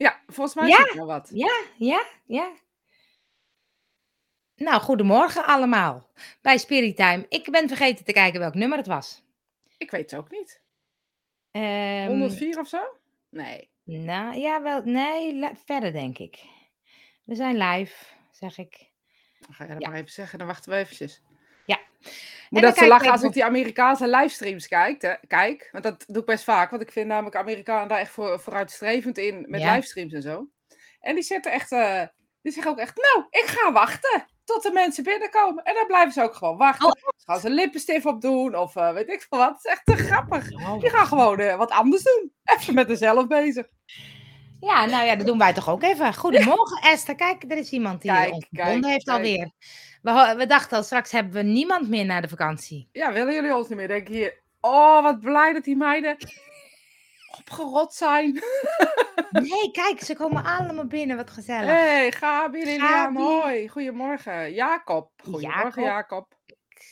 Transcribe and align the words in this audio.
Ja, 0.00 0.20
volgens 0.26 0.54
mij 0.54 0.68
Ja. 0.68 0.78
ik 0.78 0.92
wel 0.92 1.06
wat. 1.06 1.30
Ja, 1.32 1.60
ja, 1.78 2.04
ja. 2.26 2.52
Nou, 4.54 4.80
goedemorgen 4.80 5.44
allemaal 5.44 6.10
bij 6.42 6.58
Spirit 6.58 6.96
Time. 6.96 7.26
Ik 7.28 7.50
ben 7.50 7.68
vergeten 7.68 8.04
te 8.04 8.12
kijken 8.12 8.40
welk 8.40 8.54
nummer 8.54 8.78
het 8.78 8.86
was. 8.86 9.22
Ik 9.78 9.90
weet 9.90 10.10
het 10.10 10.20
ook 10.20 10.30
niet. 10.30 10.62
Ehm, 11.50 12.06
104 12.06 12.58
of 12.58 12.68
zo? 12.68 12.96
Nee. 13.28 13.70
nou, 13.84 14.36
ja, 14.38 14.62
wel, 14.62 14.82
nee, 14.84 15.48
verder 15.64 15.92
denk 15.92 16.18
ik. 16.18 16.44
We 17.24 17.34
zijn 17.34 17.56
live, 17.56 18.04
zeg 18.30 18.58
ik. 18.58 18.90
Dan 19.38 19.54
ga 19.54 19.64
je 19.64 19.72
dat 19.72 19.82
Ja. 19.82 19.88
maar 19.88 19.98
even 19.98 20.10
zeggen, 20.12 20.38
dan 20.38 20.46
wachten 20.46 20.70
we 20.72 20.76
eventjes. 20.78 21.22
Moet 22.50 22.62
dat 22.62 22.76
ze 22.76 22.86
lachen 22.86 23.06
ik 23.06 23.12
als 23.12 23.22
ik 23.22 23.32
die 23.32 23.44
Amerikaanse 23.44 24.08
livestreams 24.08 24.68
kijk, 24.68 25.02
hè? 25.02 25.14
kijk. 25.26 25.68
Want 25.72 25.84
dat 25.84 26.04
doe 26.06 26.20
ik 26.20 26.24
best 26.26 26.44
vaak. 26.44 26.70
Want 26.70 26.82
ik 26.82 26.92
vind 26.92 27.06
namelijk 27.06 27.36
Amerikanen 27.36 27.88
daar 27.88 27.98
echt 27.98 28.10
voor, 28.12 28.40
vooruitstrevend 28.40 29.18
in 29.18 29.44
met 29.48 29.60
Ja. 29.60 29.74
livestreams 29.74 30.12
en 30.12 30.22
zo. 30.22 30.48
En 31.00 31.14
die 31.14 31.24
zitten 31.24 31.52
echt, 31.52 31.72
eh, 31.72 32.02
die 32.42 32.52
zeggen 32.52 32.72
ook 32.72 32.78
echt, 32.78 32.96
nou, 32.96 33.26
ik 33.30 33.44
ga 33.46 33.72
wachten 33.72 34.26
tot 34.44 34.62
de 34.62 34.70
mensen 34.72 35.04
binnenkomen. 35.04 35.64
En 35.64 35.74
dan 35.74 35.86
blijven 35.86 36.12
ze 36.12 36.22
ook 36.22 36.34
gewoon 36.34 36.56
wachten. 36.56 36.86
Oh. 36.86 36.92
Ze 37.16 37.24
gaan 37.24 37.40
ze 37.40 37.50
lippenstift 37.50 38.06
op 38.06 38.20
doen 38.20 38.56
of 38.56 38.76
eh, 38.76 38.92
weet 38.92 39.08
ik 39.08 39.26
veel 39.28 39.38
wat. 39.38 39.50
Het 39.50 39.64
is 39.64 39.70
echt 39.70 39.86
te 39.86 39.96
grappig. 39.96 40.48
Die 40.80 40.90
gaan 40.90 41.06
gewoon 41.06 41.38
eh, 41.38 41.56
wat 41.56 41.70
anders 41.70 42.02
doen. 42.02 42.32
Even 42.44 42.74
met 42.74 42.88
zichzelf 42.88 43.26
bezig. 43.26 43.66
Ja, 44.60 44.86
nou 44.86 45.04
ja, 45.06 45.16
dat 45.16 45.26
doen 45.26 45.38
wij 45.38 45.52
toch 45.52 45.68
ook 45.68 45.82
even. 45.82 46.14
Goedemorgen 46.14 46.90
Esther. 46.90 47.14
Kijk, 47.14 47.44
er 47.48 47.56
is 47.56 47.70
iemand 47.70 48.02
die 48.02 48.10
Kijk, 48.10 48.32
ons 48.32 48.46
kijk, 48.50 48.84
heeft 48.84 49.04
kijk. 49.04 49.16
alweer. 49.16 49.50
We, 50.02 50.44
dachten 50.46 50.76
al, 50.76 50.82
straks 50.82 51.12
hebben 51.12 51.32
we 51.32 51.42
niemand 51.42 51.88
meer 51.88 52.04
na 52.04 52.20
de 52.20 52.28
vakantie. 52.28 52.88
Ja, 52.92 53.12
willen 53.12 53.34
jullie 53.34 53.54
ons 53.54 53.68
niet 53.68 53.78
meer? 53.78 53.88
Denk 53.88 54.08
je, 54.08 54.38
oh, 54.60 55.02
wat 55.02 55.20
blij 55.20 55.52
dat 55.52 55.64
die 55.64 55.76
meiden 55.76 56.16
opgerot 57.38 57.94
zijn. 57.94 58.38
Nee, 59.30 59.70
kijk, 59.70 60.00
ze 60.00 60.14
komen 60.14 60.44
allemaal 60.44 60.86
binnen. 60.86 61.16
Wat 61.16 61.30
gezellig. 61.30 61.66
Hé, 61.66 61.72
hey, 61.72 62.12
Gabi, 62.12 62.64
Lilian, 62.64 63.16
hoi. 63.16 63.68
Goedemorgen. 63.68 64.52
Jacob. 64.52 65.10
Goedemorgen, 65.22 65.82
Jacob. 65.82 66.26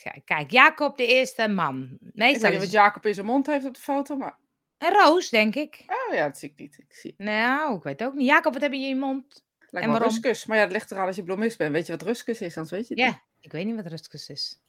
Jacob. 0.03 0.23
Kijk, 0.25 0.51
Jacob, 0.51 0.97
de 0.97 1.07
eerste 1.07 1.47
man. 1.47 1.97
Ik 2.01 2.11
weet 2.13 2.41
niet 2.41 2.57
wat 2.57 2.71
Jacob 2.71 3.05
in 3.05 3.13
zijn 3.13 3.25
mond 3.25 3.47
heeft 3.47 3.65
op 3.65 3.73
de 3.73 3.81
foto, 3.81 4.15
maar... 4.15 4.37
een 4.77 4.93
roos, 4.93 5.29
denk 5.29 5.55
ik. 5.55 5.83
Oh 5.87 6.15
ja, 6.15 6.27
dat 6.27 6.37
zie 6.37 6.49
ik 6.49 6.59
niet. 6.59 6.77
Ik 6.77 6.95
zie... 6.95 7.13
Nou, 7.17 7.75
ik 7.75 7.83
weet 7.83 8.03
ook 8.03 8.13
niet. 8.13 8.27
Jacob, 8.27 8.53
wat 8.53 8.61
heb 8.61 8.71
je 8.71 8.79
in 8.79 8.87
je 8.87 8.95
mond? 8.95 9.43
Lijkt 9.71 9.87
En 9.87 9.93
waarom? 9.93 10.09
rustkus. 10.09 10.45
Maar 10.45 10.57
ja, 10.57 10.63
het 10.63 10.71
ligt 10.71 10.91
eraan 10.91 11.07
als 11.07 11.15
je 11.15 11.23
bloemist 11.23 11.57
bent. 11.57 11.71
Weet 11.71 11.85
je 11.85 11.91
wat 11.91 12.01
rustkus 12.01 12.41
is? 12.41 12.57
Anders 12.57 12.71
weet 12.71 12.87
je 12.87 12.93
het 12.93 13.03
niet. 13.03 13.13
Ja, 13.13 13.23
ik 13.39 13.51
weet 13.51 13.65
niet 13.65 13.75
wat 13.75 13.85
rustkus 13.85 14.29
is. 14.29 14.59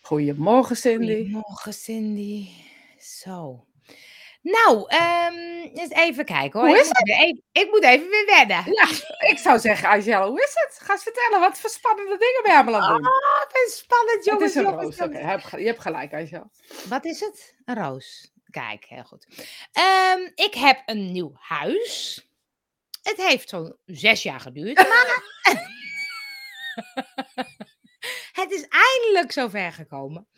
Goedemorgen, 0.00 0.76
Cindy. 0.76 1.14
Goedemorgen, 1.16 1.72
Cindy. 1.72 2.48
Zo. 2.98 3.66
Nou, 4.42 4.84
ehm, 4.88 5.34
eens 5.74 5.90
even 5.90 6.24
kijken 6.24 6.60
hoor. 6.60 6.68
Hoe 6.68 6.78
ik, 6.78 6.82
is 6.82 6.88
moet 6.88 7.08
even, 7.08 7.42
ik 7.52 7.70
moet 7.70 7.84
even 7.84 8.08
weer 8.08 8.26
wedden. 8.26 8.72
Ja, 8.72 8.88
ik 9.30 9.38
zou 9.38 9.58
zeggen, 9.58 9.88
Angela, 9.88 10.28
hoe 10.28 10.42
is 10.42 10.52
het? 10.54 10.78
Ga 10.82 10.92
eens 10.92 11.02
vertellen. 11.02 11.40
Wat 11.40 11.58
voor 11.58 11.70
spannende 11.70 12.18
dingen 12.18 12.40
ben 12.42 12.52
je 12.52 12.58
allemaal 12.58 12.80
aan 12.80 12.92
het 12.94 13.02
doen? 13.02 13.12
Oh, 13.12 13.38
wat 13.38 13.52
is 13.66 13.76
spannend, 13.76 14.24
jongens. 14.24 14.54
het 14.54 14.64
is 14.64 14.70
een 14.70 14.78
jongens, 14.78 14.98
roos. 14.98 15.22
Hebt 15.22 15.50
je 15.50 15.66
hebt 15.66 15.80
gelijk, 15.80 16.12
Angela. 16.12 16.50
Wat 16.88 17.04
is 17.04 17.20
het? 17.20 17.54
Een 17.64 17.74
roos. 17.74 18.32
Kijk, 18.50 18.84
heel 18.88 19.04
goed. 19.04 19.26
Ehm, 19.72 20.20
ik 20.34 20.54
heb 20.54 20.82
een 20.86 21.12
nieuw 21.12 21.32
huis. 21.34 22.25
Het 23.06 23.16
heeft 23.16 23.48
zo'n 23.48 23.76
zes 23.84 24.22
jaar 24.22 24.40
geduurd, 24.40 24.76
maar 24.76 25.22
het 28.42 28.50
is 28.52 28.66
eindelijk 28.68 29.32
zover 29.32 29.72
gekomen. 29.72 30.28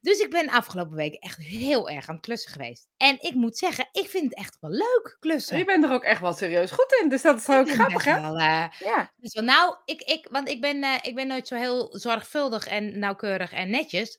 Dus 0.00 0.18
ik 0.18 0.30
ben 0.30 0.48
afgelopen 0.48 0.96
week 0.96 1.14
echt 1.14 1.38
heel 1.38 1.88
erg 1.88 2.08
aan 2.08 2.14
het 2.14 2.24
klussen 2.24 2.52
geweest. 2.52 2.88
En 2.96 3.16
ik 3.20 3.34
moet 3.34 3.58
zeggen, 3.58 3.88
ik 3.92 4.08
vind 4.08 4.24
het 4.24 4.34
echt 4.34 4.56
wel 4.60 4.70
leuk 4.70 5.16
klussen. 5.20 5.58
Je 5.58 5.64
bent 5.64 5.84
er 5.84 5.92
ook 5.92 6.02
echt 6.02 6.20
wel 6.20 6.32
serieus 6.32 6.70
goed 6.70 6.98
in. 7.02 7.08
Dus 7.08 7.22
dat 7.22 7.38
is 7.38 7.48
ook 7.48 7.70
grappig, 7.70 8.04
hè? 8.04 8.20
wel, 8.20 8.38
eh, 8.38 8.66
Ja. 8.78 9.12
dus 9.16 9.34
wel, 9.34 9.44
nou, 9.44 9.76
ik, 9.84 10.02
ik, 10.02 10.26
want 10.30 10.48
ik 10.48 10.60
ben, 10.60 10.82
eh, 10.82 10.94
ik 11.02 11.14
ben 11.14 11.26
nooit 11.26 11.48
zo 11.48 11.56
heel 11.56 11.98
zorgvuldig 11.98 12.66
en 12.66 12.98
nauwkeurig 12.98 13.52
en 13.52 13.70
netjes. 13.70 14.18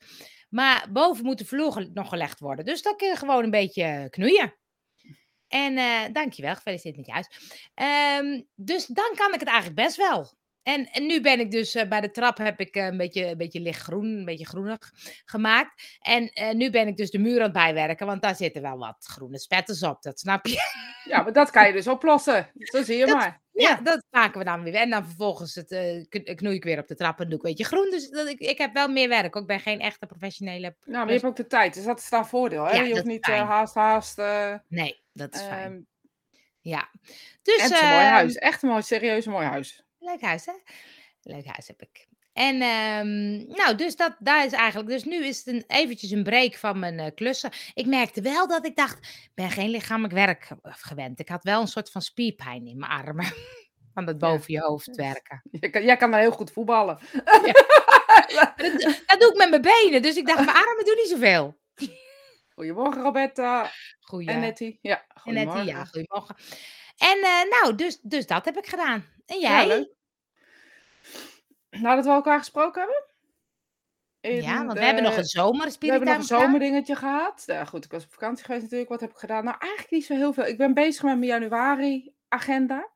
Maar 0.49 0.87
boven 0.91 1.25
moet 1.25 1.37
de 1.37 1.45
vloer 1.45 1.89
nog 1.93 2.09
gelegd 2.09 2.39
worden. 2.39 2.65
Dus 2.65 2.81
dan 2.81 2.95
kun 2.95 3.07
je 3.07 3.15
gewoon 3.15 3.43
een 3.43 3.51
beetje 3.51 4.07
knoeien. 4.09 4.53
En 5.49 5.77
eh 5.77 6.01
dankjewel, 6.13 6.55
gefeliciteerd 6.55 6.95
met 6.97 7.05
je 7.05 7.11
huis. 7.11 7.27
Ehm, 7.73 8.41
dus 8.55 8.85
dan 8.85 9.11
kan 9.15 9.33
ik 9.33 9.39
het 9.39 9.49
eigenlijk 9.49 9.81
best 9.81 9.95
wel. 9.97 10.37
En, 10.63 10.89
en 10.91 11.05
nu 11.05 11.21
ben 11.21 11.39
ik 11.39 11.51
dus 11.51 11.75
eh, 11.75 11.87
bij 11.87 12.01
de 12.01 12.11
trap 12.11 12.37
heb 12.37 12.59
ik 12.59 12.75
eh, 12.75 12.85
een 12.85 12.97
beetje, 12.97 13.25
een 13.27 13.37
beetje 13.37 13.59
lichtgroen, 13.61 14.05
een 14.05 14.25
beetje 14.25 14.45
groenig 14.45 14.91
gemaakt. 15.25 15.97
En 16.01 16.31
nu 16.57 16.69
ben 16.69 16.87
ik 16.87 16.97
dus 16.97 17.11
de 17.11 17.19
muur 17.19 17.37
aan 17.37 17.43
het 17.43 17.53
bijwerken, 17.53 18.05
want 18.05 18.21
daar 18.21 18.35
zitten 18.35 18.61
wel 18.61 18.77
wat 18.77 19.05
groene 19.09 19.39
spetters 19.39 19.83
op, 19.83 20.01
dat 20.01 20.19
snap 20.19 20.45
je. 20.45 20.57
ja, 21.09 21.21
maar 21.21 21.33
dat 21.33 21.49
kan 21.49 21.67
je 21.67 21.73
dus 21.73 21.87
oplossen. 21.87 22.51
Zo 22.57 22.83
zie 22.83 22.97
je 22.97 23.05
Dat- 23.05 23.15
maar. 23.17 23.41
Ja, 23.51 23.75
dat 23.75 24.03
maken 24.09 24.39
we 24.39 24.45
dan 24.45 24.63
weer. 24.63 24.73
En 24.75 24.89
dan 24.89 25.05
vervolgens 25.05 25.55
het, 25.55 25.67
kn- 26.09 26.35
knoei 26.35 26.55
ik 26.55 26.63
weer 26.63 26.79
op 26.79 26.87
de 26.87 26.95
trap 26.95 27.19
en 27.19 27.29
doe 27.29 27.37
ik 27.37 27.43
een 27.43 27.49
beetje 27.49 27.65
groen. 27.65 27.89
Dus 27.89 28.09
dat, 28.09 28.27
ik, 28.27 28.39
ik 28.39 28.57
heb 28.57 28.73
wel 28.73 28.87
meer 28.87 29.09
werk. 29.09 29.35
ook. 29.35 29.41
Ik 29.41 29.47
ben 29.47 29.59
geen 29.59 29.79
echte 29.79 30.05
professionele. 30.05 30.75
Nou, 30.85 30.97
maar 30.97 31.05
je 31.05 31.11
hebt 31.13 31.25
ook 31.25 31.35
de 31.35 31.47
tijd, 31.47 31.73
dus 31.73 31.83
dat 31.83 31.99
is 31.99 32.09
daar 32.09 32.27
voordeel. 32.27 32.63
Hè? 32.65 32.75
Ja, 32.75 32.81
je 32.83 32.91
hoeft 32.91 33.05
niet 33.05 33.25
haast, 33.25 33.73
haast. 33.73 34.17
Nee, 34.67 34.99
dat 35.19 35.33
is 35.35 35.41
fijn. 35.41 35.71
ehm, 35.71 35.81
Ja. 36.61 36.89
Dus, 37.41 37.55
en 37.57 37.63
het 37.63 37.71
is 37.71 37.79
een 37.81 37.87
mooi 37.87 37.99
ehm, 38.03 38.13
huis. 38.13 38.35
Echt 38.35 38.63
een 38.63 38.69
mooi, 38.69 38.81
serieus 38.81 39.25
mooi 39.25 39.45
huis. 39.45 39.83
Leuk 39.99 40.21
huis, 40.21 40.45
hè? 40.45 40.53
Leuk 41.21 41.45
huis 41.45 41.67
heb 41.67 41.81
ik. 41.81 42.07
En 42.33 42.61
ehm, 42.61 43.37
nou, 43.57 43.75
dus 43.75 43.95
dat, 43.95 44.15
daar 44.19 44.45
is 44.45 44.51
eigenlijk. 44.51 44.89
Dus 44.89 45.03
nu 45.03 45.25
is 45.25 45.37
het 45.37 45.47
een, 45.47 45.63
eventjes 45.67 46.11
een 46.11 46.23
break 46.23 46.55
van 46.55 46.79
mijn 46.79 46.99
eh, 46.99 47.11
klussen. 47.15 47.49
Ik 47.73 47.85
merkte 47.85 48.21
wel 48.21 48.47
dat 48.47 48.65
ik 48.65 48.75
dacht, 48.75 48.97
ik 48.97 49.31
ben 49.33 49.49
geen 49.51 49.69
lichamelijk 49.69 50.13
werk 50.13 50.43
ge- 50.43 50.57
gewend. 50.61 51.19
Ik 51.19 51.29
had 51.29 51.43
wel 51.43 51.61
een 51.61 51.67
soort 51.67 51.91
van 51.91 52.01
spierpijn 52.01 52.67
in 52.67 52.77
mijn 52.77 52.91
armen. 52.91 53.25
Van 53.93 54.05
dat 54.05 54.17
boven 54.17 54.53
je 54.53 54.59
hoofd 54.59 54.95
werken. 54.95 55.41
Je 55.51 55.69
kan, 55.69 55.83
jij 55.83 55.97
kan 55.97 56.13
heel 56.13 56.31
goed 56.31 56.51
voetballen. 56.51 56.99
Dat, 58.55 59.01
dat 59.05 59.19
doe 59.19 59.29
ik 59.31 59.37
met 59.37 59.49
mijn 59.49 59.61
benen. 59.61 60.01
Dus 60.01 60.15
ik 60.15 60.25
dacht, 60.27 60.45
mijn 60.45 60.57
armen 60.57 60.85
doen 60.85 60.95
niet 60.95 61.09
zoveel. 61.09 61.58
Goedemorgen, 62.59 63.01
Roberta. 63.01 63.69
Goeie. 63.99 64.27
En 64.29 64.39
Nettie. 64.39 64.79
Ja, 64.81 64.95
En 64.97 65.03
net 65.05 65.21
goedemorgen. 65.21 65.65
ja, 65.65 65.85
goedemorgen. 65.85 66.35
En 66.97 67.17
eh, 67.23 67.59
nou, 67.61 67.75
dus, 67.75 67.99
dus 68.01 68.25
dat 68.27 68.45
heb 68.45 68.57
ik 68.57 68.65
gedaan. 68.67 69.05
En 69.25 69.39
Ja, 69.39 69.49
jij? 69.49 69.67
leuk. 69.67 69.93
Nou, 71.69 71.95
dat 71.95 72.05
we 72.05 72.11
elkaar 72.11 72.37
gesproken 72.39 72.81
hebben. 72.81 73.03
In 74.21 74.41
Ja, 74.41 74.65
want 74.65 74.77
we 74.79 74.85
hebben 74.85 75.03
nog 75.03 75.17
een 75.17 75.23
zomer 75.25 75.75
We 75.79 75.87
hebben 75.87 76.07
nog 76.07 76.17
een 76.17 76.23
gedaan. 76.23 76.41
zomerdingetje 76.41 76.95
gehad. 76.95 77.43
Ja, 77.45 77.65
goed, 77.65 77.85
ik 77.85 77.91
was 77.91 78.03
op 78.03 78.11
vakantie 78.13 78.45
geweest 78.45 78.63
natuurlijk. 78.63 78.89
Wat 78.89 78.99
heb 79.01 79.09
ik 79.09 79.17
gedaan? 79.17 79.43
Nou, 79.43 79.57
eigenlijk 79.59 79.91
niet 79.91 80.05
zo 80.05 80.15
heel 80.15 80.33
veel. 80.33 80.45
Ik 80.45 80.57
ben 80.57 80.73
bezig 80.73 81.03
met 81.03 81.17
mijn 81.17 81.31
januari-agenda. 81.31 82.89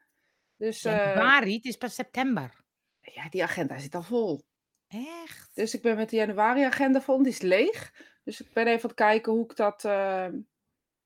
Dus 0.58 0.84
eh, 0.84 0.96
Januari, 0.96 1.56
het 1.56 1.66
is 1.66 1.78
pas 1.78 1.96
september. 1.96 2.64
ja, 3.02 3.30
die 3.30 3.44
agenda 3.44 3.78
zit 3.78 3.96
al 3.96 4.04
vol. 4.04 4.44
Echt? 4.88 5.50
Dus 5.54 5.74
ik 5.74 5.82
ben 5.82 5.96
met 5.96 6.10
de 6.10 6.16
januari-agenda 6.16 7.02
vol. 7.02 7.18
Die 7.24 7.32
is 7.32 7.42
leeg. 7.42 7.92
Dus 8.24 8.42
ik 8.42 8.54
ben 8.54 8.68
even 8.68 8.82
aan 8.82 8.90
het 8.90 8.94
kijken 8.94 9.32
hoe 9.32 9.44
ik 9.44 9.56
dat, 9.56 9.86
eh, 9.86 10.26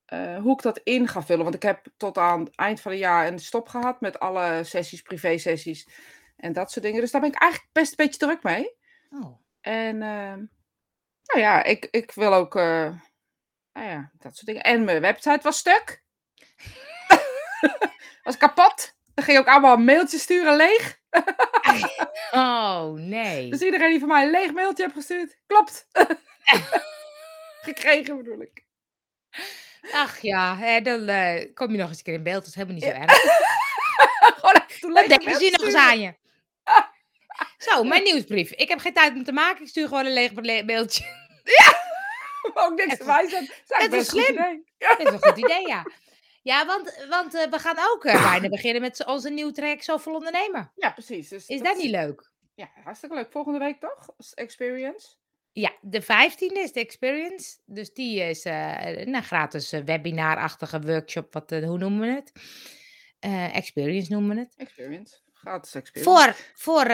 eh, 0.04 0.38
hoe 0.38 0.52
ik 0.52 0.62
dat 0.62 0.80
in 0.84 1.08
ga 1.08 1.22
vullen. 1.22 1.42
Want 1.42 1.54
ik 1.54 1.62
heb 1.62 1.86
tot 1.96 2.18
aan 2.18 2.40
het 2.40 2.56
eind 2.56 2.80
van 2.80 2.90
het 2.90 3.00
jaar 3.00 3.26
een 3.26 3.38
stop 3.38 3.68
gehad 3.68 4.00
met 4.00 4.18
alle 4.18 4.64
sessies, 4.64 5.02
privé-sessies 5.02 5.88
en 6.36 6.52
dat 6.52 6.70
soort 6.70 6.84
dingen. 6.84 7.00
Dus 7.00 7.10
daar 7.10 7.20
ben 7.20 7.30
ik 7.30 7.40
eigenlijk 7.40 7.72
best 7.72 7.90
een 7.90 8.06
beetje 8.06 8.26
druk 8.26 8.42
mee. 8.42 8.76
Oh. 9.10 9.38
En 9.60 10.02
ehm, 10.02 10.44
nou 11.24 11.40
ja, 11.40 11.62
ik, 11.62 11.88
ik 11.90 12.12
wil 12.12 12.34
ook, 12.34 12.56
eh, 12.56 12.92
nou 13.72 13.88
ja, 13.88 14.10
dat 14.18 14.36
soort 14.36 14.46
dingen. 14.46 14.62
En 14.62 14.84
mijn 14.84 15.00
website 15.00 15.40
was 15.42 15.58
stuk. 15.58 16.02
was 18.22 18.36
kapot. 18.36 18.96
Dan 19.14 19.24
ging 19.24 19.38
ik 19.38 19.46
ook 19.46 19.52
allemaal 19.52 19.76
mailtjes 19.76 20.22
sturen 20.22 20.56
leeg. 20.56 21.00
oh, 22.30 22.92
nee. 22.92 23.50
Dus 23.50 23.60
iedereen 23.60 23.90
die 23.90 23.98
van 23.98 24.08
mij 24.08 24.24
een 24.24 24.30
leeg 24.30 24.52
mailtje 24.52 24.82
heeft 24.82 24.94
gestuurd, 24.94 25.38
klopt. 25.46 25.88
Gekregen 27.74 28.16
bedoel 28.16 28.40
ik. 28.40 28.64
Ach 29.92 30.18
ja, 30.20 30.56
hè, 30.56 30.80
dan 30.80 31.08
eh, 31.08 31.54
kom 31.54 31.70
je 31.72 31.78
nog 31.78 31.88
eens 31.88 31.98
een 31.98 32.04
keer 32.04 32.14
in 32.14 32.22
beeld. 32.22 32.38
Dat 32.38 32.46
is 32.46 32.54
helemaal 32.54 32.74
niet 32.76 32.84
zo 32.84 32.90
Ja. 32.90 33.00
erg. 33.00 33.12
Gewoon 34.80 34.94
Dan 34.94 35.08
denken 35.08 35.34
ze 35.34 35.50
nog 35.50 35.62
eens 35.64 35.74
aan 35.74 36.00
je. 36.00 36.14
Zo, 37.58 37.84
mijn 37.84 38.02
nieuwsbrief. 38.02 38.50
Ik 38.50 38.68
heb 38.68 38.78
geen 38.78 38.92
tijd 38.92 39.14
om 39.14 39.24
te 39.24 39.32
maken. 39.32 39.62
Ik 39.62 39.68
stuur 39.68 39.88
gewoon 39.88 40.06
een 40.06 40.12
leeg 40.12 40.32
le- 40.32 40.62
mailtje. 40.62 41.04
Ook 42.54 42.74
niks 42.76 42.96
te 42.96 43.04
wijzen. 43.04 43.46
Dat 43.66 43.78
is 43.78 43.84
het 43.84 43.92
is 43.92 43.98
best 43.98 44.12
een 44.12 44.18
goed 44.18 44.24
slim. 44.26 44.38
idee. 44.38 44.64
Dat 44.78 44.98
is 44.98 45.06
een 45.06 45.22
goed 45.22 45.38
idee, 45.38 45.66
ja. 45.66 45.86
Ja, 46.42 46.66
want, 46.66 47.06
want 47.08 47.34
eh, 47.34 47.50
we 47.50 47.58
gaan 47.58 47.76
ook 47.90 48.04
eh, 48.04 48.30
bijna 48.30 48.48
beginnen 48.56 48.82
met 48.82 49.04
onze 49.06 49.30
nieuwe 49.30 49.52
track 49.52 49.82
Zoveel 49.82 50.14
Ondernemen. 50.14 50.72
Ja, 50.74 50.90
precies. 50.90 51.28
Dus 51.28 51.46
Is 51.46 51.60
dat 51.60 51.76
niet 51.76 51.90
leuk? 51.90 52.30
Ja, 52.54 52.70
hartstikke 52.84 53.14
leuk. 53.14 53.30
Volgende 53.32 53.58
week 53.58 53.80
toch? 53.80 54.08
Als 54.16 54.34
experience. 54.34 55.06
Ja, 55.60 55.72
de 55.80 56.02
15e 56.02 56.52
is 56.52 56.72
de 56.72 56.80
experience. 56.80 57.56
Dus 57.66 57.92
die 57.92 58.20
is 58.20 58.44
eh, 58.44 58.96
een 59.06 59.22
gratis 59.22 59.72
eh, 59.72 59.80
webinarachtige 59.84 60.80
workshop. 60.80 61.32
Wat, 61.32 61.52
eh, 61.52 61.64
hoe 61.66 61.78
noemen 61.78 62.00
we 62.08 62.14
het? 62.14 62.32
Experience 63.52 64.12
noemen 64.12 64.36
we 64.36 64.42
het. 64.42 64.54
Experience. 64.56 65.16
Gratis 65.32 65.74
experience. 65.74 66.10
Voor, 66.20 66.36
voor 66.54 66.86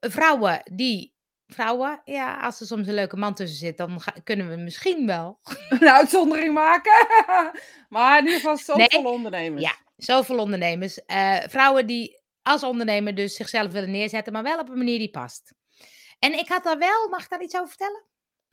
vrouwen 0.00 0.60
die. 0.72 1.12
Vrouwen, 1.46 2.00
ja, 2.04 2.40
als 2.40 2.60
er 2.60 2.66
soms 2.66 2.86
een 2.86 2.94
leuke 2.94 3.16
man 3.16 3.34
tussen 3.34 3.58
zit, 3.58 3.76
dan 3.76 4.00
ga- 4.00 4.14
kunnen 4.24 4.48
we 4.48 4.56
misschien 4.56 5.06
wel. 5.06 5.38
Een 5.68 5.88
uitzondering 5.88 6.54
maken. 6.54 7.06
maar 7.88 8.18
in 8.18 8.24
ieder 8.26 8.40
geval 8.40 8.76
Nee. 8.76 8.86
zoveel 8.90 9.10
ondernemers. 9.12 9.62
Ja, 9.62 9.74
Zoveel 9.96 10.38
ondernemers. 10.38 10.98
Vrouwen 11.48 11.86
die 11.86 12.20
als 12.42 12.62
ondernemer 12.62 13.14
dus 13.14 13.34
zichzelf 13.34 13.72
willen 13.72 13.90
neerzetten, 13.90 14.32
maar 14.32 14.42
wel 14.42 14.58
op 14.58 14.68
een 14.68 14.78
manier 14.78 14.98
die 14.98 15.10
past. 15.10 15.52
En 16.24 16.38
ik 16.38 16.48
had 16.48 16.64
daar 16.64 16.78
wel, 16.78 17.08
mag 17.08 17.22
ik 17.22 17.30
daar 17.30 17.42
iets 17.42 17.54
over 17.54 17.68
vertellen? 17.68 18.04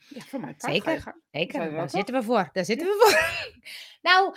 Ja, 0.08 0.20
voor 0.20 0.40
mij 0.40 0.54
Zeker, 0.56 1.14
zeker. 1.30 1.70
Daar 1.72 1.90
zitten 1.90 2.14
we 2.14 2.22
voor. 2.22 2.48
Daar 2.52 2.64
zitten 2.64 2.86
we 2.86 2.94
voor. 2.98 3.40
nou, 4.10 4.36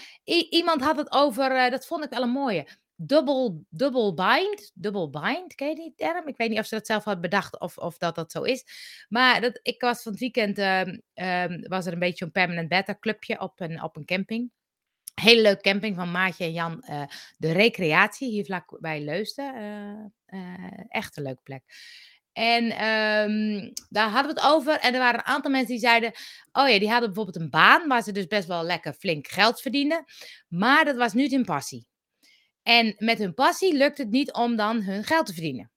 iemand 0.50 0.82
had 0.82 0.98
het 0.98 1.12
over, 1.12 1.52
eh, 1.52 1.72
dat 1.72 1.86
vond 1.86 2.04
ik 2.04 2.10
wel 2.10 2.22
een 2.22 2.30
mooie. 2.30 2.68
Double, 2.96 3.64
double 3.70 4.14
bind. 4.14 4.72
Double 4.74 5.10
bind, 5.10 5.56
ken 5.56 5.70
je 5.70 5.76
die 5.76 5.94
term? 5.96 6.28
Ik 6.28 6.38
weet 6.38 6.50
niet 6.50 6.60
of 6.60 6.66
ze 6.66 6.76
dat 6.76 6.86
zelf 6.86 7.04
had 7.04 7.22
bedacht 7.22 7.60
of, 7.60 7.78
of 7.78 7.98
dat 7.98 8.16
dat 8.16 8.32
zo 8.32 8.42
is. 8.42 8.66
Maar 9.10 9.42
dat, 9.42 9.60
ik 9.62 9.82
was 9.82 10.02
van 10.02 10.12
het 10.12 10.22
weekend, 10.22 10.58
ehm, 10.58 10.98
ehm, 11.14 11.62
was 11.68 11.86
er 11.86 11.94
een 11.94 12.00
beetje 12.00 12.26
een 12.26 12.32
permanent 12.32 12.70
beta 12.70 12.98
clubje 13.00 13.40
op 13.40 13.60
een, 13.60 13.84
op 13.84 13.96
een 13.96 14.06
camping. 14.06 14.52
Hele 15.22 15.42
leuke 15.42 15.62
camping 15.62 15.96
van 15.96 16.12
Maatje 16.12 16.44
en 16.44 16.52
Jan. 16.52 16.82
eh, 16.82 17.04
de 17.38 17.52
Recreatie, 17.52 18.30
hier 18.30 18.46
vlak 18.46 18.78
bij 18.80 19.02
Leusden. 19.02 19.54
eh, 20.26 20.80
echt 20.88 21.18
een 21.18 21.24
leuke 21.24 21.42
plek. 21.44 21.64
En 22.36 22.72
ehm, 22.72 23.72
daar 23.90 24.10
hadden 24.10 24.36
we 24.36 24.42
het 24.42 24.52
over. 24.52 24.80
En 24.80 24.94
er 24.94 25.00
waren 25.00 25.20
een 25.20 25.26
aantal 25.26 25.52
mensen 25.52 25.70
die 25.70 25.80
zeiden... 25.80 26.12
Oh 26.52 26.70
ja, 26.70 26.80
die 26.80 26.90
hadden 26.90 27.14
bijvoorbeeld 27.14 27.44
een 27.44 27.50
baan... 27.50 27.88
waar 27.88 28.04
ze 28.04 28.12
dus 28.12 28.28
best 28.28 28.48
wel 28.48 28.64
lekker 28.64 28.94
flink 28.94 29.28
geld 29.28 29.62
verdienden. 29.62 30.06
Maar 30.48 30.86
dat 30.86 30.96
was 30.96 31.14
niet 31.14 31.32
hun 31.32 31.46
passie. 31.46 31.88
En 32.64 32.96
met 32.98 33.18
hun 33.18 33.34
passie 33.34 33.74
lukt 33.74 33.98
het 33.98 34.10
niet 34.10 34.34
om 34.34 34.56
dan 34.56 34.82
hun 34.82 35.04
geld 35.04 35.26
te 35.26 35.34
verdienen. 35.34 35.72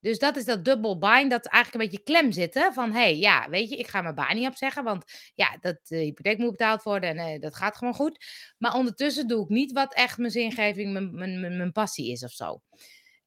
Dus 0.00 0.18
dat 0.18 0.36
is 0.36 0.44
dat 0.44 0.64
double 0.64 0.98
bind, 0.98 1.30
dat 1.30 1.46
eigenlijk 1.46 1.74
een 1.74 1.90
beetje 1.90 2.12
klem 2.12 2.32
zitten. 2.32 2.72
Van, 2.72 2.92
hey, 2.92 3.18
ja, 3.18 3.48
weet 3.48 3.68
je, 3.68 3.76
ik 3.76 3.86
ga 3.86 4.02
mijn 4.02 4.14
baan 4.14 4.36
niet 4.36 4.48
opzeggen, 4.48 4.84
want 4.84 5.04
ja, 5.34 5.56
dat, 5.60 5.78
de 5.82 5.96
hypotheek 5.96 6.38
moet 6.38 6.50
betaald 6.50 6.82
worden 6.82 7.10
en 7.10 7.18
eh, 7.18 7.40
dat 7.40 7.56
gaat 7.56 7.76
gewoon 7.76 7.94
goed. 7.94 8.24
Maar 8.58 8.74
ondertussen 8.74 9.28
doe 9.28 9.42
ik 9.42 9.48
niet 9.48 9.72
wat 9.72 9.94
echt 9.94 10.18
mijn 10.18 10.30
zingeving, 10.30 10.92
mijn, 10.92 11.14
mijn, 11.14 11.56
mijn 11.56 11.72
passie 11.72 12.10
is 12.10 12.24
of 12.24 12.30
zo. 12.30 12.60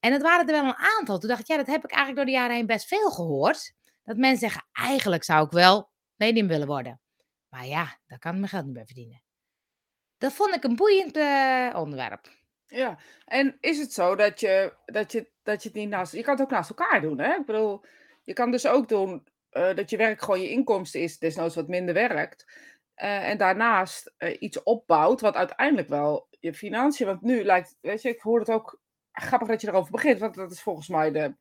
En 0.04 0.12
dat 0.12 0.22
waren 0.22 0.48
er 0.48 0.62
wel 0.62 0.64
een 0.64 0.88
aantal. 0.98 1.20
Toen 1.20 1.30
dacht 1.30 1.42
ik, 1.42 1.48
ja, 1.48 1.58
dat 1.58 1.68
heb 1.68 1.84
ik 1.84 1.92
eigenlijk 1.92 2.18
door 2.18 2.26
de 2.26 2.40
jaren 2.40 2.56
heen 2.56 2.66
best 2.66 2.88
veel 2.88 3.12
gehoord. 3.12 3.74
Dat 4.04 4.18
mensen 4.18 4.40
zeggen, 4.40 4.68
eigenlijk 4.72 5.24
zou 5.24 5.46
ik 5.46 5.52
wel 5.52 5.90
medium 6.16 6.48
willen 6.48 6.68
worden. 6.68 7.02
Maar 7.50 7.66
ja, 7.66 7.98
daar 8.08 8.20
kan 8.20 8.32
ik 8.32 8.38
mijn 8.38 8.50
geld 8.50 8.66
niet 8.66 8.74
bij 8.74 8.86
verdienen. 8.86 9.22
Dat 10.18 10.34
vond 10.34 10.56
ik 10.56 10.64
een 10.64 10.76
boeiend 10.76 11.18
eh, 11.18 11.70
onderwerp. 11.76 12.30
Ja, 12.68 12.98
en 13.26 13.58
is 13.60 13.80
het 13.80 13.94
zo 13.94 14.16
dat 14.16 14.40
je, 14.40 14.74
dat 14.86 15.12
je, 15.12 15.32
dat 15.44 15.64
je 15.64 15.70
het 15.70 15.78
niet 15.78 15.90
naast... 15.90 16.14
Je 16.14 16.22
kan 16.24 16.34
het 16.34 16.44
ook 16.44 16.52
naast 16.52 16.70
elkaar 16.70 17.02
doen, 17.02 17.20
hè? 17.20 17.34
Ik 17.34 17.46
bedoel, 17.46 17.82
je 18.24 18.34
kan 18.34 18.52
dus 18.52 18.68
ook 18.68 18.90
doen 18.90 19.28
eh, 19.50 19.76
dat 19.76 19.90
je 19.90 19.98
werk 19.98 20.22
gewoon 20.22 20.42
je 20.42 20.50
inkomsten 20.50 21.02
is, 21.02 21.20
desnoods 21.20 21.56
wat 21.56 21.68
minder 21.68 21.94
werkt. 21.94 22.46
eh, 22.94 23.30
en 23.30 23.38
daarnaast 23.38 24.14
iets 24.40 24.64
opbouwt 24.64 25.22
wat 25.22 25.36
uiteindelijk 25.36 25.90
wel 25.90 26.28
je 26.40 26.54
financiën... 26.54 27.06
Want 27.06 27.22
nu 27.22 27.44
lijkt, 27.44 27.78
weet 27.82 28.02
je, 28.02 28.10
ik 28.10 28.22
hoor 28.22 28.40
het 28.40 28.50
ook 28.50 28.82
grappig 29.14 29.48
dat 29.48 29.62
je 29.62 29.68
erover 29.68 29.92
begint, 29.92 30.20
want 30.20 30.36
dat 30.36 30.52
is 30.52 30.62
volgens 30.62 30.88
mij 30.88 31.12
de, 31.12 31.36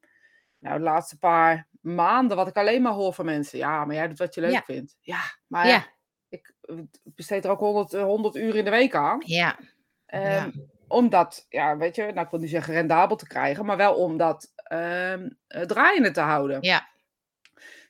nou, 0.58 0.76
de 0.78 0.84
laatste 0.84 1.18
paar 1.18 1.68
maanden 1.80 2.36
wat 2.36 2.48
ik 2.48 2.56
alleen 2.56 2.82
maar 2.82 2.92
hoor 2.92 3.12
van 3.12 3.24
mensen. 3.24 3.58
Ja, 3.58 3.84
maar 3.84 3.94
jij 3.94 4.08
doet 4.08 4.18
wat 4.18 4.34
je 4.34 4.40
leuk 4.40 4.50
Ja. 4.52 4.62
vindt. 4.62 4.96
Ja, 5.00 5.20
maar 5.46 5.66
ja, 5.66 5.86
ik 6.28 6.54
besteed 7.02 7.44
er 7.44 7.50
ook 7.50 7.58
100, 7.58 7.92
eh, 7.94 8.02
100 8.02 8.36
uur 8.36 8.56
in 8.56 8.64
de 8.64 8.70
week 8.70 8.94
aan. 8.94 9.22
Ja, 9.24 9.58
Ehm. 10.06 10.50
Om 10.88 11.08
dat, 11.08 11.46
ja, 11.48 11.76
weet 11.76 11.94
je, 11.94 12.02
nou, 12.02 12.20
ik 12.20 12.30
wil 12.30 12.40
niet 12.40 12.50
zeggen 12.50 12.74
rendabel 12.74 13.16
te 13.16 13.26
krijgen, 13.26 13.64
maar 13.64 13.76
wel 13.76 13.94
om 13.94 14.16
dat 14.16 14.52
ehm, 14.54 15.30
eh, 15.46 15.62
draaiende 15.62 16.10
te 16.10 16.20
houden. 16.20 16.58
ja. 16.62 16.88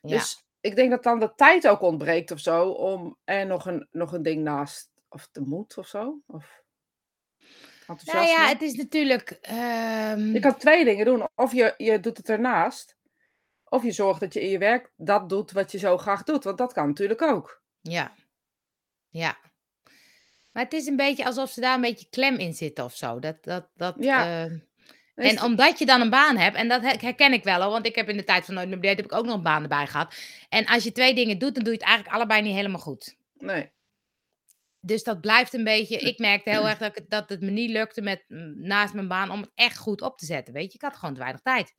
Ja. 0.01 0.09
Dus 0.17 0.47
ik 0.61 0.75
denk 0.75 0.89
dat 0.89 1.03
dan 1.03 1.19
de 1.19 1.33
tijd 1.35 1.67
ook 1.67 1.81
ontbreekt 1.81 2.31
of 2.31 2.39
zo, 2.39 2.69
om 2.69 3.17
er 3.23 3.45
nog 3.45 3.65
een, 3.65 3.87
nog 3.91 4.13
een 4.13 4.23
ding 4.23 4.43
naast, 4.43 4.91
of 5.09 5.29
de 5.31 5.41
moed 5.41 5.77
of 5.77 5.87
zo. 5.87 6.19
Of 6.27 6.62
Nou 8.05 8.25
ja, 8.27 8.47
het 8.47 8.61
is 8.61 8.73
natuurlijk. 8.73 9.29
ehm, 9.41 10.33
Je 10.33 10.39
kan 10.39 10.57
twee 10.57 10.85
dingen 10.85 11.05
doen. 11.05 11.27
Of 11.35 11.53
je, 11.53 11.73
je 11.77 11.99
doet 11.99 12.17
het 12.17 12.29
ernaast, 12.29 12.95
of 13.63 13.83
je 13.83 13.91
zorgt 13.91 14.19
dat 14.19 14.33
je 14.33 14.41
in 14.41 14.49
je 14.49 14.57
werk 14.57 14.91
dat 14.95 15.29
doet 15.29 15.51
wat 15.51 15.71
je 15.71 15.77
zo 15.77 15.97
graag 15.97 16.23
doet. 16.23 16.43
Want 16.43 16.57
dat 16.57 16.73
kan 16.73 16.87
natuurlijk 16.87 17.21
ook. 17.21 17.61
Ja. 17.81 18.13
Ja. 19.09 19.37
Maar 20.51 20.63
het 20.63 20.73
is 20.73 20.85
een 20.87 20.95
beetje 20.95 21.25
alsof 21.25 21.49
ze 21.51 21.61
daar 21.61 21.75
een 21.75 21.81
beetje 21.81 22.07
klem 22.09 22.35
in 22.37 22.53
zitten 22.53 22.83
of 22.83 22.95
zo. 22.95 23.19
Dat, 23.19 23.43
dat, 23.43 23.67
dat, 23.75 23.95
Ja. 23.99 24.43
eh, 24.45 24.51
is 25.15 25.31
en 25.33 25.43
omdat 25.43 25.79
je 25.79 25.85
dan 25.85 26.01
een 26.01 26.09
baan 26.09 26.37
hebt, 26.37 26.55
en 26.55 26.67
dat 26.67 26.81
he- 26.81 26.95
herken 26.99 27.33
ik 27.33 27.43
wel 27.43 27.61
hoor, 27.61 27.71
want 27.71 27.85
ik 27.85 27.95
heb 27.95 28.09
in 28.09 28.17
de 28.17 28.23
tijd 28.23 28.45
van 28.45 28.53
Nooit 28.53 28.85
heb 28.85 28.99
ik 28.99 29.13
ook 29.13 29.25
nog 29.25 29.35
een 29.35 29.43
baan 29.43 29.61
erbij 29.63 29.87
gehad. 29.87 30.15
En 30.49 30.65
als 30.65 30.83
je 30.83 30.91
twee 30.91 31.13
dingen 31.15 31.37
doet, 31.37 31.55
dan 31.55 31.63
doe 31.63 31.73
je 31.73 31.79
het 31.79 31.87
eigenlijk 31.87 32.15
allebei 32.15 32.41
niet 32.41 32.55
helemaal 32.55 32.79
goed. 32.79 33.15
Nee. 33.33 33.71
Dus 34.85 35.03
dat 35.03 35.21
blijft 35.21 35.53
een 35.53 35.63
beetje. 35.63 35.97
Ik 35.97 36.19
merkte 36.19 36.49
heel 36.49 36.67
erg 36.67 36.77
dat, 36.77 36.89
ik, 36.89 36.95
het- 36.95 37.09
dat 37.09 37.29
het 37.29 37.41
me 37.41 37.49
niet 37.49 37.69
lukte 37.69 38.01
met, 38.01 38.23
naast 38.55 38.93
mijn 38.93 39.07
baan 39.07 39.31
om 39.31 39.41
het 39.41 39.51
echt 39.55 39.77
goed 39.77 40.01
op 40.01 40.17
te 40.17 40.25
zetten. 40.25 40.53
Weet 40.53 40.67
je, 40.71 40.73
ik 40.77 40.81
had 40.81 40.95
gewoon 40.95 41.13
te 41.13 41.19
weinig 41.19 41.41
tijd. 41.41 41.75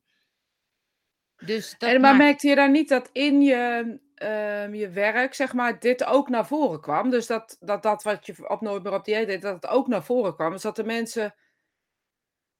Dus 1.45 1.75
dat 1.77 1.89
En, 1.89 2.01
maar 2.01 2.11
maakt- 2.11 2.23
merkte 2.23 2.47
je 2.47 2.55
dan 2.55 2.71
niet 2.71 2.89
dat 2.89 3.09
in 3.11 3.41
je, 3.41 3.99
ehm, 4.15 4.73
je 4.73 4.89
werk, 4.89 5.33
zeg 5.33 5.53
maar, 5.53 5.79
dit 5.79 6.03
ook 6.05 6.29
naar 6.29 6.47
voren 6.47 6.81
kwam? 6.81 7.09
Dus 7.09 7.27
dat 7.27 7.57
dat, 7.59 7.83
dat 7.83 8.03
wat 8.03 8.25
je 8.25 8.49
op 8.49 8.61
Nooit 8.61 8.83
meer 8.83 8.93
op 8.93 9.05
dieet 9.05 9.27
deed, 9.27 9.41
dat 9.41 9.55
het 9.55 9.67
ook 9.67 9.87
naar 9.87 10.03
voren 10.03 10.35
kwam. 10.35 10.51
Dus 10.51 10.61
dat 10.61 10.75
de 10.75 10.83
mensen, 10.83 11.35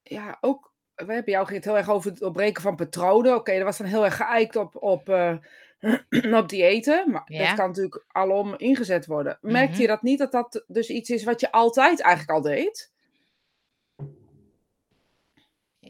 ja, 0.02 0.38
ook, 0.40 0.74
we 0.94 1.12
hebben 1.12 1.32
jou 1.32 1.44
ging 1.44 1.56
het 1.56 1.64
heel 1.64 1.76
erg 1.76 1.88
over 1.90 2.10
het 2.10 2.22
opbreken 2.22 2.62
van 2.62 2.76
patronen. 2.76 3.34
Oké, 3.34 3.54
dat 3.54 3.62
was 3.62 3.78
dan 3.78 3.86
heel 3.86 4.04
erg 4.04 4.16
geëikt 4.16 4.56
op, 4.56 4.76
op, 4.82 5.08
eh, 5.08 5.36
op 6.40 6.48
diëten, 6.48 7.10
maar 7.10 7.22
Ja. 7.24 7.46
dat 7.46 7.56
kan 7.56 7.66
natuurlijk 7.68 8.04
alom 8.08 8.54
ingezet 8.56 9.06
worden. 9.06 9.38
Merkte 9.40 9.72
Mhm. 9.72 9.80
je 9.80 9.86
dat 9.86 10.02
niet, 10.02 10.18
dat 10.18 10.32
dat 10.32 10.64
dus 10.66 10.88
iets 10.88 11.10
is 11.10 11.24
wat 11.24 11.40
je 11.40 11.52
altijd 11.52 12.00
eigenlijk 12.00 12.36
al 12.38 12.42
deed? 12.42 12.92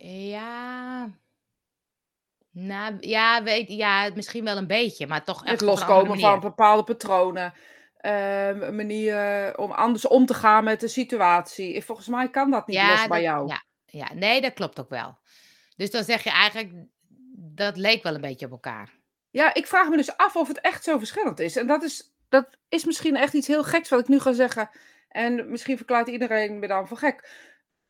Ja. 0.00 1.11
Nou, 2.50 2.97
ja, 3.00 3.43
weet, 3.43 3.69
ja, 3.69 4.11
misschien 4.15 4.44
wel 4.44 4.56
een 4.56 4.67
beetje, 4.67 5.06
maar 5.06 5.25
toch 5.25 5.43
echt 5.43 5.50
Het 5.50 5.61
loskomen 5.61 6.21
van 6.21 6.41
bepaalde 6.41 6.85
patronen. 6.85 7.55
ehm, 7.97 8.62
een 8.62 8.77
manier 8.77 9.53
om 9.59 9.71
anders 9.71 10.06
om 10.06 10.27
te 10.27 10.35
gaan 10.35 10.65
met 10.65 10.81
de 10.81 10.89
situatie. 10.89 11.85
Volgens 11.85 12.09
mij 12.09 12.31
kan 12.31 12.50
dat 12.50 12.67
niet 12.67 12.77
los 12.89 13.06
bij 13.06 13.23
jou. 13.23 13.49
Ja, 13.49 13.62
ja, 13.87 14.15
nee, 14.15 14.41
dat 14.41 14.53
klopt 14.53 14.81
ook 14.81 14.89
wel. 14.89 15.19
Dus 15.77 15.91
dan 15.91 16.05
zeg 16.05 16.23
je 16.25 16.31
eigenlijk, 16.31 16.73
dat 17.37 17.77
leek 17.77 18.03
wel 18.03 18.15
een 18.15 18.21
beetje 18.21 18.47
op 18.47 18.53
elkaar. 18.53 18.94
Ja, 19.31 19.55
ik 19.55 19.67
vraag 19.67 19.88
me 19.88 19.96
dus 19.96 20.17
af 20.17 20.37
of 20.37 20.49
het 20.49 20.61
echt 20.61 20.84
zo 20.84 20.99
verschillend 20.99 21.40
is. 21.40 21.56
En 21.56 21.67
dat 21.67 21.82
is, 21.82 22.14
dat 22.28 22.49
is 22.69 22.84
misschien 22.84 23.17
echt 23.17 23.32
iets 23.32 23.46
heel 23.46 23.64
geks 23.64 23.88
wat 23.88 24.00
ik 24.00 24.08
nu 24.08 24.20
ga 24.20 24.32
zeggen. 24.32 24.70
En 25.08 25.50
misschien 25.50 25.76
verklaart 25.76 26.08
iedereen 26.08 26.58
me 26.58 26.67
dan 26.67 26.88
voor 26.88 26.96
gek. 26.96 27.31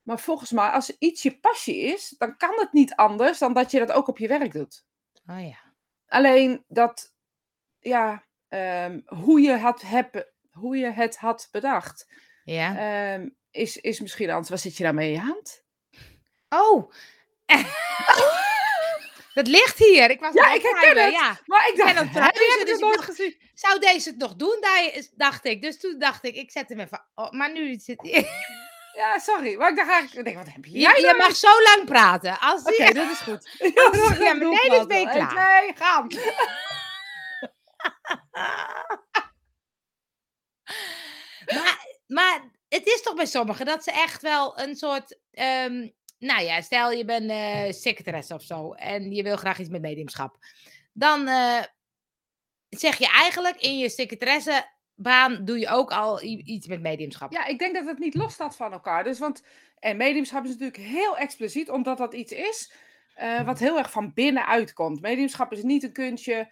Maar 0.03 0.19
volgens 0.21 0.51
mij, 0.53 0.69
als 0.69 0.99
iets 0.99 1.23
je 1.23 1.39
passie 1.39 1.77
is, 1.81 2.15
dan 2.19 2.37
kan 2.37 2.53
het 2.57 2.73
niet 2.73 2.95
anders 2.95 3.39
dan 3.39 3.53
dat 3.53 3.71
je 3.71 3.79
dat 3.79 3.93
ook 3.93 4.09
op 4.09 4.19
je 4.19 4.29
werk 4.29 4.53
doet. 4.53 4.85
Oh 5.27 5.41
ja. 5.49 5.59
Alleen 6.07 6.65
dat, 6.69 7.15
ja, 7.79 8.25
ehm, 8.49 9.01
hoe, 9.07 9.41
je 9.41 9.51
het 9.51 9.83
heb, 9.83 10.33
hoe 10.51 10.77
je 10.77 10.91
het 10.91 11.17
had 11.17 11.49
bedacht, 11.51 12.13
Ja. 12.45 12.77
ehm, 12.79 13.29
is, 13.51 13.77
is 13.77 14.01
misschien 14.01 14.31
anders. 14.31 14.49
Wat 14.49 14.61
zit 14.61 14.77
je 14.77 14.83
daarmee 14.85 15.07
in 15.09 15.15
je 15.15 15.21
hand? 15.21 15.65
Oh! 16.49 16.93
dat 19.37 19.47
ligt 19.47 19.79
hier. 19.79 20.11
Ik 20.11 20.21
was 20.21 20.35
Ja, 20.35 20.53
ik 20.53 20.63
herken 20.63 21.03
het. 21.05 21.13
Ja. 21.13 21.39
Maar 21.45 21.69
ik 21.69 21.77
dacht, 21.77 21.91
ik 21.91 21.97
dus 22.67 22.75
ik 22.75 22.81
nooit 22.81 22.95
dacht- 22.97 23.09
gezien. 23.09 23.41
Zou 23.55 23.79
deze 23.79 24.09
het 24.09 24.19
nog 24.19 24.35
doen? 24.35 24.65
Dacht 25.17 25.45
ik. 25.45 25.63
Dus 25.63 25.81
toen 25.81 25.99
dacht 25.99 26.25
ik, 26.25 26.35
ik 26.37 26.51
zet 26.51 26.69
hem 26.69 26.81
even. 26.81 27.07
Oh, 27.15 27.31
maar 27.31 27.53
nu 27.53 27.75
zit 27.79 28.01
hij. 28.03 28.29
Ja, 28.97 29.19
sorry. 29.19 29.57
Maar 29.57 29.71
ik 29.71 29.77
dacht 29.77 29.89
eigenlijk, 29.91 30.19
ik 30.19 30.25
denk, 30.35 30.47
wat 30.47 30.55
heb 30.55 30.65
Je, 30.65 30.79
jij 30.79 30.97
je 30.97 31.03
nou? 31.07 31.17
mag 31.17 31.37
zo 31.37 31.63
lang 31.63 31.85
praten. 31.85 32.39
Als 32.41 32.63
Oké, 32.63 32.93
dat 32.93 33.11
is 33.11 33.19
goed. 33.19 33.51
Als- 33.85 34.19
ja, 34.19 34.35
maar 34.35 34.49
nee, 34.49 34.71
dus 34.71 34.87
ben 34.87 35.01
je 35.01 35.09
1, 35.09 35.29
klaar. 35.29 35.59
2, 35.61 35.73
gaan. 35.77 36.07
maar, 41.55 41.87
maar 42.07 42.41
het 42.69 42.87
is 42.87 43.03
toch 43.03 43.15
bij 43.15 43.27
sommigen 43.27 43.67
dat 43.67 43.85
ze 43.85 43.91
echt 43.91 44.23
wel 44.23 44.59
een 44.61 44.77
soort. 44.77 45.19
ehm, 45.31 45.89
nou 46.19 46.43
ja, 46.43 46.61
stel 46.61 46.91
je 46.91 47.05
bent 47.05 47.31
eh 47.31 47.73
secretaresse 47.73 48.35
of 48.35 48.43
zo 48.43 48.73
en 48.73 49.13
je 49.13 49.23
wil 49.23 49.37
graag 49.37 49.59
iets 49.59 49.69
met 49.69 49.81
mediumschap. 49.81 50.37
Dan 50.93 51.29
eh, 51.29 51.63
zeg 52.69 52.99
je 52.99 53.09
eigenlijk 53.09 53.57
in 53.57 53.79
je 53.79 53.89
secretaressebaan 53.89 55.45
doe 55.45 55.59
je 55.59 55.69
ook 55.69 55.93
al 55.93 56.23
iets 56.23 56.67
met 56.67 56.81
mediumschap. 56.81 57.33
Ja, 57.33 57.47
ik 57.47 57.59
denk 57.59 57.75
dat 57.75 57.87
het 57.87 57.99
niet 57.99 58.15
los 58.15 58.33
staat 58.33 58.57
van 58.57 58.73
elkaar. 58.73 59.05
Dus, 59.05 59.19
want, 59.19 59.43
en 59.79 59.97
mediumschap 59.97 60.45
is 60.45 60.51
natuurlijk 60.51 60.77
heel 60.77 61.17
expliciet, 61.17 61.71
omdat 61.71 61.99
dat 61.99 62.15
iets 62.15 62.33
is 62.33 62.73
eh, 63.15 63.45
wat 63.45 63.59
heel 63.59 63.79
erg 63.79 63.91
van 63.91 64.13
binnenuit 64.15 64.73
komt. 64.73 65.01
Mediumschap 65.01 65.53
is 65.53 65.63
niet 65.63 65.83
een 65.83 65.93
kunstje 65.93 66.51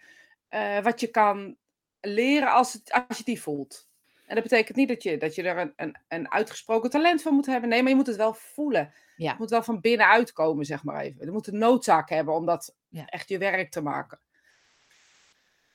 wat 0.83 0.99
je 0.99 1.07
kan 1.07 1.57
leren 2.01 2.51
als, 2.51 2.73
het, 2.73 2.91
als 2.91 3.03
je 3.07 3.15
het 3.17 3.25
niet 3.25 3.39
voelt. 3.39 3.87
En 4.25 4.35
dat 4.35 4.43
betekent 4.43 4.77
niet 4.77 4.87
dat 4.87 5.03
je, 5.03 5.17
dat 5.17 5.35
je 5.35 5.43
er 5.43 5.57
een, 5.57 5.73
een, 5.75 5.97
een 6.07 6.31
uitgesproken 6.31 6.89
talent 6.89 7.21
van 7.21 7.33
moet 7.33 7.45
hebben. 7.45 7.69
Nee, 7.69 7.81
maar 7.81 7.89
je 7.89 7.95
moet 7.95 8.07
het 8.07 8.15
wel 8.15 8.33
voelen. 8.33 8.93
Ja. 9.15 9.29
Het 9.29 9.39
moet 9.39 9.49
wel 9.49 9.63
van 9.63 9.81
binnenuit 9.81 10.31
komen, 10.31 10.65
zeg 10.65 10.83
maar 10.83 11.01
even. 11.01 11.25
Je 11.25 11.31
moet 11.31 11.47
een 11.47 11.57
noodzaak 11.57 12.09
hebben 12.09 12.33
om 12.33 12.45
dat 12.45 12.75
Ja. 12.87 13.05
echt 13.05 13.29
je 13.29 13.37
werk 13.37 13.71
te 13.71 13.81
maken. 13.81 14.19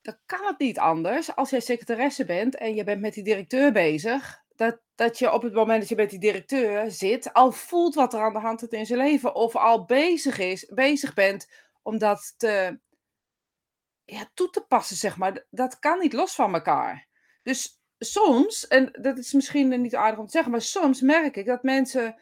Dan 0.02 0.16
kan 0.26 0.46
het 0.46 0.58
niet 0.58 0.78
anders 0.78 1.36
als 1.36 1.50
jij 1.50 1.60
secretaresse 1.60 2.24
bent 2.24 2.56
en 2.56 2.74
je 2.74 2.84
bent 2.84 3.00
met 3.00 3.14
die 3.14 3.24
directeur 3.24 3.72
bezig. 3.72 4.42
dat, 4.56 4.78
dat 4.94 5.18
je 5.18 5.32
op 5.32 5.42
het 5.42 5.52
moment 5.52 5.80
dat 5.80 5.88
je 5.88 5.94
met 5.94 6.10
die 6.10 6.18
directeur 6.18 6.90
zit, 6.90 7.32
al 7.32 7.52
voelt 7.52 7.94
wat 7.94 8.14
er 8.14 8.20
aan 8.20 8.32
de 8.32 8.38
hand 8.38 8.62
is 8.62 8.68
in 8.68 8.86
zijn 8.86 8.98
leven. 8.98 9.34
Of 9.34 9.56
al 9.56 9.84
bezig, 9.84 10.38
is, 10.38 10.66
bezig 10.74 11.14
bent 11.14 11.48
om 11.82 11.98
dat 11.98 12.34
te, 12.36 12.78
ja, 14.04 14.30
toe 14.34 14.50
te 14.50 14.60
passen, 14.60 14.96
zeg 14.96 15.16
maar. 15.16 15.46
Dat 15.50 15.78
kan 15.78 15.98
niet 15.98 16.12
los 16.12 16.34
van 16.34 16.54
elkaar. 16.54 17.06
Dus 17.42 17.79
soms, 18.04 18.66
en 18.68 18.88
dat 19.00 19.18
is 19.18 19.32
misschien 19.32 19.80
niet 19.80 19.94
aardig 19.96 20.18
om 20.18 20.24
te 20.24 20.30
zeggen, 20.30 20.50
maar 20.50 20.60
soms 20.62 21.00
merk 21.00 21.36
ik 21.36 21.46
dat 21.46 21.62
mensen 21.62 22.16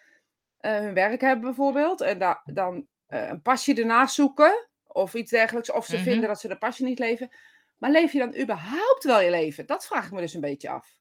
uh, 0.61 0.77
hun 0.79 0.95
werk 0.95 1.21
hebben 1.21 1.45
bijvoorbeeld. 1.45 2.01
En 2.01 2.19
da 2.19 2.43
dan 2.45 2.87
uh, 3.09 3.29
een 3.29 3.43
pasje 3.43 3.75
ernaast 3.75 4.15
zoeken. 4.15 4.67
Of 4.87 5.15
iets 5.15 5.31
dergelijks. 5.31 5.71
Of 5.73 5.87
ze 5.87 5.95
Mhm. 5.95 6.05
vinden 6.05 6.29
dat 6.29 6.41
ze 6.41 6.49
de 6.49 6.59
pasje 6.59 6.85
niet 6.85 6.99
leven. 6.99 7.31
Maar 7.77 7.91
leef 7.91 8.13
je 8.13 8.19
dan 8.19 8.37
überhaupt 8.37 9.05
wel 9.05 9.21
je 9.21 9.31
leven? 9.31 9.67
Dat 9.67 9.87
vraag 9.87 10.07
ik 10.07 10.13
me 10.13 10.21
dus 10.21 10.35
een 10.35 10.41
beetje 10.41 10.69
af. 10.71 10.97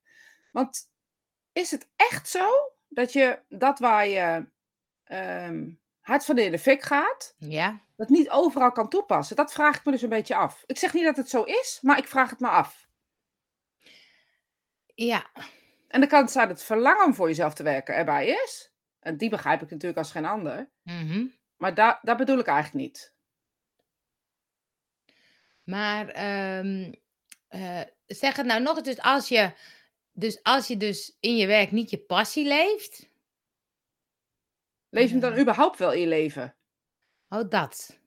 Want 0.51 0.89
is 1.53 1.72
het 1.72 1.88
echt 1.96 2.29
zo 2.29 2.50
dat 2.88 3.13
je 3.13 3.39
dat 3.50 3.79
waar 3.79 4.07
je 4.07 4.46
ehm, 5.03 5.69
hard 6.00 6.25
van 6.25 6.38
in 6.38 6.51
de 6.51 6.60
fik 6.60 6.81
gaat, 6.81 7.36
Ja. 7.38 7.79
dat 7.96 8.10
niet 8.10 8.29
overal 8.29 8.72
kan 8.72 8.89
toepassen? 8.89 9.36
Dat 9.36 9.53
vraag 9.53 9.77
ik 9.77 9.86
me 9.86 9.91
dus 9.91 10.01
een 10.01 10.10
beetje 10.10 10.36
af. 10.36 10.63
Ik 10.65 10.77
zeg 10.77 10.93
niet 10.93 11.03
dat 11.05 11.17
het 11.17 11.29
zo 11.29 11.43
is, 11.43 11.79
maar 11.81 11.98
ik 11.98 12.07
vraag 12.07 12.29
het 12.29 12.39
me 12.39 12.48
af. 12.48 12.87
Ja. 14.97 15.29
En 15.87 15.99
dan 15.99 16.09
kan 16.09 16.21
het 16.21 16.31
zijn 16.31 16.47
dat 16.47 16.57
het 16.57 16.65
verlangen 16.65 17.05
om 17.05 17.13
voor 17.13 17.27
jezelf 17.27 17.53
te 17.53 17.63
werken 17.63 17.95
erbij 17.95 18.27
is. 18.27 18.71
En 18.99 19.17
die 19.17 19.29
begrijp 19.29 19.61
ik 19.61 19.69
natuurlijk 19.69 19.97
als 19.97 20.11
geen 20.11 20.25
ander. 20.25 20.69
Mhm. 20.83 21.25
Maar 21.57 21.73
daar 21.73 21.99
dat 22.01 22.17
bedoel 22.17 22.39
ik 22.39 22.47
eigenlijk 22.47 22.85
niet. 22.85 23.13
Maar 25.63 26.07
ehm, 26.09 26.93
eh, 27.47 27.81
zeg 28.05 28.35
het 28.35 28.45
nou 28.45 28.61
nog 28.61 28.77
eens, 28.77 28.85
dus 28.85 29.01
als 29.01 29.27
je 29.27 29.53
dus, 30.11 30.43
als 30.43 30.67
je 30.67 30.77
dus 30.77 31.17
in 31.19 31.37
je 31.37 31.47
werk 31.47 31.71
niet 31.71 31.89
je 31.89 31.99
passie 31.99 32.47
leeft. 32.47 33.09
Leef 34.89 35.05
je 35.05 35.11
hem 35.11 35.19
dan 35.19 35.39
überhaupt 35.39 35.79
wel 35.79 35.93
in 35.93 35.99
je 35.99 36.07
leven? 36.07 36.55
oh, 37.29 37.49
dat. 37.49 37.99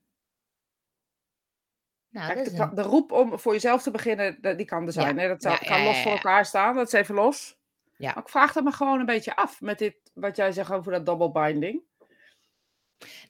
Nou, 2.10 2.32
Kijk, 2.32 2.56
dat 2.56 2.76
de, 2.76 2.82
een... 2.82 2.88
roep 2.88 3.12
om 3.12 3.38
voor 3.38 3.52
jezelf 3.52 3.82
te 3.82 3.90
beginnen, 3.90 4.38
dat- 4.40 4.56
die 4.56 4.66
kan 4.66 4.86
er 4.86 4.92
zijn. 4.92 5.16
Ja, 5.16 5.22
Hè? 5.22 5.28
Dat 5.28 5.42
ja, 5.42 5.56
kan 5.56 5.84
los 5.84 6.02
voor 6.02 6.12
elkaar 6.12 6.46
staan, 6.46 6.74
dat 6.74 6.86
is 6.86 6.92
even 6.92 7.14
los. 7.14 7.58
Ja. 7.96 8.12
Maar 8.14 8.22
ik 8.22 8.28
vraag 8.28 8.54
het 8.54 8.64
me 8.64 8.72
gewoon 8.72 9.00
een 9.00 9.06
beetje 9.06 9.36
af 9.36 9.60
met 9.60 9.78
dit, 9.78 9.94
wat 10.14 10.36
jij 10.36 10.52
zegt 10.52 10.72
over 10.72 10.92
dat 10.92 11.06
double 11.06 11.30
binding. 11.30 11.82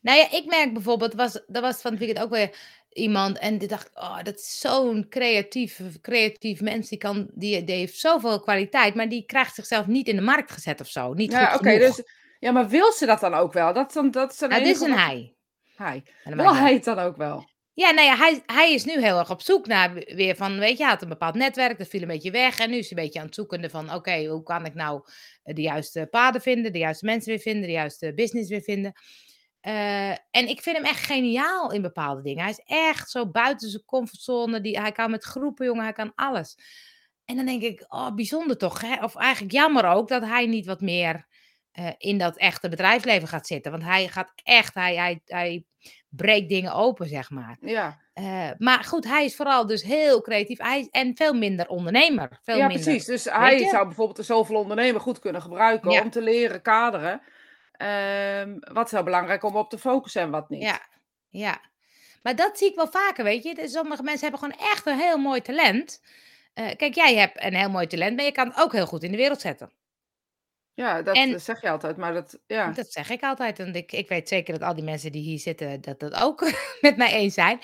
Nou 0.02 0.18
ja, 0.18 0.30
ik 0.30 0.44
merk 0.46 0.72
bijvoorbeeld, 0.72 1.14
was, 1.14 1.34
er 1.34 1.60
was 1.60 1.80
van 1.80 1.90
het 1.90 2.00
weekend 2.00 2.24
ook 2.24 2.30
weer 2.30 2.56
iemand 2.88 3.38
en 3.38 3.58
die 3.58 3.68
dacht, 3.68 3.90
oh, 3.94 4.22
dat 4.22 4.34
is 4.34 4.58
zo'n 4.60 5.06
creatief, 5.08 5.80
creatief 6.00 6.60
mens, 6.60 6.88
die, 6.88 6.98
kan, 6.98 7.28
die, 7.32 7.64
die 7.64 7.76
heeft 7.76 7.98
zoveel 7.98 8.40
kwaliteit, 8.40 8.94
maar 8.94 9.08
die 9.08 9.26
krijgt 9.26 9.54
zichzelf 9.54 9.86
niet 9.86 10.08
in 10.08 10.16
de 10.16 10.22
markt 10.22 10.52
gezet 10.52 10.80
of 10.80 10.86
zo, 10.86 11.12
niet 11.12 11.32
Ja, 11.32 11.54
oké, 11.54 11.78
dus, 11.78 12.02
ja, 12.38 12.50
maar 12.52 12.68
wil 12.68 12.92
ze 12.92 13.06
dat 13.06 13.20
dan 13.20 13.34
ook 13.34 13.52
wel? 13.52 13.72
Dat 13.72 13.92
dan, 13.92 14.10
dat 14.10 14.32
is 14.32 14.38
dan 14.38 14.48
Nou, 14.48 14.62
is 14.62 14.80
een 14.80 14.92
hij. 14.92 15.34
Hij. 15.76 16.02
Dat 16.24 16.34
Wil 16.34 16.54
hij 16.54 16.72
het 16.72 16.84
dan 16.84 16.98
ook 16.98 17.16
wel? 17.16 17.49
Ja, 17.80 17.90
nou 17.90 18.06
ja, 18.06 18.16
hij, 18.16 18.42
hij 18.46 18.72
is 18.72 18.84
nu 18.84 19.00
heel 19.00 19.18
erg 19.18 19.30
op 19.30 19.42
zoek 19.42 19.66
naar 19.66 19.94
weer 19.94 20.36
van, 20.36 20.58
weet 20.58 20.76
je, 20.76 20.82
hij 20.82 20.92
had 20.92 21.02
een 21.02 21.08
bepaald 21.08 21.34
netwerk, 21.34 21.78
dat 21.78 21.88
viel 21.88 22.02
een 22.02 22.08
beetje 22.08 22.30
weg. 22.30 22.58
En 22.58 22.70
nu 22.70 22.76
is 22.76 22.88
hij 22.90 22.98
een 22.98 23.04
beetje 23.04 23.18
aan 23.18 23.26
het 23.26 23.34
zoeken 23.34 23.70
van, 23.70 23.94
oké, 23.94 24.24
hoe 24.24 24.42
kan 24.42 24.64
ik 24.64 24.74
nou 24.74 25.02
eh, 25.42 25.54
de 25.54 25.62
juiste 25.62 26.06
paden 26.10 26.40
vinden, 26.40 26.72
de 26.72 26.78
juiste 26.78 27.04
mensen 27.04 27.30
weer 27.30 27.40
vinden, 27.40 27.62
de 27.62 27.72
juiste 27.72 28.14
business 28.14 28.50
weer 28.50 28.62
vinden. 28.62 28.92
Eh, 29.60 30.10
en 30.10 30.48
ik 30.48 30.62
vind 30.62 30.76
hem 30.76 30.84
echt 30.84 31.04
geniaal 31.04 31.72
in 31.72 31.82
bepaalde 31.82 32.22
dingen. 32.22 32.42
Hij 32.42 32.50
is 32.50 32.62
echt 32.64 33.10
zo 33.10 33.30
buiten 33.30 33.70
zijn 33.70 33.84
comfortzone. 33.84 34.60
Die, 34.60 34.80
hij 34.80 34.92
kan 34.92 35.10
met 35.10 35.24
groepen, 35.24 35.66
jongen, 35.66 35.82
hij 35.82 35.92
kan 35.92 36.12
alles. 36.14 36.56
En 37.24 37.36
dan 37.36 37.46
denk 37.46 37.62
ik, 37.62 37.84
oh, 37.88 38.14
bijzonder 38.14 38.58
toch? 38.58 38.80
Hè? 38.80 39.04
Of 39.04 39.16
eigenlijk 39.16 39.52
jammer 39.52 39.84
ook 39.84 40.08
dat 40.08 40.22
hij 40.22 40.46
niet 40.46 40.66
wat 40.66 40.80
meer 40.80 41.26
eh, 41.72 41.90
in 41.98 42.18
dat 42.18 42.36
echte 42.36 42.68
bedrijfsleven 42.68 43.28
gaat 43.28 43.46
zitten. 43.46 43.70
Want 43.70 43.84
hij 43.84 44.08
gaat 44.08 44.32
echt, 44.42 44.74
hij, 44.74 44.96
hij, 44.96 45.20
hij 45.24 45.64
breekt 46.10 46.48
dingen 46.48 46.72
open, 46.72 47.08
zeg 47.08 47.30
maar. 47.30 47.56
Ja, 47.60 47.98
Eh, 48.12 48.50
maar 48.58 48.84
goed, 48.84 49.04
hij 49.04 49.24
is 49.24 49.36
vooral 49.36 49.66
dus 49.66 49.82
heel 49.82 50.20
creatief 50.20 50.58
hij, 50.58 50.80
is- 50.80 50.88
en 50.90 51.16
veel 51.16 51.32
minder 51.34 51.68
ondernemer. 51.68 52.38
Veel 52.42 52.56
ja 52.56 52.66
minder, 52.66 52.84
precies. 52.84 53.04
Dus 53.04 53.24
hij 53.24 53.58
je? 53.58 53.68
zou 53.68 53.84
bijvoorbeeld 53.86 54.18
een 54.18 54.24
zoveel 54.24 54.56
ondernemer 54.56 55.00
goed 55.00 55.18
kunnen 55.18 55.42
gebruiken 55.42 55.90
Ja. 55.90 56.02
om 56.02 56.10
te 56.10 56.22
leren 56.22 56.62
kaderen. 56.62 57.20
Ehm, 57.72 58.56
wat 58.72 58.86
is 58.86 58.92
heel 58.92 59.02
belangrijk 59.02 59.42
om 59.44 59.56
op 59.56 59.70
te 59.70 59.78
focussen 59.78 60.22
en 60.22 60.30
wat 60.30 60.48
niet. 60.48 60.62
Ja, 60.62 60.80
ja. 61.30 61.60
Maar 62.22 62.36
dat 62.36 62.58
zie 62.58 62.68
ik 62.70 62.74
wel 62.76 62.88
vaker, 62.88 63.24
weet 63.24 63.42
je. 63.42 63.54
Dus 63.54 63.72
Sommige 63.72 64.02
mensen 64.02 64.30
hebben 64.30 64.40
gewoon 64.50 64.68
echt 64.70 64.86
een 64.86 64.98
heel 64.98 65.18
mooi 65.18 65.40
talent. 65.40 66.02
Eh, 66.54 66.76
kijk, 66.76 66.94
jij 66.94 67.14
hebt 67.16 67.44
een 67.44 67.54
heel 67.54 67.70
mooi 67.70 67.86
talent, 67.86 68.16
maar 68.16 68.24
je 68.24 68.32
kan 68.32 68.46
het 68.48 68.60
ook 68.60 68.72
heel 68.72 68.86
goed 68.86 69.02
in 69.02 69.10
de 69.10 69.16
wereld 69.16 69.40
zetten. 69.40 69.70
Ja, 70.80 71.02
dat 71.02 71.16
En- 71.16 71.32
eh, 71.34 71.38
zeg 71.40 71.60
je 71.60 71.70
altijd, 71.70 71.96
maar 71.96 72.12
dat, 72.12 72.38
ja. 72.46 72.70
Dat 72.70 72.92
zeg 72.92 73.10
ik 73.10 73.22
altijd. 73.22 73.58
En 73.58 73.74
ik, 73.74 73.92
ik 73.92 74.08
weet 74.08 74.28
zeker 74.28 74.58
dat 74.58 74.68
al 74.68 74.74
die 74.74 74.84
mensen 74.84 75.12
die 75.12 75.22
hier 75.22 75.38
zitten, 75.38 75.80
dat 75.80 76.00
dat 76.00 76.14
ook 76.22 76.50
met 76.80 76.96
mij 76.96 77.12
eens 77.12 77.34
zijn. 77.34 77.58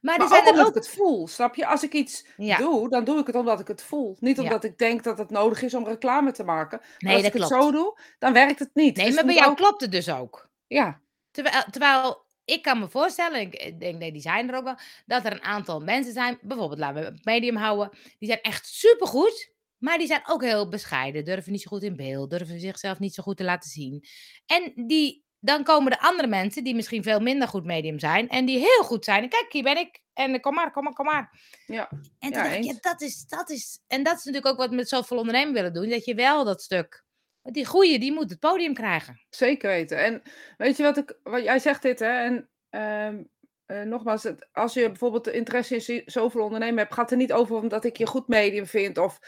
Maar, 0.00 0.18
Maar 0.18 0.26
er 0.26 0.28
zijn 0.28 0.40
ook 0.40 0.46
er 0.46 0.52
omdat 0.52 0.66
ook... 0.66 0.76
ik 0.76 0.82
het 0.82 0.88
voel, 0.92 1.28
snap 1.28 1.54
je? 1.54 1.66
Als 1.66 1.82
ik 1.82 1.92
iets 1.92 2.26
Ja. 2.36 2.56
doe, 2.56 2.88
dan 2.88 3.04
doe 3.04 3.18
ik 3.18 3.26
het 3.26 3.36
omdat 3.36 3.60
ik 3.60 3.68
het 3.68 3.82
voel. 3.82 4.16
Niet 4.20 4.36
Ja. 4.36 4.42
omdat 4.42 4.64
ik 4.64 4.78
denk 4.78 5.02
dat 5.04 5.18
het 5.18 5.30
nodig 5.30 5.62
is 5.62 5.74
om 5.74 5.84
reclame 5.86 6.32
te 6.32 6.44
maken. 6.44 6.78
Maar 6.80 6.90
Nee, 6.98 7.12
als 7.14 7.22
dat 7.22 7.34
ik 7.34 7.40
het 7.40 7.48
zo 7.50 7.70
doe, 7.70 7.98
dan 8.18 8.32
werkt 8.32 8.58
het 8.58 8.70
niet. 8.74 8.96
Nee, 8.96 9.06
Dus 9.06 9.14
maar 9.14 9.24
bij 9.24 9.34
jou 9.34 9.50
ook- 9.50 9.56
klopt 9.56 9.80
het 9.80 9.92
dus 9.92 10.10
ook. 10.10 10.48
Ja, 10.66 11.00
Terwijl, 11.30 11.64
terwijl 11.70 12.24
ik 12.44 12.62
kan 12.62 12.78
me 12.78 12.88
voorstellen, 12.88 13.40
ik 13.40 13.54
ik 13.54 13.80
denk, 13.80 13.98
nee, 13.98 14.12
die 14.12 14.20
zijn 14.20 14.48
er 14.50 14.56
ook 14.56 14.64
wel, 14.64 14.76
dat 15.06 15.24
er 15.24 15.32
een 15.32 15.42
aantal 15.42 15.80
mensen 15.80 16.12
zijn, 16.12 16.38
bijvoorbeeld 16.42 16.80
laten 16.80 17.02
we 17.02 17.08
het 17.08 17.24
medium 17.24 17.56
houden, 17.56 17.90
die 18.18 18.28
zijn 18.28 18.40
echt 18.40 18.66
supergoed, 18.66 19.52
maar 19.84 19.98
die 19.98 20.06
zijn 20.06 20.22
ook 20.26 20.42
heel 20.42 20.68
bescheiden, 20.68 21.24
durven 21.24 21.52
niet 21.52 21.62
zo 21.62 21.68
goed 21.68 21.82
in 21.82 21.96
beeld, 21.96 22.30
durven 22.30 22.60
zichzelf 22.60 22.98
niet 22.98 23.14
zo 23.14 23.22
goed 23.22 23.36
te 23.36 23.44
laten 23.44 23.70
zien. 23.70 24.04
En 24.46 24.72
die, 24.86 25.24
dan 25.38 25.64
komen 25.64 25.90
de 25.90 26.00
andere 26.00 26.28
mensen 26.28 26.64
die 26.64 26.74
misschien 26.74 27.02
veel 27.02 27.20
minder 27.20 27.48
goed 27.48 27.64
medium 27.64 27.98
zijn 27.98 28.28
en 28.28 28.44
die 28.44 28.58
heel 28.58 28.82
goed 28.82 29.04
zijn. 29.04 29.22
En 29.22 29.28
kijk, 29.28 29.52
hier 29.52 29.62
ben 29.62 29.76
ik. 29.76 30.02
En 30.12 30.40
kom 30.40 30.54
maar, 30.54 30.72
kom 30.72 30.84
maar, 30.84 30.92
kom 30.92 31.04
maar. 31.04 31.40
ja. 31.66 31.88
En 32.18 32.30
Ja, 32.30 32.42
dacht 32.42 32.64
ja, 32.64 32.74
dat 32.80 33.00
is, 33.00 33.26
dat 33.26 33.50
is, 33.50 33.80
en 33.86 34.02
dat 34.02 34.18
is 34.18 34.24
natuurlijk 34.24 34.52
ook 34.52 34.58
wat 34.58 34.68
we 34.68 34.74
met 34.74 34.88
zoveel 34.88 35.18
ondernemen 35.18 35.54
willen 35.54 35.72
doen, 35.72 35.88
dat 35.88 36.04
je 36.04 36.14
wel 36.14 36.44
dat 36.44 36.62
stuk, 36.62 37.04
die 37.42 37.66
goeie, 37.66 37.98
die 37.98 38.12
moet 38.12 38.30
het 38.30 38.38
podium 38.38 38.74
krijgen. 38.74 39.20
Zeker 39.30 39.70
weten. 39.70 39.98
En 39.98 40.22
weet 40.56 40.76
je 40.76 40.82
wat 40.82 40.96
ik, 40.96 41.18
wat 41.22 41.42
jij 41.42 41.58
zegt 41.58 41.82
dit, 41.82 41.98
hè? 41.98 42.24
En 42.24 42.48
ehm, 42.70 43.22
eh, 43.66 43.82
nogmaals, 43.82 44.22
het, 44.22 44.48
als 44.52 44.74
je 44.74 44.88
bijvoorbeeld 44.88 45.24
de 45.24 45.32
interesse 45.32 45.94
in 45.94 46.02
zoveel 46.06 46.42
ondernemen 46.42 46.78
hebt, 46.78 46.94
gaat 46.94 47.10
het 47.10 47.10
er 47.10 47.26
niet 47.26 47.32
over 47.32 47.56
omdat 47.56 47.84
ik 47.84 47.96
je 47.96 48.06
goed 48.06 48.28
medium 48.28 48.66
vind. 48.66 48.98
Of 48.98 49.18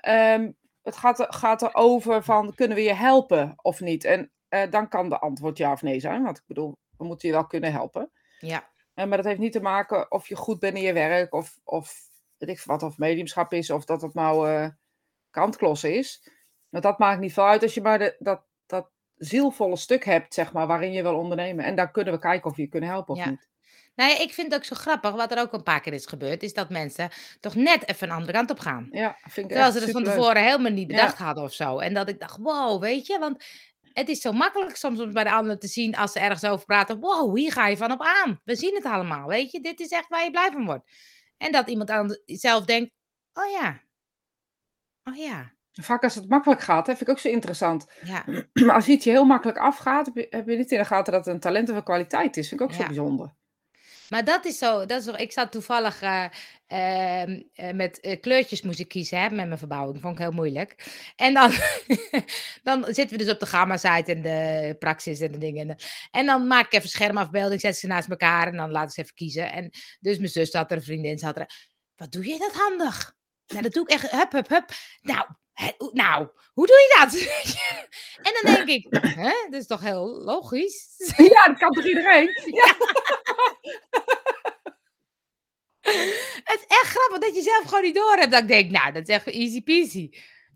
ehm, 0.00 0.50
het 0.82 0.96
gaat, 0.96 1.18
er- 1.20 1.32
gaat 1.32 1.62
erover 1.62 2.22
van 2.24 2.54
kunnen 2.54 2.76
we 2.76 2.82
je 2.82 2.94
helpen 2.94 3.52
of 3.56 3.80
niet? 3.80 4.04
En 4.04 4.30
eh, 4.48 4.70
dan 4.70 4.88
kan 4.88 5.08
de 5.08 5.18
antwoord 5.18 5.58
ja 5.58 5.72
of 5.72 5.82
nee 5.82 6.00
zijn. 6.00 6.22
Want 6.22 6.38
ik 6.38 6.44
bedoel, 6.46 6.76
we 6.96 7.04
moeten 7.04 7.28
je 7.28 7.34
wel 7.34 7.46
kunnen 7.46 7.72
helpen. 7.72 8.10
Ja. 8.38 8.68
Eh, 8.94 9.06
maar 9.06 9.16
dat 9.16 9.26
heeft 9.26 9.38
niet 9.40 9.52
te 9.52 9.60
maken 9.60 10.10
of 10.10 10.28
je 10.28 10.36
goed 10.36 10.58
bent 10.58 10.76
in 10.76 10.82
je 10.82 10.92
werk, 10.92 11.34
of, 11.34 11.58
of 11.64 11.94
weet 12.36 12.48
ik 12.50 12.62
wat, 12.62 12.82
of 12.82 12.98
mediumschap 12.98 13.52
is, 13.52 13.70
of 13.70 13.84
dat 13.84 14.02
het 14.02 14.14
nou 14.14 14.48
eh 14.50 14.68
kantklossen 15.30 15.94
is. 15.94 16.30
Want 16.68 16.84
dat 16.84 16.98
maakt 16.98 17.20
niet 17.20 17.32
veel 17.32 17.46
uit 17.46 17.62
als 17.62 17.74
je 17.74 17.80
maar 17.82 17.98
de, 17.98 18.16
dat, 18.18 18.42
dat 18.66 18.90
zielvolle 19.16 19.76
stuk 19.76 20.04
hebt, 20.04 20.34
zeg 20.34 20.52
maar, 20.52 20.66
waarin 20.66 20.92
je 20.92 21.02
wil 21.02 21.16
ondernemen. 21.18 21.64
En 21.64 21.74
daar 21.74 21.90
kunnen 21.90 22.12
we 22.14 22.18
kijken 22.20 22.50
of 22.50 22.56
je 22.56 22.62
je 22.62 22.68
kunnen 22.68 22.88
helpen 22.88 23.14
of 23.14 23.20
Ja. 23.24 23.30
niet. 23.30 23.48
Nou 23.94 24.10
ja, 24.10 24.18
ik 24.18 24.32
vind 24.32 24.52
het 24.52 24.60
ook 24.60 24.66
zo 24.66 24.76
grappig, 24.76 25.10
wat 25.10 25.32
er 25.32 25.40
ook 25.40 25.52
een 25.52 25.62
paar 25.62 25.80
keer 25.80 25.92
is 25.92 26.06
gebeurd, 26.06 26.42
is 26.42 26.52
dat 26.52 26.70
mensen 26.70 27.10
toch 27.40 27.54
net 27.54 27.88
even 27.88 28.08
een 28.08 28.14
andere 28.14 28.32
kant 28.32 28.50
op 28.50 28.58
gaan. 28.58 28.88
Ja, 28.90 29.16
vind 29.20 29.36
ik 29.36 29.52
Terwijl 29.52 29.72
ze 29.72 29.80
het 29.80 29.90
van 29.90 30.04
tevoren 30.04 30.42
helemaal 30.42 30.72
niet 30.72 30.90
Ja. 30.90 30.96
bedacht 30.96 31.18
hadden 31.18 31.44
of 31.44 31.52
zo. 31.52 31.78
En 31.78 31.94
dat 31.94 32.08
ik 32.08 32.20
dacht, 32.20 32.36
wow, 32.36 32.82
weet 32.82 33.06
je, 33.06 33.18
want 33.18 33.44
het 33.92 34.08
is 34.08 34.20
zo 34.20 34.32
makkelijk 34.32 34.76
soms 34.76 35.00
om 35.00 35.12
bij 35.12 35.24
de 35.24 35.32
anderen 35.32 35.58
te 35.58 35.66
zien 35.66 35.96
als 35.96 36.12
ze 36.12 36.20
ergens 36.20 36.44
over 36.44 36.66
praten. 36.66 37.00
Wow, 37.00 37.36
hier 37.36 37.52
ga 37.52 37.66
je 37.66 37.76
van 37.76 37.92
op 37.92 38.02
aan. 38.02 38.40
We 38.44 38.56
zien 38.56 38.74
het 38.74 38.84
allemaal, 38.84 39.28
weet 39.28 39.50
je. 39.50 39.60
Dit 39.60 39.80
is 39.80 39.90
echt 39.90 40.08
waar 40.08 40.24
je 40.24 40.30
blij 40.30 40.50
van 40.52 40.64
wordt. 40.64 40.90
En 41.36 41.52
dat 41.52 41.68
iemand 41.68 41.90
aan 41.90 42.18
zelf 42.24 42.64
denkt, 42.64 42.92
oh 43.32 43.50
ja, 43.50 43.80
oh 45.04 45.16
ja, 45.16 45.52
Vaak 45.72 46.02
als 46.02 46.14
het 46.14 46.28
makkelijk 46.28 46.60
gaat, 46.60 46.86
hè, 46.86 46.96
vind 46.96 47.08
ik 47.08 47.14
ook 47.14 47.18
zo 47.18 47.28
interessant. 47.28 47.86
ja, 48.02 48.24
Maar 48.64 48.74
als 48.74 48.88
iets 48.88 49.04
je 49.04 49.10
heel 49.10 49.24
makkelijk 49.24 49.58
afgaat, 49.58 50.10
heb 50.14 50.46
je, 50.48 50.56
niet 50.56 50.72
in 50.72 50.78
de 50.78 50.84
gaten 50.84 51.12
dat 51.12 51.24
het 51.24 51.34
een 51.34 51.40
talent 51.40 51.70
of 51.70 51.76
een 51.76 51.82
kwaliteit 51.82 52.36
is. 52.36 52.48
Vind 52.48 52.60
ik 52.60 52.66
ook 52.66 52.74
zo 52.74 52.84
bijzonder. 52.84 53.34
Maar 54.10 54.24
dat 54.24 54.44
is 54.44 54.58
zo, 54.58 54.86
dat 54.86 55.06
is 55.06 55.14
ik 55.14 55.32
zat 55.32 55.52
toevallig 55.52 56.02
eh, 56.02 56.24
ehm, 56.66 57.42
eh, 57.54 57.72
met 57.74 58.00
eh, 58.00 58.20
kleurtjes 58.20 58.62
moest 58.62 58.78
ik 58.78 58.88
kiezen 58.88 59.20
hè, 59.20 59.30
met 59.30 59.46
mijn 59.46 59.58
verbouwing. 59.58 60.00
Vond 60.00 60.14
ik 60.14 60.20
heel 60.20 60.32
moeilijk. 60.32 60.86
En 61.16 61.34
dan, 61.34 61.52
dan 62.62 62.84
zitten 62.84 63.18
we 63.18 63.24
dus 63.24 63.32
op 63.32 63.40
de 63.40 63.46
gamma-site 63.46 64.12
en 64.12 64.22
de 64.22 64.76
praxis 64.78 65.20
en 65.20 65.32
de 65.32 65.38
dingen. 65.38 65.76
En 66.10 66.26
dan 66.26 66.46
maak 66.46 66.66
ik 66.66 66.72
even 66.72 66.88
schermafbeelding, 66.88 67.60
zet 67.60 67.76
ze 67.76 67.86
naast 67.86 68.08
elkaar 68.08 68.46
en 68.46 68.56
dan 68.56 68.70
laat 68.70 68.88
ik 68.88 68.94
ze 68.94 69.00
even 69.00 69.14
kiezen. 69.14 69.52
En 69.52 69.70
dus 70.00 70.18
mijn 70.18 70.30
zus 70.30 70.52
had 70.52 70.70
er, 70.70 70.76
een 70.76 70.82
vriendin 70.82 71.18
zat 71.18 71.36
er. 71.36 71.50
Wat 71.96 72.12
doe 72.12 72.26
je 72.26 72.38
dat 72.38 72.52
handig? 72.52 73.14
Nou, 73.46 73.62
dat 73.62 73.72
doe 73.72 73.82
ik 73.82 73.90
echt, 73.90 74.10
hup, 74.10 74.32
hup, 74.32 74.48
hup. 74.48 74.70
Nou, 75.00 75.26
nou, 75.92 76.28
hoe 76.52 76.66
doe 76.66 76.76
je 76.76 76.96
dat? 77.00 77.14
en 78.26 78.32
dan 78.42 78.54
denk 78.54 78.68
ik, 78.68 78.86
hè, 79.16 79.32
dat 79.50 79.60
is 79.60 79.66
toch 79.66 79.80
heel 79.80 80.06
logisch? 80.06 80.86
Ja, 81.16 81.46
dat 81.46 81.58
kan 81.58 81.72
toch 81.72 81.86
iedereen? 81.86 82.28
Ja, 82.60 82.74
Het 86.44 86.58
is 86.60 86.66
echt 86.66 86.86
grappig 86.96 87.18
dat 87.18 87.34
je 87.36 87.42
zelf 87.42 87.64
gewoon 87.64 87.82
niet 87.82 87.94
door 87.94 88.16
hebt. 88.16 88.30
Dat 88.30 88.42
ik 88.42 88.48
denk, 88.48 88.70
nou, 88.70 88.92
dat 88.92 89.08
is 89.08 89.14
echt 89.14 89.26
easy 89.26 89.62
peasy. 89.62 90.10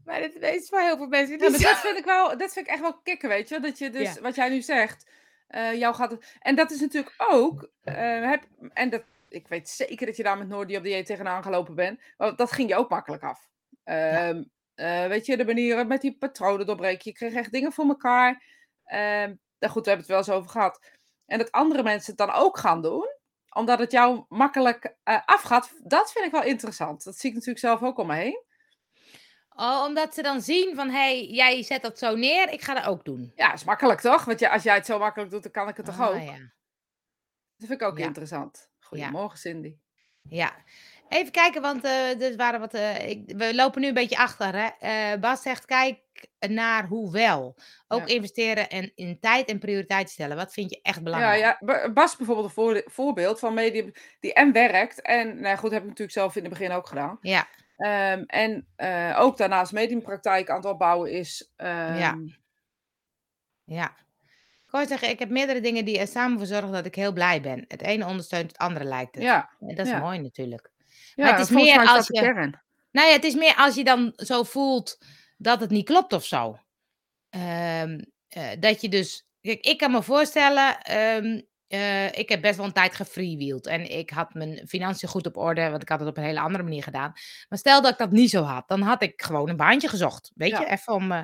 Maar 0.04 0.20
dat 0.20 0.34
is 0.54 0.68
voor 0.68 0.80
heel 0.80 0.96
veel 0.96 1.06
mensen 1.06 1.38
Ja, 1.38 1.42
niet 1.42 1.50
maar 1.50 1.60
zo. 1.60 1.66
dat 1.68 1.78
vind 1.80 1.98
ik 1.98 2.04
wel, 2.04 2.38
dat 2.38 2.52
vind 2.52 2.66
ik 2.66 2.72
echt 2.72 2.80
wel 2.80 3.00
kicken, 3.02 3.28
weet 3.28 3.48
je. 3.48 3.60
Dat 3.60 3.78
je 3.78 3.90
dus, 3.90 4.14
Ja. 4.14 4.20
wat 4.20 4.34
jij 4.34 4.48
nu 4.48 4.62
zegt, 4.62 5.06
eh, 5.46 5.74
jou 5.74 5.94
gaat. 5.94 6.16
En 6.40 6.54
dat 6.54 6.70
is 6.70 6.80
natuurlijk 6.80 7.14
ook, 7.18 7.68
eh, 7.82 8.30
heb, 8.30 8.42
en 8.72 8.90
dat, 8.90 9.02
ik 9.28 9.48
weet 9.48 9.68
zeker 9.68 10.06
dat 10.06 10.16
je 10.16 10.22
daar 10.22 10.38
met 10.38 10.48
Noordi 10.48 10.76
op 10.76 10.82
dieet 10.82 11.06
tegenaan 11.06 11.42
gelopen 11.42 11.74
bent. 11.74 12.00
Want 12.16 12.38
dat 12.38 12.52
ging 12.52 12.68
je 12.68 12.76
ook 12.76 12.90
makkelijk 12.90 13.22
af. 13.22 13.48
Ehm, 13.84 14.42
eh, 14.74 15.06
weet 15.06 15.26
je, 15.26 15.36
de 15.36 15.44
manieren 15.44 15.86
met 15.86 16.00
die 16.00 16.16
patronen 16.18 16.66
doorbreken. 16.66 17.00
Je 17.04 17.12
kreeg 17.12 17.34
echt 17.34 17.52
dingen 17.52 17.72
voor 17.72 17.84
elkaar. 17.88 18.42
Ehm, 18.84 19.34
nou 19.58 19.72
goed, 19.72 19.84
we 19.84 19.90
hebben 19.90 19.96
het 19.98 20.06
wel 20.06 20.16
eens 20.18 20.30
over 20.30 20.50
gehad. 20.50 20.80
En 21.26 21.38
dat 21.38 21.52
andere 21.52 21.82
mensen 21.82 22.14
het 22.16 22.26
dan 22.26 22.36
ook 22.36 22.58
gaan 22.58 22.82
doen, 22.82 23.06
omdat 23.54 23.78
het 23.78 23.90
jou 23.92 24.24
makkelijk 24.28 24.96
eh, 25.02 25.20
afgaat, 25.24 25.72
dat 25.82 26.12
vind 26.12 26.24
ik 26.24 26.30
wel 26.32 26.42
interessant. 26.42 27.04
Dat 27.04 27.18
zie 27.18 27.28
ik 27.28 27.34
natuurlijk 27.34 27.64
zelf 27.64 27.82
ook 27.82 27.98
om 27.98 28.06
me 28.06 28.14
heen. 28.14 28.42
Oh, 29.56 29.82
omdat 29.86 30.14
ze 30.14 30.22
dan 30.22 30.40
zien 30.42 30.74
van, 30.74 30.88
hé, 30.88 30.94
hey, 30.96 31.24
jij 31.26 31.62
zet 31.62 31.82
dat 31.82 31.98
zo 31.98 32.16
neer, 32.16 32.48
ik 32.52 32.62
ga 32.62 32.74
dat 32.74 32.84
ook 32.84 33.04
doen. 33.04 33.32
Ja, 33.34 33.52
is 33.52 33.64
makkelijk 33.64 34.00
toch? 34.00 34.24
Want 34.24 34.38
ja, 34.40 34.50
als 34.52 34.62
jij 34.62 34.74
het 34.74 34.86
zo 34.86 34.98
makkelijk 34.98 35.30
doet, 35.30 35.42
dan 35.42 35.52
kan 35.52 35.68
ik 35.68 35.76
het 35.76 35.86
toch 35.86 36.00
Ah, 36.00 36.08
ook? 36.08 36.22
ja. 36.22 36.36
Dat 37.56 37.68
vind 37.68 37.80
ik 37.80 37.82
ook 37.82 37.98
Ja. 37.98 38.04
interessant. 38.04 38.70
Goedemorgen, 38.80 39.38
Cindy. 39.38 39.76
Ja. 40.22 40.54
Even 41.14 41.32
kijken, 41.32 41.62
want 41.62 41.84
eh 41.84 42.22
er 42.22 42.36
waren 42.36 42.60
wat, 42.60 42.74
eh, 42.74 43.08
ik, 43.08 43.22
we 43.36 43.54
lopen 43.54 43.80
nu 43.80 43.88
een 43.88 43.94
beetje 43.94 44.16
achter. 44.16 44.54
Hè? 44.56 44.68
Eh, 44.80 45.20
Bas 45.20 45.42
zegt, 45.42 45.64
kijk 45.64 45.98
naar 46.48 46.86
hoe 46.86 47.12
wel. 47.12 47.56
Ook 47.88 48.08
Ja. 48.08 48.14
investeren 48.14 48.68
en 48.70 48.92
in 48.94 49.20
tijd 49.20 49.48
en 49.48 49.58
prioriteit 49.58 50.10
stellen. 50.10 50.36
Wat 50.36 50.52
vind 50.52 50.70
je 50.70 50.78
echt 50.82 50.96
Ja, 50.96 51.02
belangrijk? 51.02 51.40
ja, 51.40 51.56
Ba- 51.60 51.92
Bas 51.92 52.16
bijvoorbeeld 52.16 52.46
een 52.46 52.52
voor- 52.52 52.82
voorbeeld 52.86 53.38
van 53.38 53.54
medium 53.54 53.92
die 54.20 54.32
en 54.32 54.52
werkt. 54.52 55.02
En 55.02 55.40
nou 55.40 55.56
goed, 55.56 55.70
heb 55.70 55.80
ik 55.82 55.88
natuurlijk 55.88 56.18
zelf 56.18 56.36
in 56.36 56.42
het 56.42 56.50
begin 56.52 56.70
ook 56.72 56.86
gedaan. 56.86 57.18
Ja, 57.20 57.46
Ehm, 57.76 58.22
en 58.26 58.66
ook 59.16 59.36
daarnaast 59.36 59.72
mediumpraktijk 59.72 60.50
aan 60.50 60.56
het 60.56 60.64
opbouwen 60.66 61.10
is. 61.12 61.52
ehm, 61.56 61.96
ja. 63.64 63.96
Ik 64.72 64.88
zeggen, 64.88 65.08
ik 65.08 65.18
heb 65.18 65.28
meerdere 65.28 65.60
dingen 65.60 65.84
die 65.84 65.98
er 65.98 66.06
samen 66.06 66.38
voor 66.38 66.46
zorgen 66.46 66.72
dat 66.72 66.86
ik 66.86 66.94
heel 66.94 67.12
blij 67.12 67.40
ben. 67.40 67.64
Het 67.68 67.82
ene 67.82 68.06
ondersteunt 68.06 68.48
het 68.52 68.60
andere, 68.60 68.84
lijkt 68.84 69.14
het. 69.14 69.24
ja, 69.24 69.50
En 69.60 69.74
dat 69.74 69.86
is 69.86 69.92
ja. 69.92 69.98
mooi 69.98 70.18
natuurlijk. 70.18 70.72
Ja, 71.14 71.30
het 71.36 71.40
is 71.40 71.50
meer 71.50 71.86
als 71.88 72.06
je- 72.06 72.12
kern. 72.20 72.62
Nou 72.90 73.08
ja, 73.08 73.12
het 73.14 73.24
is 73.24 73.34
meer 73.34 73.54
als 73.56 73.74
je 73.74 73.84
dan 73.84 74.12
zo 74.16 74.42
voelt 74.42 74.98
dat 75.36 75.60
het 75.60 75.70
niet 75.70 75.84
klopt 75.84 76.12
of 76.12 76.24
zo. 76.24 76.58
Ehm, 77.30 78.00
eh, 78.28 78.48
dat 78.58 78.80
je 78.80 78.88
dus. 78.88 79.26
Kijk, 79.40 79.60
ik 79.64 79.78
kan 79.78 79.90
me 79.90 80.02
voorstellen. 80.02 80.80
ehm, 80.82 81.40
eh, 81.66 82.06
ik 82.18 82.28
heb 82.28 82.40
best 82.40 82.56
wel 82.56 82.66
een 82.66 82.72
tijd 82.72 82.94
gefreewheeld. 82.94 83.66
En 83.66 83.90
ik 83.98 84.10
had 84.10 84.34
mijn 84.34 84.62
financiën 84.68 85.08
goed 85.08 85.26
op 85.26 85.36
orde. 85.36 85.70
Want 85.70 85.82
ik 85.82 85.88
had 85.88 86.00
het 86.00 86.08
op 86.08 86.16
een 86.16 86.22
hele 86.24 86.40
andere 86.40 86.64
manier 86.64 86.82
gedaan. 86.82 87.12
Maar 87.48 87.58
stel 87.58 87.82
dat 87.82 87.92
ik 87.92 87.98
dat 87.98 88.10
niet 88.10 88.30
zo 88.30 88.42
had. 88.42 88.68
Dan 88.68 88.80
had 88.80 89.02
ik 89.02 89.22
gewoon 89.22 89.48
een 89.48 89.56
baantje 89.56 89.88
gezocht. 89.88 90.30
Weet 90.34 90.50
Ja. 90.50 90.60
je, 90.60 90.66
even 90.66 90.92
om. 90.92 91.12
eh, 91.12 91.20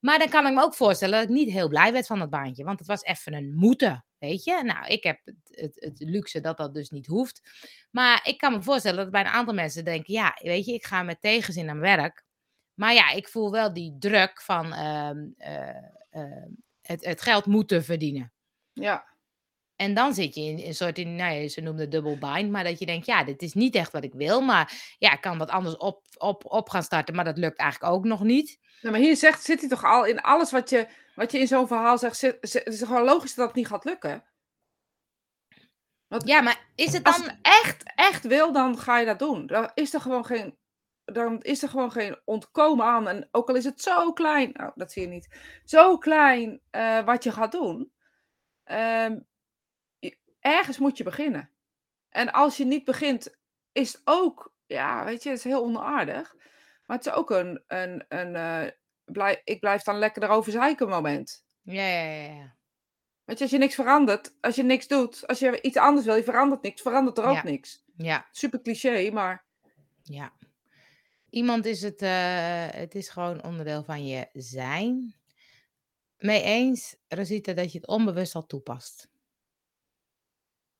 maar 0.00 0.18
dan 0.18 0.28
kan 0.28 0.46
ik 0.46 0.54
me 0.54 0.62
ook 0.62 0.74
voorstellen 0.74 1.14
dat 1.20 1.28
ik 1.28 1.34
niet 1.34 1.50
heel 1.50 1.68
blij 1.68 1.92
werd 1.92 2.06
van 2.06 2.18
dat 2.18 2.30
baantje. 2.30 2.64
Want 2.64 2.78
het 2.78 2.88
was 2.88 3.02
even 3.02 3.34
een 3.34 3.52
moeten. 3.54 4.04
Weet 4.18 4.44
je, 4.44 4.62
nou, 4.62 4.86
ik 4.86 5.02
heb 5.02 5.20
het, 5.24 5.36
het, 5.50 5.74
het 5.74 6.00
luxe 6.00 6.40
dat 6.40 6.56
dat 6.56 6.74
dus 6.74 6.90
niet 6.90 7.06
hoeft. 7.06 7.42
Maar 7.90 8.20
ik 8.24 8.38
kan 8.38 8.52
me 8.52 8.62
voorstellen 8.62 8.98
dat 8.98 9.10
bij 9.10 9.20
een 9.20 9.26
aantal 9.26 9.54
mensen 9.54 9.84
denken: 9.84 10.12
ja, 10.14 10.38
weet 10.42 10.66
je, 10.66 10.72
ik 10.72 10.86
ga 10.86 11.02
met 11.02 11.20
tegenzin 11.20 11.70
aan 11.70 11.80
werk. 11.80 12.24
Maar 12.74 12.94
ja, 12.94 13.10
ik 13.10 13.28
voel 13.28 13.50
wel 13.50 13.72
die 13.72 13.96
druk 13.98 14.42
van 14.42 14.72
ehm, 14.72 15.26
eh, 15.36 15.76
eh, 16.10 16.46
het, 16.82 17.04
het 17.04 17.22
geld 17.22 17.46
moeten 17.46 17.84
verdienen. 17.84 18.32
Ja, 18.72 19.06
En 19.76 19.94
dan 19.94 20.14
zit 20.14 20.34
je 20.34 20.40
in 20.40 20.58
een 20.58 20.74
soort, 20.74 20.98
in, 20.98 21.16
nou 21.16 21.34
ja, 21.34 21.48
ze 21.48 21.60
noemden 21.60 21.90
double 21.90 22.18
bind, 22.18 22.50
maar 22.50 22.64
dat 22.64 22.78
je 22.78 22.86
denkt, 22.86 23.06
ja, 23.06 23.24
dit 23.24 23.42
is 23.42 23.54
niet 23.54 23.74
echt 23.74 23.92
wat 23.92 24.04
ik 24.04 24.14
wil, 24.14 24.40
maar 24.40 24.94
ja, 24.98 25.12
ik 25.12 25.20
kan 25.20 25.38
wat 25.38 25.50
anders 25.50 25.76
op, 25.76 26.04
op, 26.18 26.44
op 26.44 26.68
gaan 26.68 26.82
starten, 26.82 27.14
maar 27.14 27.24
dat 27.24 27.38
lukt 27.38 27.58
eigenlijk 27.58 27.92
ook 27.92 28.04
nog 28.04 28.22
niet. 28.22 28.58
nou, 28.80 28.94
maar 28.94 29.02
hier 29.04 29.16
zegt, 29.16 29.42
zit 29.44 29.60
hij 29.60 29.68
toch 29.68 29.84
al 29.84 30.04
in 30.04 30.20
alles 30.20 30.50
wat 30.50 30.70
je, 30.70 30.86
wat 31.16 31.32
je 31.32 31.38
in 31.38 31.46
zo'n 31.46 31.66
verhaal 31.66 31.98
zegt. 31.98 32.16
Zit, 32.16 32.36
zit- 32.40 32.64
het 32.64 32.74
is 32.74 32.82
gewoon 32.82 33.04
logisch 33.04 33.34
dat 33.34 33.46
het 33.46 33.56
niet 33.56 33.66
gaat 33.66 33.84
lukken. 33.84 34.24
Want 36.06 36.26
Ja, 36.26 36.40
maar 36.40 36.66
is 36.74 36.92
het 36.92 37.04
Als 37.04 37.16
dan... 37.18 37.26
het 37.28 37.38
echt, 37.42 37.82
echt 37.94 38.24
wil, 38.24 38.52
dan 38.52 38.78
ga 38.78 38.98
je 38.98 39.06
dat 39.06 39.18
doen. 39.18 39.46
Dan 39.46 39.70
is 39.74 39.94
er 39.94 40.00
gewoon 40.00 40.24
geen, 40.24 40.58
dan 41.04 41.42
is 41.42 41.62
er 41.62 41.68
gewoon 41.68 41.92
geen 41.92 42.20
ontkomen 42.24 42.86
aan. 42.86 43.08
En 43.08 43.28
ook 43.30 43.48
al 43.48 43.54
is 43.54 43.64
het 43.64 43.80
zo 43.80 44.12
klein, 44.12 44.50
nou, 44.52 44.72
dat 44.74 44.92
zie 44.92 45.02
je 45.02 45.08
niet, 45.08 45.60
zo 45.64 45.98
klein 45.98 46.60
eh, 46.70 47.04
wat 47.04 47.24
je 47.24 47.32
gaat 47.32 47.52
doen. 47.52 47.92
ehm, 48.64 49.18
ergens 50.40 50.78
moet 50.78 50.96
je 50.96 51.04
beginnen. 51.04 51.50
En 52.08 52.32
als 52.32 52.56
je 52.56 52.64
niet 52.64 52.84
begint, 52.84 53.36
is 53.72 53.92
het 53.92 54.00
ook, 54.04 54.54
ja, 54.66 55.04
weet 55.04 55.22
je, 55.22 55.28
het 55.28 55.38
is 55.38 55.44
heel 55.44 55.62
onaardig. 55.62 56.34
Maar 56.86 56.96
het 56.96 57.06
is 57.06 57.12
ook 57.12 57.30
een, 57.30 57.64
een, 57.66 58.04
een 58.08 58.36
eh, 58.36 58.72
blij, 59.06 59.40
ik 59.44 59.60
blijf 59.60 59.82
dan 59.82 59.98
lekker 59.98 60.22
erover 60.22 60.52
zeiken 60.52 60.88
moment. 60.88 61.44
Ja, 61.62 61.86
ja, 61.86 62.32
ja. 62.32 62.54
Weet 63.24 63.36
je, 63.38 63.42
als 63.44 63.52
je 63.52 63.58
niks 63.58 63.74
verandert, 63.74 64.34
als 64.40 64.54
je 64.56 64.62
niks 64.62 64.86
doet, 64.88 65.26
als 65.26 65.38
je 65.38 65.60
iets 65.62 65.76
anders 65.76 66.06
wil, 66.06 66.14
je 66.14 66.22
verandert 66.24 66.62
niks, 66.62 66.82
verandert 66.82 67.18
er 67.18 67.24
ook 67.24 67.34
Ja. 67.34 67.42
niks. 67.44 67.84
Ja, 67.96 68.26
Super 68.30 68.60
cliché, 68.62 69.10
maar 69.10 69.44
ja. 70.02 70.32
Iemand 71.30 71.66
is 71.66 71.82
het, 71.82 72.02
eh, 72.02 72.66
het 72.70 72.94
is 72.94 73.08
gewoon 73.08 73.44
onderdeel 73.44 73.84
van 73.84 74.06
je 74.06 74.28
zijn. 74.32 75.14
Mee 76.18 76.42
eens, 76.42 76.96
Rosita, 77.08 77.52
dat 77.52 77.72
je 77.72 77.78
het 77.78 77.86
onbewust 77.88 78.34
al 78.34 78.46
toepast. 78.46 79.08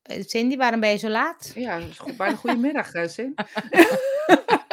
Eh, 0.01 0.23
Cindy, 0.25 0.57
waarom 0.57 0.79
ben 0.79 0.89
je 0.89 0.97
zo 0.97 1.09
laat? 1.09 1.51
ja, 1.55 1.79
dat 1.79 1.89
is 1.89 1.99
goed, 1.99 2.17
bijna 2.17 2.35
goedemiddag, 2.35 2.91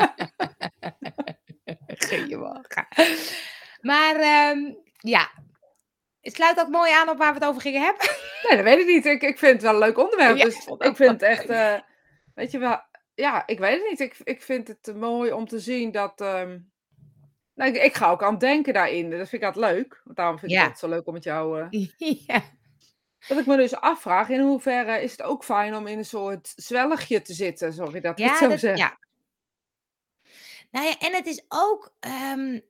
Goedemorgen. 2.21 2.87
Maar 3.81 4.17
ehm, 4.17 4.73
ja, 4.99 5.31
het 6.21 6.35
sluit 6.35 6.61
ook 6.61 6.69
mooi 6.69 6.93
aan 6.93 7.09
op 7.09 7.19
waar 7.19 7.33
we 7.33 7.39
het 7.39 7.49
over 7.49 7.61
gingen 7.61 7.83
hebben. 7.83 8.07
Nee, 8.49 8.57
dat 8.57 8.65
weet 8.65 8.79
ik 8.79 8.87
niet. 8.87 9.05
Ik, 9.07 9.23
ik 9.23 9.39
vind 9.39 9.53
het 9.53 9.63
wel 9.63 9.73
een 9.73 9.79
leuk 9.79 9.99
onderwerp. 9.99 10.37
Ja, 10.37 10.45
dus 10.45 10.67
ik 10.79 10.97
vind 10.97 11.11
het 11.11 11.23
echt, 11.23 11.47
eh, 11.49 11.75
weet 12.35 12.51
je 12.51 12.59
wel, 12.59 12.81
ja, 13.15 13.47
ik 13.47 13.59
weet 13.59 13.81
het 13.81 13.91
niet. 13.91 14.01
Ik, 14.01 14.17
ik 14.25 14.43
vind 14.43 14.69
het 14.69 14.97
mooi 14.97 15.33
om 15.33 15.49
te 15.49 15.61
zien 15.61 15.93
dat, 15.93 16.21
ehm, 16.21 16.59
nou, 17.55 17.71
ik, 17.75 17.83
ik 17.83 17.95
ga 17.95 18.11
ook 18.11 18.23
aan 18.23 18.31
het 18.31 18.41
denken 18.41 18.73
daarin. 18.73 19.11
Dat 19.11 19.29
vind 19.29 19.43
ik 19.43 19.49
altijd 19.49 19.73
leuk. 19.75 20.01
Want 20.05 20.17
daarom 20.17 20.39
vind 20.39 20.53
ik 20.53 20.59
Ja. 20.59 20.69
het 20.69 20.79
zo 20.79 20.89
leuk 20.89 21.07
om 21.07 21.13
met 21.13 21.25
jou, 21.25 21.61
eh, 21.71 21.87
ja. 22.27 22.41
dat 23.29 23.39
ik 23.39 23.47
me 23.47 23.57
dus 23.57 23.75
afvraag, 23.75 24.29
in 24.29 24.41
hoeverre 24.41 25.03
is 25.03 25.11
het 25.11 25.23
ook 25.23 25.45
fijn 25.45 25.75
om 25.77 25.87
in 25.87 25.99
een 25.99 26.05
soort 26.05 26.53
zwelligje 26.57 27.23
te 27.23 27.33
zitten, 27.33 27.73
sorry 27.73 28.01
dat 28.01 28.19
ik 28.19 28.25
het 28.29 28.37
zo 28.37 28.49
dat- 28.49 28.59
zeg. 28.59 28.77
ja. 28.77 28.99
Nou 30.75 30.87
ja, 30.87 30.99
en 30.99 31.15
het 31.15 31.27
is 31.27 31.45
ook. 31.49 31.95
ehm, 32.01 32.61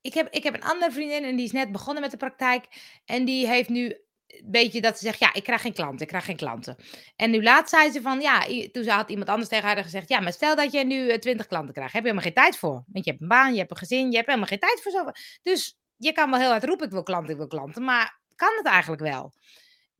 ik, 0.00 0.14
heb, 0.14 0.28
ik 0.30 0.42
heb 0.42 0.54
een 0.54 0.62
andere 0.62 0.92
vriendin 0.92 1.24
en 1.24 1.36
die 1.36 1.44
is 1.44 1.52
net 1.52 1.72
begonnen 1.72 2.02
met 2.02 2.10
de 2.10 2.16
praktijk. 2.16 2.66
En 3.04 3.24
die 3.24 3.46
heeft 3.46 3.68
nu 3.68 3.84
een 4.26 4.50
beetje 4.50 4.80
dat 4.80 4.98
ze 4.98 5.04
zegt: 5.04 5.18
Ja, 5.18 5.34
ik 5.34 5.42
krijg 5.42 5.60
geen 5.60 5.72
klanten, 5.72 6.00
ik 6.00 6.08
krijg 6.08 6.24
geen 6.24 6.36
klanten. 6.36 6.76
En 7.16 7.30
nu 7.30 7.42
laatst 7.42 7.74
zei 7.74 7.90
ze 7.90 8.00
van: 8.02 8.20
Ja, 8.20 8.46
toen 8.72 8.86
had 8.88 9.10
iemand 9.10 9.28
anders 9.28 9.48
tegen 9.48 9.66
haar 9.66 9.82
gezegd: 9.82 10.08
Ja, 10.08 10.20
maar 10.20 10.32
stel 10.32 10.56
dat 10.56 10.72
je 10.72 10.84
nu 10.84 11.08
eh, 11.08 11.18
20 11.18 11.46
klanten 11.46 11.74
krijgt, 11.74 11.92
heb 11.92 12.02
je 12.02 12.08
helemaal 12.08 12.32
geen 12.32 12.42
tijd 12.42 12.56
voor. 12.56 12.84
Want 12.86 13.04
je 13.04 13.10
hebt 13.10 13.22
een 13.22 13.28
baan, 13.28 13.52
je 13.52 13.58
hebt 13.58 13.70
een 13.70 13.76
gezin, 13.76 14.10
je 14.10 14.16
hebt 14.16 14.26
helemaal 14.26 14.48
geen 14.48 14.58
tijd 14.58 14.80
voor 14.82 14.92
zo. 14.92 15.10
Dus 15.42 15.78
je 15.96 16.12
kan 16.12 16.30
wel 16.30 16.40
heel 16.40 16.50
hard 16.50 16.64
roepen: 16.64 16.86
Ik 16.86 16.92
wil 16.92 17.02
klanten, 17.02 17.30
ik 17.30 17.38
wil 17.38 17.46
klanten. 17.46 17.84
Maar 17.84 18.20
kan 18.34 18.52
het 18.56 18.66
eigenlijk 18.66 19.02
wel? 19.02 19.32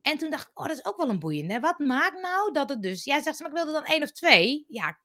En 0.01 0.17
toen 0.17 0.29
dacht 0.29 0.47
ik: 0.49 0.59
Oh, 0.59 0.67
dat 0.67 0.77
is 0.77 0.85
ook 0.85 0.97
wel 0.97 1.09
een 1.09 1.19
boeiende. 1.19 1.59
Wat 1.59 1.79
maakt 1.79 2.21
nou 2.21 2.51
dat 2.51 2.69
het 2.69 2.81
dus. 2.81 3.03
Jij 3.03 3.21
zegt: 3.21 3.39
Maar 3.39 3.49
ik 3.49 3.55
wilde 3.55 3.71
dan 3.71 3.85
één 3.85 4.03
of 4.03 4.11
twee. 4.11 4.65
Ja, 4.67 4.97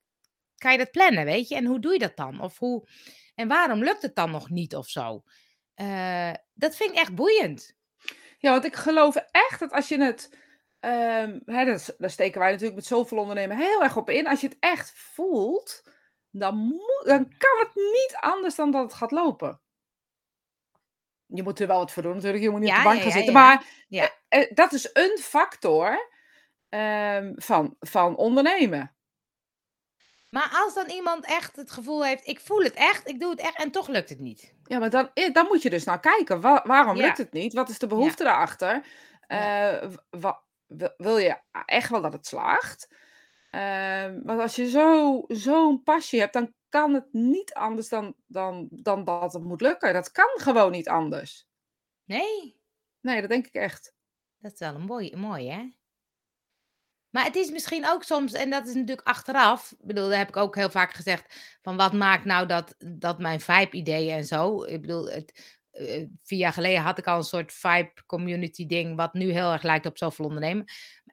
kan 0.59 0.73
je 0.73 0.79
dat 0.79 0.91
plannen, 0.91 1.25
weet 1.25 1.49
je? 1.49 1.55
En 1.55 1.65
hoe 1.65 1.81
doe 1.81 1.93
je 1.93 1.99
dat 1.99 2.17
dan? 2.17 2.41
Of 2.41 2.59
hoe, 2.59 2.89
en 3.35 3.49
waarom 3.49 3.85
lukt 3.85 4.03
het 4.03 4.15
dan 4.15 4.31
nog 4.31 4.51
niet 4.51 4.77
of 4.77 4.87
zo? 4.89 5.23
Eh, 5.75 6.33
dat 6.55 6.77
vind 6.77 6.91
ik 6.91 6.97
echt 6.97 7.15
boeiend. 7.15 7.77
Ja, 8.39 8.51
want 8.51 8.65
ik 8.65 8.77
geloof 8.77 9.17
echt 9.31 9.59
dat 9.61 9.73
als 9.73 9.89
je 9.89 10.03
het. 10.03 10.37
ehm, 10.81 11.39
hè, 11.45 11.65
dat, 11.65 11.95
daar 11.99 12.11
steken 12.11 12.41
wij 12.41 12.49
natuurlijk 12.51 12.77
met 12.77 12.87
zoveel 12.87 13.19
ondernemen 13.19 13.57
heel 13.57 13.83
erg 13.83 13.97
op 13.97 14.11
in. 14.11 14.27
Als 14.27 14.41
je 14.41 14.47
het 14.49 14.57
echt 14.61 14.93
voelt, 14.95 15.83
dan, 16.31 16.57
moet, 16.57 17.03
dan 17.05 17.29
kan 17.39 17.59
het 17.59 17.75
niet 17.75 18.17
anders 18.21 18.55
dan 18.55 18.71
dat 18.71 18.83
het 18.83 18.95
gaat 18.95 19.11
lopen. 19.11 19.61
Je 21.27 21.43
moet 21.43 21.61
er 21.61 21.67
wel 21.67 21.79
wat 21.79 21.93
voor 21.93 22.03
doen 22.03 22.15
natuurlijk. 22.15 22.43
Je 22.43 22.51
moet 22.51 22.61
niet 22.61 22.69
Ja, 22.69 22.77
op 22.77 22.83
de 22.83 22.89
bank 22.89 23.03
ja, 23.03 23.03
gaan 23.03 23.13
ja, 23.13 23.17
zitten. 23.17 23.35
Maar 23.35 23.85
Ja. 23.89 24.11
eh, 24.29 24.41
eh, 24.43 24.51
dat 24.55 24.73
is 24.73 24.91
een 24.93 25.19
factor 25.21 26.11
ehm, 26.69 27.33
van, 27.37 27.77
van 27.81 28.17
ondernemen. 28.17 28.97
Maar 30.31 30.59
als 30.65 30.75
dan 30.75 30.89
iemand 30.89 31.25
echt 31.27 31.57
het 31.57 31.71
gevoel 31.71 32.05
heeft, 32.05 32.27
ik 32.27 32.41
voel 32.41 32.63
het 32.63 32.75
echt, 32.75 33.09
ik 33.09 33.21
doe 33.21 33.31
het 33.31 33.41
echt 33.41 33.57
en 33.57 33.71
toch 33.71 33.89
lukt 33.89 34.09
het 34.09 34.19
niet. 34.19 34.55
Ja, 34.65 34.79
maar 34.79 34.91
dan, 34.91 35.11
eh, 35.15 35.33
dan 35.33 35.47
moet 35.47 35.63
je 35.63 35.71
dus 35.71 35.85
naar 35.85 36.01
kijken. 36.01 36.41
Wa- 36.41 36.63
waarom 36.67 36.97
Ja. 36.97 37.05
lukt 37.07 37.19
het 37.19 37.33
niet? 37.33 37.53
Wat 37.53 37.69
is 37.69 37.79
de 37.79 37.87
behoefte 37.87 38.25
daarachter? 38.25 38.87
Ja. 39.27 39.81
Eh, 39.81 39.89
w- 39.91 40.21
wa- 40.21 40.43
wil- 40.97 41.19
je 41.19 41.41
echt 41.65 41.91
wel 41.91 42.03
dat 42.03 42.13
het 42.13 42.27
slaagt? 42.27 42.89
Ehm, 43.51 44.21
want 44.25 44.41
als 44.41 44.57
je 44.57 44.69
zo, 44.71 45.25
zo'n 45.29 45.83
passie 45.83 46.21
hebt, 46.21 46.33
dan 46.33 46.55
kan 46.69 46.95
het 46.95 47.13
niet 47.13 47.55
anders 47.55 47.89
dan, 47.89 48.15
dan, 48.27 48.67
dan 48.71 49.05
dat 49.05 49.33
het 49.33 49.45
moet 49.45 49.61
lukken. 49.61 49.93
Dat 49.93 50.11
kan 50.11 50.31
gewoon 50.35 50.71
niet 50.71 50.89
anders. 50.89 51.47
Nee, 52.05 52.57
Nee, 53.01 53.21
dat 53.21 53.31
denk 53.31 53.47
ik 53.47 53.55
echt. 53.55 53.95
dat 54.39 54.53
is 54.53 54.59
wel 54.59 54.75
een 54.75 54.81
mooi, 54.85 55.17
mooi 55.17 55.51
hè? 55.51 55.77
Maar 57.11 57.25
het 57.25 57.37
is 57.37 57.51
misschien 57.51 57.89
ook 57.89 58.03
soms, 58.03 58.33
en 58.33 58.51
dat 58.51 58.67
is 58.67 58.75
natuurlijk 58.75 59.09
achteraf, 59.09 59.73
ik 59.73 59.87
bedoel, 59.87 60.09
daar 60.09 60.19
heb 60.19 60.29
ik 60.29 60.37
ook 60.37 60.55
heel 60.55 60.71
vaak 60.71 60.93
gezegd, 60.93 61.59
van 61.63 61.77
wat 61.77 61.93
maakt 61.93 62.25
nou 62.25 62.47
dat, 62.47 62.75
dat 62.79 63.19
mijn 63.19 63.41
vibe-ideeën 63.41 64.17
en 64.17 64.25
zo. 64.25 64.65
Ik 64.65 64.81
bedoel, 64.81 65.09
het, 65.11 65.57
eh, 65.71 66.05
vier 66.23 66.39
jaar 66.39 66.53
geleden 66.53 66.83
had 66.83 66.99
ik 66.99 67.07
al 67.07 67.17
een 67.17 67.25
soort 67.25 67.53
vibe-community 67.53 68.67
ding, 68.67 68.97
wat 68.97 69.13
nu 69.13 69.33
heel 69.33 69.53
erg 69.53 69.63
lijkt 69.63 69.87
op 69.87 69.99
zoveel 69.99 70.25
ondernemen. 70.25 70.65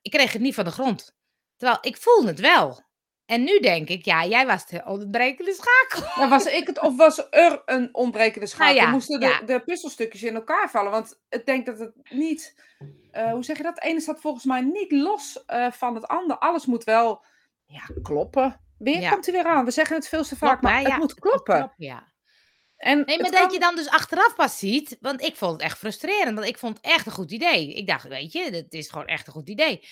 Ik 0.02 0.12
kreeg 0.12 0.34
het 0.34 0.42
niet 0.42 0.56
van 0.56 0.66
de 0.66 0.72
grond. 0.72 1.16
Terwijl 1.56 1.78
ik 1.82 1.98
voelde 1.98 2.28
het 2.28 2.40
wel. 2.40 2.85
En 3.26 3.44
nu 3.44 3.60
denk 3.60 3.90
ik, 3.90 4.06
ja, 4.06 4.26
jij 4.26 4.46
was 4.46 4.66
de 4.68 4.82
ontbrekende 4.86 5.54
schakel. 5.54 6.22
Ja, 6.24 6.30
was 6.30 6.46
ik 6.46 6.68
het 6.68 6.80
of 6.82 6.96
was 6.96 7.28
er 7.30 7.62
een 7.66 7.90
ontbrekende 7.92 8.48
schakel? 8.48 8.74
Nou 8.76 8.86
ja, 8.86 8.92
Moesten 8.92 9.20
de, 9.20 9.26
ja. 9.26 9.40
de 9.42 9.60
puzzelstukjes 9.64 10.24
in 10.24 10.36
elkaar 10.36 10.70
vallen? 10.70 10.92
Want 10.92 11.20
ik 11.30 11.46
denk 11.46 11.66
dat 11.66 11.80
het 11.80 11.94
niet, 12.10 12.56
eh, 13.12 13.32
hoe 13.32 13.44
zeg 13.44 13.58
je 13.58 13.64
dat? 13.64 13.76
Het 13.76 13.84
ene 13.84 14.02
staat 14.02 14.22
volgens 14.22 14.44
mij 14.46 14.62
niet 14.62 14.92
los 14.92 15.46
eh, 15.46 15.72
van 15.72 15.96
het 15.96 16.08
ander. 16.08 16.38
Alles 16.38 16.66
moet 16.66 16.84
wel 16.84 17.24
ja, 17.66 17.84
kloppen. 18.02 18.60
Weer 18.78 19.10
komt 19.10 19.26
hij 19.26 19.34
weer 19.36 19.46
aan. 19.46 19.66
We 19.66 19.72
zeggen 19.72 19.96
het 19.96 20.08
veel 20.08 20.24
te 20.24 20.36
vaak, 20.36 20.62
maar 20.62 20.82
het 20.82 20.98
moet 20.98 21.14
kloppen. 21.20 21.74
ja. 21.78 22.14
En 22.76 23.04
Nee, 23.06 23.22
maar 23.22 23.32
dat 23.32 23.40
kan- 23.40 23.52
je 23.52 23.60
dan 23.60 23.76
dus 23.76 23.90
achteraf 23.90 24.36
pas 24.36 24.58
ziet, 24.60 24.98
want 25.00 25.22
ik 25.22 25.36
vond 25.36 25.52
het 25.52 25.62
echt 25.62 25.78
frustrerend, 25.78 26.36
want 26.36 26.48
ik 26.48 26.58
vond 26.58 26.78
het 26.78 26.86
echt 26.86 27.06
een 27.06 27.12
goed 27.12 27.32
idee. 27.32 27.74
Ik 27.74 27.88
dacht, 27.88 28.08
weet 28.08 28.32
je, 28.32 28.44
het 28.44 28.74
is 28.74 28.90
gewoon 28.90 29.06
echt 29.06 29.28
een 29.28 29.34
goed 29.34 29.50
idee. 29.50 29.88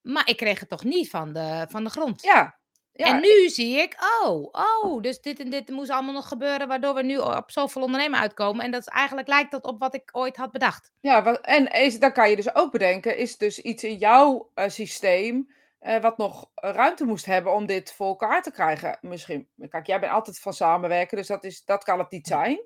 Maar 0.00 0.28
ik 0.28 0.36
kreeg 0.36 0.60
het 0.60 0.68
toch 0.68 0.84
niet 0.84 1.10
van 1.10 1.32
de, 1.32 1.66
van 1.68 1.84
de 1.84 1.90
grond. 1.90 2.22
Ja, 2.22 2.58
ja, 2.96 3.06
en 3.06 3.20
nu 3.20 3.48
zie 3.48 3.76
ik, 3.76 3.96
oh, 4.22 4.48
oh, 4.52 5.02
dus 5.02 5.20
dit 5.20 5.40
en 5.40 5.50
dit 5.50 5.68
moest 5.68 5.90
allemaal 5.90 6.12
nog 6.12 6.28
gebeuren, 6.28 6.68
waardoor 6.68 6.94
we 6.94 7.02
nu 7.02 7.18
op 7.18 7.50
zoveel 7.50 7.82
ondernemen 7.82 8.20
uitkomen. 8.20 8.64
En 8.64 8.70
dat 8.70 8.80
is 8.80 8.86
eigenlijk 8.86 9.28
lijkt 9.28 9.50
dat 9.50 9.64
op 9.64 9.78
wat 9.80 9.94
ik 9.94 10.08
ooit 10.12 10.36
had 10.36 10.52
bedacht. 10.52 10.92
Ja, 11.00 11.36
en 11.40 11.66
is, 11.66 11.98
dan 11.98 12.12
kan 12.12 12.30
je 12.30 12.36
dus 12.36 12.54
ook 12.54 12.72
bedenken, 12.72 13.16
is 13.16 13.36
dus 13.36 13.58
iets 13.58 13.84
in 13.84 13.96
jouw 13.96 14.50
eh, 14.54 14.68
systeem 14.68 15.50
eh, 15.78 16.00
wat 16.00 16.16
nog 16.16 16.50
eh, 16.54 16.70
ruimte 16.70 17.04
moest 17.04 17.24
hebben 17.24 17.52
om 17.52 17.66
dit 17.66 17.92
voor 17.92 18.06
elkaar 18.06 18.42
te 18.42 18.50
krijgen? 18.50 18.98
Misschien, 19.00 19.48
kijk, 19.68 19.86
jij 19.86 20.00
bent 20.00 20.12
altijd 20.12 20.38
van 20.38 20.52
samenwerken, 20.52 21.16
dus 21.16 21.26
dat, 21.26 21.44
is, 21.44 21.64
dat 21.64 21.84
kan 21.84 21.98
het 21.98 22.10
niet 22.10 22.26
zijn. 22.26 22.60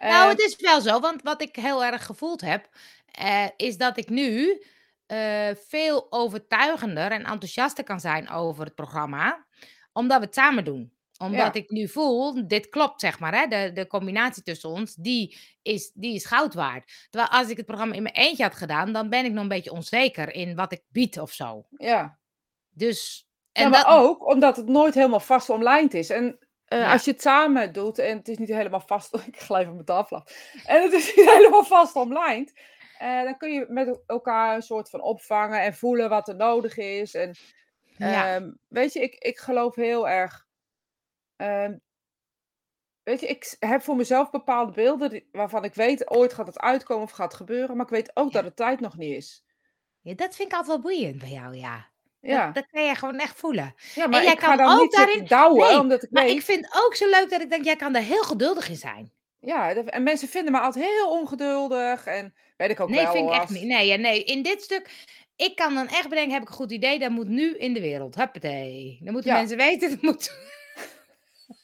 Nou, 0.00 0.28
het 0.28 0.40
is 0.40 0.56
wel 0.56 0.80
zo, 0.80 1.00
want 1.00 1.22
wat 1.22 1.42
ik 1.42 1.56
heel 1.56 1.84
erg 1.84 2.06
gevoeld 2.06 2.40
heb, 2.40 2.68
is 3.56 3.76
dat 3.76 3.96
ik 3.96 4.08
nu 4.08 4.62
eh, 5.06 5.48
veel 5.68 6.06
overtuigender 6.12 7.10
en 7.10 7.24
enthousiaster 7.24 7.84
kan 7.84 8.00
zijn 8.00 8.28
over 8.30 8.64
het 8.64 8.74
programma, 8.74 9.46
omdat 9.92 10.18
we 10.18 10.24
het 10.24 10.34
samen 10.34 10.64
doen. 10.64 10.94
Omdat 11.18 11.38
Ja. 11.38 11.52
ik 11.52 11.70
nu 11.70 11.88
voel, 11.88 12.46
dit 12.48 12.68
klopt, 12.68 13.00
zeg 13.00 13.18
maar, 13.18 13.34
hè, 13.34 13.46
de, 13.46 13.70
de 13.72 13.86
combinatie 13.86 14.42
tussen 14.42 14.70
ons, 14.70 14.94
die 14.94 15.38
is, 15.62 15.90
die 15.94 16.14
is 16.14 16.24
goud 16.26 16.54
waard. 16.54 17.06
Terwijl 17.10 17.30
als 17.40 17.48
ik 17.48 17.56
het 17.56 17.66
programma 17.66 17.94
in 17.94 18.02
mijn 18.02 18.14
eentje 18.14 18.42
had 18.42 18.54
gedaan, 18.54 18.92
dan 18.92 19.08
ben 19.08 19.24
ik 19.24 19.32
nog 19.32 19.42
een 19.42 19.48
beetje 19.48 19.72
onzeker 19.72 20.34
in 20.34 20.54
wat 20.56 20.72
ik 20.72 20.82
bied 20.88 21.20
of 21.20 21.32
zo. 21.32 21.66
ja. 21.70 22.18
Dus, 22.70 23.26
Ja, 23.52 23.62
en 23.62 23.70
maar 23.70 23.84
dat, 23.84 23.92
ook 23.94 24.26
omdat 24.26 24.56
het 24.56 24.66
nooit 24.68 24.94
helemaal 24.94 25.20
vast 25.20 25.50
omlijnd 25.50 25.94
is. 25.94 26.10
En 26.10 26.38
eh, 26.64 26.78
Ja. 26.78 26.92
als 26.92 27.04
je 27.04 27.10
het 27.10 27.20
samen 27.20 27.72
doet 27.72 27.98
en 27.98 28.16
het 28.16 28.28
is 28.28 28.38
niet 28.38 28.48
helemaal 28.48 28.82
vast, 28.86 29.14
ik 29.26 29.40
glijf 29.40 29.66
op 29.66 29.72
mijn 29.72 29.84
tafel 29.84 30.16
af. 30.16 30.52
En 30.66 30.82
het 30.82 30.92
is 30.92 31.14
niet 31.14 31.30
helemaal 31.36 31.64
vast 31.64 31.94
omlijnd, 31.96 32.52
eh, 32.98 33.22
dan 33.22 33.36
kun 33.36 33.52
je 33.52 33.66
met 33.68 33.98
elkaar 34.06 34.54
een 34.54 34.62
soort 34.62 34.90
van 34.90 35.00
opvangen 35.00 35.60
en 35.62 35.74
voelen 35.74 36.08
wat 36.08 36.28
er 36.28 36.36
nodig 36.36 36.76
is. 36.76 37.14
En 37.14 37.34
ja, 37.84 38.34
ehm, 38.34 38.50
weet 38.68 38.92
je, 38.92 39.00
ik, 39.00 39.14
ik 39.14 39.38
geloof 39.38 39.74
heel 39.74 40.08
erg. 40.08 40.44
ehm, 41.36 41.76
weet 43.02 43.20
je, 43.20 43.26
ik 43.26 43.56
heb 43.58 43.82
voor 43.82 43.96
mezelf 43.96 44.30
bepaalde 44.30 44.72
beelden 44.72 45.10
die- 45.10 45.28
waarvan 45.32 45.64
ik 45.64 45.74
weet, 45.74 46.10
ooit 46.10 46.32
gaat 46.32 46.46
het 46.46 46.58
uitkomen 46.60 47.02
of 47.04 47.10
gaat 47.10 47.26
het 47.28 47.36
gebeuren. 47.36 47.76
Maar 47.76 47.84
ik 47.86 47.90
weet 47.92 48.10
ook 48.14 48.32
Ja. 48.32 48.40
dat 48.40 48.44
de 48.50 48.54
tijd 48.54 48.80
nog 48.80 48.96
niet 48.96 49.16
is. 49.16 49.44
ja, 50.00 50.14
dat 50.14 50.36
vind 50.36 50.48
ik 50.52 50.56
altijd 50.58 50.82
wel 50.82 50.92
boeiend 50.92 51.18
bij 51.18 51.28
jou, 51.30 51.54
ja. 51.56 51.86
Ja, 52.20 52.44
Dat, 52.44 52.54
dat 52.54 52.66
kan 52.70 52.84
je 52.84 52.94
gewoon 52.94 53.18
echt 53.18 53.36
voelen. 53.38 53.74
ja 53.94 54.06
maar 54.06 54.22
jij 54.22 54.32
ik 54.32 54.40
ga 54.40 54.46
kan 54.46 54.56
dan 54.56 54.74
ook 54.74 54.80
niet 54.80 54.92
daarin- 54.92 55.24
douwen, 55.26 55.68
Nee, 55.68 55.78
omdat 55.78 56.02
ik 56.02 56.10
Maar 56.10 56.24
weet... 56.24 56.34
ik 56.36 56.42
vind 56.42 56.64
het 56.66 56.84
ook 56.84 56.94
zo 56.94 57.08
leuk 57.10 57.30
dat 57.30 57.40
ik 57.40 57.50
denk, 57.50 57.64
jij 57.64 57.76
kan 57.76 57.94
er 57.94 58.02
heel 58.02 58.22
geduldig 58.22 58.68
in 58.68 58.76
zijn. 58.76 59.12
Ja, 59.46 59.74
en 59.74 60.02
mensen 60.02 60.28
vinden 60.28 60.52
me 60.52 60.58
altijd 60.60 60.84
heel 60.84 61.10
ongeduldig 61.10 62.06
en 62.06 62.34
weet 62.56 62.70
ik 62.70 62.80
ook 62.80 62.88
Nee, 62.88 63.02
wel. 63.02 63.12
vind 63.12 63.28
ik 63.30 63.34
echt 63.34 63.50
niet. 63.50 63.64
Nee, 63.64 63.86
ja, 63.86 63.96
nee, 63.96 64.24
in 64.24 64.42
dit 64.42 64.62
stuk, 64.62 64.90
ik 65.36 65.56
kan 65.56 65.74
dan 65.74 65.88
echt 65.88 66.08
bedenken, 66.08 66.32
heb 66.32 66.42
ik 66.42 66.48
een 66.48 66.54
goed 66.54 66.72
idee, 66.72 66.98
dat 66.98 67.10
moet 67.10 67.28
nu 67.28 67.56
in 67.56 67.72
de 67.72 67.80
wereld. 67.80 68.14
Huppatee. 68.14 68.98
Dan 69.02 69.12
moeten 69.12 69.30
Ja. 69.30 69.38
mensen 69.38 69.56
weten, 69.56 69.90
dat 69.90 70.02
moet... 70.02 70.30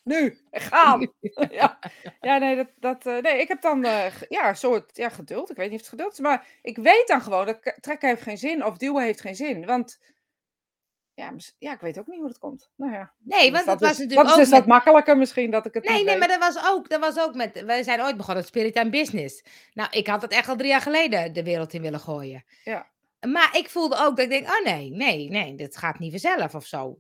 Nu, 0.04 0.38
gaan. 0.50 1.12
ja. 1.50 1.78
ja, 2.20 2.38
nee, 2.38 2.56
dat, 2.56 2.68
dat, 2.80 3.06
eh, 3.06 3.18
nee, 3.22 3.40
ik 3.40 3.48
heb 3.48 3.62
dan 3.62 3.84
eh, 3.84 4.04
ja, 4.28 4.48
een 4.48 4.56
soort 4.56 4.96
ja, 4.96 5.08
geduld. 5.08 5.50
Ik 5.50 5.56
weet 5.56 5.70
niet 5.70 5.80
of 5.80 5.86
het 5.86 5.94
geduld 5.94 6.12
is, 6.12 6.18
maar 6.18 6.46
ik 6.62 6.76
weet 6.76 7.06
dan 7.08 7.20
gewoon 7.22 7.46
dat 7.46 7.76
trekken 7.80 8.08
heeft 8.08 8.22
geen 8.22 8.38
zin 8.38 8.64
of 8.64 8.76
duwen 8.76 9.04
heeft 9.04 9.20
geen 9.20 9.36
zin. 9.36 9.66
Want 9.66 9.98
ja, 11.14 11.32
ja, 11.58 11.72
ik 11.72 11.80
weet 11.80 11.98
ook 11.98 12.06
niet 12.06 12.18
hoe 12.18 12.28
het 12.28 12.38
komt. 12.38 12.70
Nou 12.76 12.92
ja. 12.92 13.12
Nee, 13.18 13.50
dus 13.50 13.52
want 13.52 13.66
dat 13.66 13.80
was 13.80 13.98
natuurlijk 13.98 14.28
dat 14.28 14.30
is 14.30 14.42
dus 14.42 14.50
dat 14.50 14.58
met... 14.58 14.68
makkelijker 14.68 15.16
misschien 15.16 15.50
dat 15.50 15.66
ik 15.66 15.74
het 15.74 15.84
Nee, 15.84 15.94
nee, 15.94 16.04
weet. 16.04 16.18
maar 16.18 16.28
dat 16.28 16.38
was 16.54 16.70
ook, 16.70 16.88
dat 16.88 17.00
was 17.00 17.18
ook 17.18 17.34
met... 17.34 17.62
Wij 17.64 17.82
zijn 17.82 18.02
ooit 18.02 18.16
begonnen, 18.16 18.44
Spirit 18.44 18.76
and 18.76 18.90
Business. 18.90 19.44
Nou, 19.72 19.88
ik 19.90 20.06
had 20.06 20.22
het 20.22 20.32
echt 20.32 20.48
al 20.48 20.56
drie 20.56 20.68
jaar 20.68 20.80
geleden 20.80 21.32
de 21.32 21.42
wereld 21.42 21.72
in 21.72 21.82
willen 21.82 22.00
gooien. 22.00 22.44
Ja. 22.64 22.90
Maar 23.20 23.56
ik 23.56 23.70
voelde 23.70 23.96
ook 23.96 24.16
dat 24.16 24.24
ik 24.24 24.30
denk, 24.30 24.48
oh 24.48 24.64
nee, 24.64 24.90
nee, 24.90 25.28
nee, 25.28 25.54
dit 25.54 25.76
gaat 25.76 25.98
niet 25.98 26.10
vanzelf 26.10 26.54
of 26.54 26.66
zo. 26.66 26.98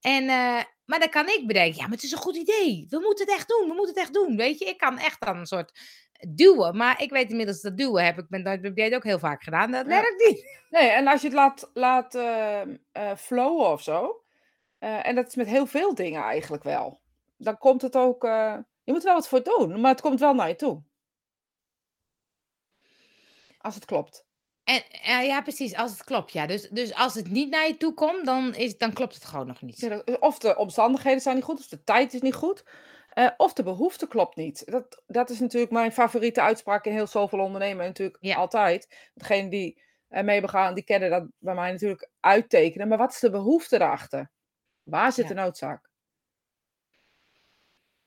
En, 0.00 0.22
eh, 0.22 0.62
maar 0.84 0.98
dan 0.98 1.08
kan 1.10 1.28
ik 1.28 1.46
bedenken, 1.46 1.76
ja, 1.76 1.82
maar 1.82 1.94
het 1.94 2.02
is 2.02 2.12
een 2.12 2.18
goed 2.18 2.36
idee. 2.36 2.86
We 2.88 2.98
moeten 3.00 3.26
het 3.26 3.34
echt 3.34 3.48
doen, 3.48 3.68
we 3.68 3.74
moeten 3.74 3.94
het 3.94 4.02
echt 4.02 4.14
doen. 4.14 4.36
Weet 4.36 4.58
je, 4.58 4.64
ik 4.64 4.78
kan 4.78 4.98
echt 4.98 5.20
dan 5.20 5.36
een 5.36 5.46
soort 5.46 5.80
duwen. 6.28 6.76
Maar 6.76 7.02
ik 7.02 7.10
weet 7.10 7.30
inmiddels 7.30 7.60
dat 7.60 7.76
duwen 7.76 8.04
heb 8.04 8.18
ik, 8.18 8.28
ben, 8.28 8.44
dat 8.44 8.58
heb 8.62 8.76
jij 8.76 8.94
ook 8.94 9.04
heel 9.04 9.18
vaak 9.18 9.42
gedaan. 9.42 9.70
Dat 9.70 9.86
werkt 9.86 10.24
niet. 10.26 10.46
Nee, 10.70 10.88
en 10.88 11.06
als 11.06 11.20
je 11.20 11.26
het 11.26 11.36
laat, 11.36 11.70
laat 11.74 12.14
eh, 12.14 12.60
eh, 12.60 13.16
flowen 13.16 13.72
of 13.72 13.82
zo, 13.82 14.22
eh, 14.78 15.06
en 15.06 15.14
dat 15.14 15.26
is 15.26 15.34
met 15.34 15.46
heel 15.46 15.66
veel 15.66 15.94
dingen 15.94 16.22
eigenlijk 16.22 16.62
wel, 16.62 17.00
dan 17.36 17.58
komt 17.58 17.82
het 17.82 17.96
ook, 17.96 18.24
eh, 18.24 18.56
je 18.84 18.92
moet 18.92 19.02
wel 19.02 19.14
wat 19.14 19.28
voor 19.28 19.42
doen, 19.42 19.80
maar 19.80 19.90
het 19.90 20.00
komt 20.00 20.20
wel 20.20 20.34
naar 20.34 20.48
je 20.48 20.56
toe. 20.56 20.82
Als 23.58 23.74
het 23.74 23.84
klopt. 23.84 24.26
En 24.64 25.26
ja, 25.26 25.42
precies, 25.42 25.74
als 25.74 25.90
het 25.90 26.04
klopt, 26.04 26.32
ja. 26.32 26.46
Dus, 26.46 26.68
dus 26.68 26.94
als 26.94 27.14
het 27.14 27.30
niet 27.30 27.50
naar 27.50 27.66
je 27.66 27.76
toe 27.76 27.94
komt, 27.94 28.24
dan, 28.24 28.54
is, 28.54 28.78
dan 28.78 28.92
klopt 28.92 29.14
het 29.14 29.24
gewoon 29.24 29.46
nog 29.46 29.62
niet. 29.62 30.02
Of 30.20 30.38
de 30.38 30.56
omstandigheden 30.56 31.20
zijn 31.20 31.34
niet 31.34 31.44
goed, 31.44 31.58
of 31.58 31.66
de 31.66 31.84
tijd 31.84 32.14
is 32.14 32.20
niet 32.20 32.34
goed, 32.34 32.64
eh, 33.18 33.30
of 33.36 33.52
de 33.52 33.62
behoefte 33.62 34.08
klopt 34.08 34.36
niet. 34.36 34.62
Dat, 34.66 35.02
dat 35.06 35.30
is 35.30 35.40
natuurlijk 35.40 35.72
mijn 35.72 35.92
favoriete 35.92 36.40
uitspraak 36.40 36.84
in 36.84 36.92
heel 36.92 37.06
zoveel 37.06 37.38
ondernemen, 37.38 37.86
natuurlijk 37.86 38.16
Ja. 38.20 38.36
altijd. 38.36 39.10
Degene 39.14 39.48
die 39.48 39.80
er 40.08 40.24
mee 40.24 40.40
begaan, 40.40 40.74
die 40.74 40.84
kennen 40.84 41.10
dat 41.10 41.26
bij 41.38 41.54
mij 41.54 41.72
natuurlijk 41.72 42.08
uittekenen. 42.20 42.88
Maar 42.88 42.98
wat 42.98 43.12
is 43.12 43.18
de 43.20 43.30
behoefte 43.30 43.78
daarachter? 43.78 44.30
Waar 44.82 45.12
zit 45.12 45.28
Ja. 45.28 45.34
de 45.34 45.40
noodzaak? 45.40 45.90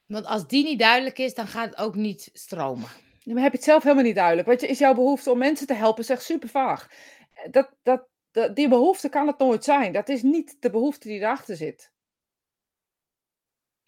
Want 0.05 0.25
als 0.25 0.47
die 0.47 0.63
niet 0.63 0.79
duidelijk 0.79 1.17
is, 1.19 1.33
dan 1.33 1.47
gaat 1.47 1.69
het 1.69 1.77
ook 1.77 1.95
niet 1.95 2.29
stromen. 2.33 2.89
Maar 3.23 3.41
heb 3.43 3.51
je 3.51 3.57
het 3.57 3.63
zelf 3.67 3.83
helemaal 3.83 4.03
niet 4.03 4.15
duidelijk? 4.15 4.61
Je, 4.61 4.67
is 4.67 4.79
jouw 4.79 4.93
behoefte 4.93 5.31
om 5.31 5.37
mensen 5.37 5.67
te 5.67 5.73
helpen, 5.73 6.07
echt 6.07 6.23
super 6.23 6.49
vaag. 6.49 6.89
Eh, 7.33 7.51
Dat, 7.51 7.69
dat, 7.83 8.07
dat, 8.31 8.55
die 8.55 8.67
behoefte 8.67 9.09
kan 9.09 9.27
het 9.27 9.37
nooit 9.37 9.63
zijn. 9.63 9.93
Dat 9.93 10.09
is 10.09 10.21
niet 10.21 10.57
de 10.59 10.69
behoefte 10.69 11.07
die 11.07 11.19
erachter 11.19 11.55
zit. 11.55 11.91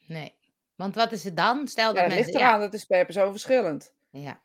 Nee. 0.07 0.41
Want 0.75 0.95
wat 0.95 1.11
is 1.11 1.23
het 1.23 1.37
dan? 1.37 1.67
Stel 1.67 1.95
Ja, 1.95 2.01
dat 2.01 2.11
ligt 2.11 2.23
mensen... 2.23 2.41
eraan, 2.41 2.59
dat 2.59 2.73
is 2.73 2.85
per 2.85 3.05
persoon 3.05 3.31
verschillend. 3.31 3.93
Ja, 4.09 4.19
ja. 4.19 4.41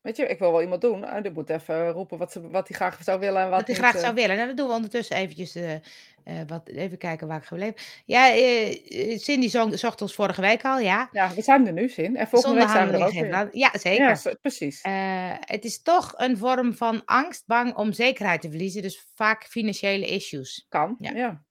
Weet 0.00 0.16
je, 0.16 0.26
ik 0.26 0.38
wil 0.38 0.50
wel 0.52 0.62
iemand 0.62 0.80
doen. 0.80 1.04
En 1.04 1.22
die 1.22 1.32
moet 1.32 1.50
even 1.50 1.90
roepen 1.90 2.18
wat, 2.18 2.32
ze, 2.32 2.48
wat 2.48 2.68
hij 2.68 2.76
graag 2.76 2.98
zou 3.02 3.18
willen 3.20 3.42
en 3.42 3.48
wat 3.48 3.58
Wat 3.58 3.66
hij 3.66 3.76
graag 3.76 3.94
eh. 3.94 4.00
zou 4.00 4.14
willen. 4.14 4.36
Nou, 4.36 4.48
dat 4.48 4.56
doen 4.56 4.66
we 4.68 4.72
ondertussen 4.74 5.16
eventjes. 5.16 5.54
eh, 5.54 5.74
eh, 5.74 5.82
wat, 6.46 6.68
even 6.68 6.98
kijken 6.98 7.26
waar 7.26 7.38
ik 7.38 7.44
gebleven 7.44 7.74
Ja, 8.04 8.30
eh, 8.30 9.12
eh, 9.12 9.18
Cindy 9.18 9.48
zong, 9.48 9.78
zocht 9.78 10.02
ons 10.02 10.14
vorige 10.14 10.40
week 10.40 10.64
al, 10.64 10.78
ja. 10.78 11.08
Ja, 11.12 11.34
we 11.34 11.42
zijn 11.42 11.66
er 11.66 11.72
nu 11.72 11.88
zin. 11.88 12.16
En 12.16 12.28
volgende 12.28 12.58
week 12.58 12.68
zijn 12.68 12.90
we 12.90 12.96
er 12.96 13.04
ook 13.04 13.12
weer. 13.12 13.48
Ja, 13.52 13.70
zeker. 13.78 14.20
Ja, 14.24 14.34
precies. 14.40 14.80
Eh, 14.80 14.92
het 15.40 15.64
is 15.64 15.82
toch 15.82 16.12
een 16.16 16.36
vorm 16.36 16.74
van 16.74 17.02
angst, 17.04 17.46
bang 17.46 17.74
om 17.74 17.92
zekerheid 17.92 18.40
te 18.40 18.48
verliezen. 18.50 18.82
Dus 18.82 19.06
vaak 19.14 19.44
financiële 19.44 20.06
issues. 20.06 20.66
Kan, 20.68 20.96
ja. 20.98 21.10
ja. 21.10 21.44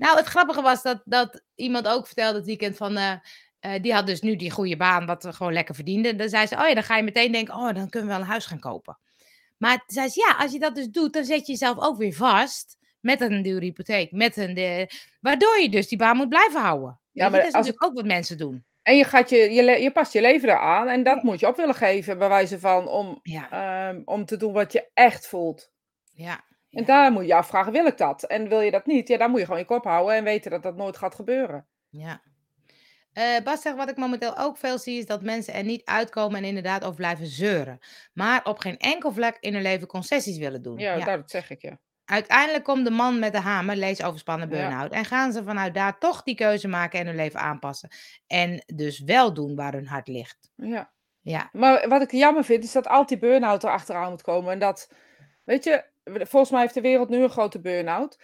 Nou, 0.00 0.16
het 0.16 0.26
grappige 0.26 0.62
was 0.62 0.82
dat, 0.82 1.02
dat 1.04 1.42
iemand 1.54 1.88
ook 1.88 2.06
vertelde 2.06 2.36
het 2.36 2.46
weekend 2.46 2.76
van... 2.76 2.96
eh, 2.96 3.12
eh, 3.60 3.82
die 3.82 3.94
had 3.94 4.06
dus 4.06 4.20
nu 4.20 4.36
die 4.36 4.50
goede 4.50 4.76
baan, 4.76 5.06
wat 5.06 5.22
ze 5.22 5.32
gewoon 5.32 5.52
lekker 5.52 5.74
verdiende. 5.74 6.16
Dan 6.16 6.28
zei 6.28 6.46
ze, 6.46 6.54
oh 6.56 6.68
ja, 6.68 6.74
dan 6.74 6.82
ga 6.82 6.96
je 6.96 7.02
meteen 7.02 7.32
denken... 7.32 7.54
oh, 7.54 7.74
dan 7.74 7.88
kunnen 7.88 8.08
we 8.08 8.14
wel 8.14 8.22
een 8.24 8.30
huis 8.30 8.46
gaan 8.46 8.58
kopen. 8.60 8.98
Maar 9.56 9.82
zei 9.86 10.08
ze, 10.08 10.20
ja, 10.28 10.36
als 10.44 10.52
je 10.52 10.58
dat 10.58 10.74
dus 10.74 10.88
doet... 10.88 11.12
dan 11.12 11.24
zet 11.24 11.46
je 11.46 11.52
jezelf 11.52 11.78
ook 11.78 11.98
weer 11.98 12.12
vast 12.12 12.76
met 13.00 13.20
een 13.20 13.42
dure 13.42 13.64
hypotheek. 13.64 14.12
Met 14.12 14.36
een, 14.36 14.54
de, 14.54 14.90
waardoor 15.20 15.58
je 15.58 15.68
dus 15.70 15.88
die 15.88 15.98
baan 15.98 16.16
moet 16.16 16.28
blijven 16.28 16.60
houden. 16.60 17.00
Ja, 17.12 17.28
maar 17.28 17.38
dat 17.38 17.48
is 17.48 17.54
als 17.54 17.66
natuurlijk 17.66 17.84
ook 17.84 17.94
wat 17.94 18.12
mensen 18.12 18.38
doen. 18.38 18.64
En 18.82 18.96
je, 18.96 19.04
gaat 19.04 19.30
je, 19.30 19.36
je, 19.36 19.62
je 19.62 19.90
past 19.90 20.12
je 20.12 20.20
leven 20.20 20.48
eraan. 20.48 20.88
En 20.88 21.02
dat 21.02 21.22
moet 21.22 21.40
je 21.40 21.46
op 21.46 21.56
willen 21.56 21.74
geven, 21.74 22.18
bij 22.18 22.28
wijze 22.28 22.58
van 22.58 22.88
om, 22.88 23.20
Ja, 23.22 23.50
ehm, 23.50 24.02
om 24.04 24.24
te 24.24 24.36
doen 24.36 24.52
wat 24.52 24.72
je 24.72 24.90
echt 24.94 25.26
voelt. 25.26 25.70
ja. 26.12 26.48
En 26.70 26.84
daar 26.84 27.12
moet 27.12 27.26
je 27.26 27.34
afvragen, 27.34 27.72
wil 27.72 27.86
ik 27.86 27.98
dat? 27.98 28.22
En 28.22 28.48
wil 28.48 28.60
je 28.60 28.70
dat 28.70 28.86
niet? 28.86 29.08
Ja, 29.08 29.16
dan 29.16 29.30
moet 29.30 29.38
je 29.38 29.44
gewoon 29.44 29.60
je 29.60 29.66
kop 29.66 29.84
houden 29.84 30.14
en 30.16 30.24
weten 30.24 30.50
dat 30.50 30.62
dat 30.62 30.76
nooit 30.76 30.96
gaat 30.96 31.14
gebeuren. 31.14 31.66
Ja. 31.88 32.20
Eh, 33.12 33.24
Bas 33.44 33.62
zegt, 33.62 33.76
wat 33.76 33.90
ik 33.90 33.96
momenteel 33.96 34.38
ook 34.38 34.56
veel 34.58 34.78
zie, 34.78 34.98
is 34.98 35.06
dat 35.06 35.22
mensen 35.22 35.54
er 35.54 35.64
niet 35.64 35.84
uitkomen 35.84 36.38
en 36.38 36.44
inderdaad 36.44 36.82
over 36.84 36.96
blijven 36.96 37.26
zeuren. 37.26 37.78
Maar 38.12 38.40
op 38.44 38.58
geen 38.58 38.76
enkel 38.78 39.12
vlak 39.12 39.36
in 39.40 39.52
hun 39.52 39.62
leven 39.62 39.86
concessies 39.86 40.38
willen 40.38 40.62
doen. 40.62 40.78
Ja, 40.78 40.94
Ja. 40.94 41.04
dat 41.16 41.30
zeg 41.30 41.50
ik, 41.50 41.62
ja. 41.62 41.78
Uiteindelijk 42.04 42.64
komt 42.64 42.84
de 42.84 42.90
man 42.90 43.18
met 43.18 43.32
de 43.32 43.40
hamer, 43.40 43.76
lees 43.76 44.02
overspannen 44.02 44.48
Ja. 44.50 44.56
burn-out. 44.56 44.92
En 44.92 45.04
gaan 45.04 45.32
ze 45.32 45.44
vanuit 45.44 45.74
daar 45.74 45.98
toch 45.98 46.22
die 46.22 46.34
keuze 46.34 46.68
maken 46.68 47.00
en 47.00 47.06
hun 47.06 47.16
leven 47.16 47.40
aanpassen. 47.40 47.88
En 48.26 48.62
dus 48.74 49.00
wel 49.00 49.34
doen 49.34 49.54
waar 49.56 49.72
hun 49.72 49.86
hart 49.86 50.08
ligt. 50.08 50.50
Ja. 50.56 50.92
Ja, 51.22 51.48
Maar 51.52 51.88
wat 51.88 52.02
ik 52.02 52.10
jammer 52.10 52.44
vind, 52.44 52.64
is 52.64 52.72
dat 52.72 52.88
altijd 52.88 53.20
die 53.20 53.30
burn-out 53.30 53.64
erachteraan 53.64 54.10
moet 54.10 54.22
komen. 54.22 54.52
En 54.52 54.58
dat, 54.58 54.92
weet 55.44 55.64
je, 55.64 55.84
volgens 56.04 56.50
mij 56.50 56.60
heeft 56.60 56.74
de 56.74 56.80
wereld 56.80 57.08
nu 57.08 57.22
een 57.22 57.30
grote 57.30 57.60
burn-out. 57.60 58.18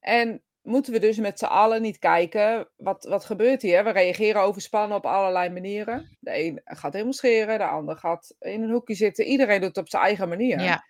En 0.00 0.42
moeten 0.62 0.92
we 0.92 0.98
dus 0.98 1.16
met 1.16 1.38
z'n 1.38 1.44
allen 1.44 1.82
niet 1.82 1.98
kijken, 1.98 2.68
wat, 2.76 3.04
wat 3.04 3.24
gebeurt 3.24 3.62
hier? 3.62 3.84
We 3.84 3.90
reageren 3.90 4.42
overspannen 4.42 4.96
op 4.96 5.06
allerlei 5.06 5.50
manieren. 5.50 6.16
De 6.20 6.44
een 6.44 6.60
gaat 6.64 6.92
demonstreren, 6.92 7.58
de 7.58 7.66
ander 7.66 7.96
gaat 7.96 8.34
in 8.38 8.62
een 8.62 8.70
hoekje 8.70 8.94
zitten. 8.94 9.24
Iedereen 9.24 9.58
doet 9.60 9.68
het 9.68 9.78
op 9.78 9.88
zijn 9.88 10.02
eigen 10.02 10.28
manier. 10.28 10.60
ja, 10.60 10.84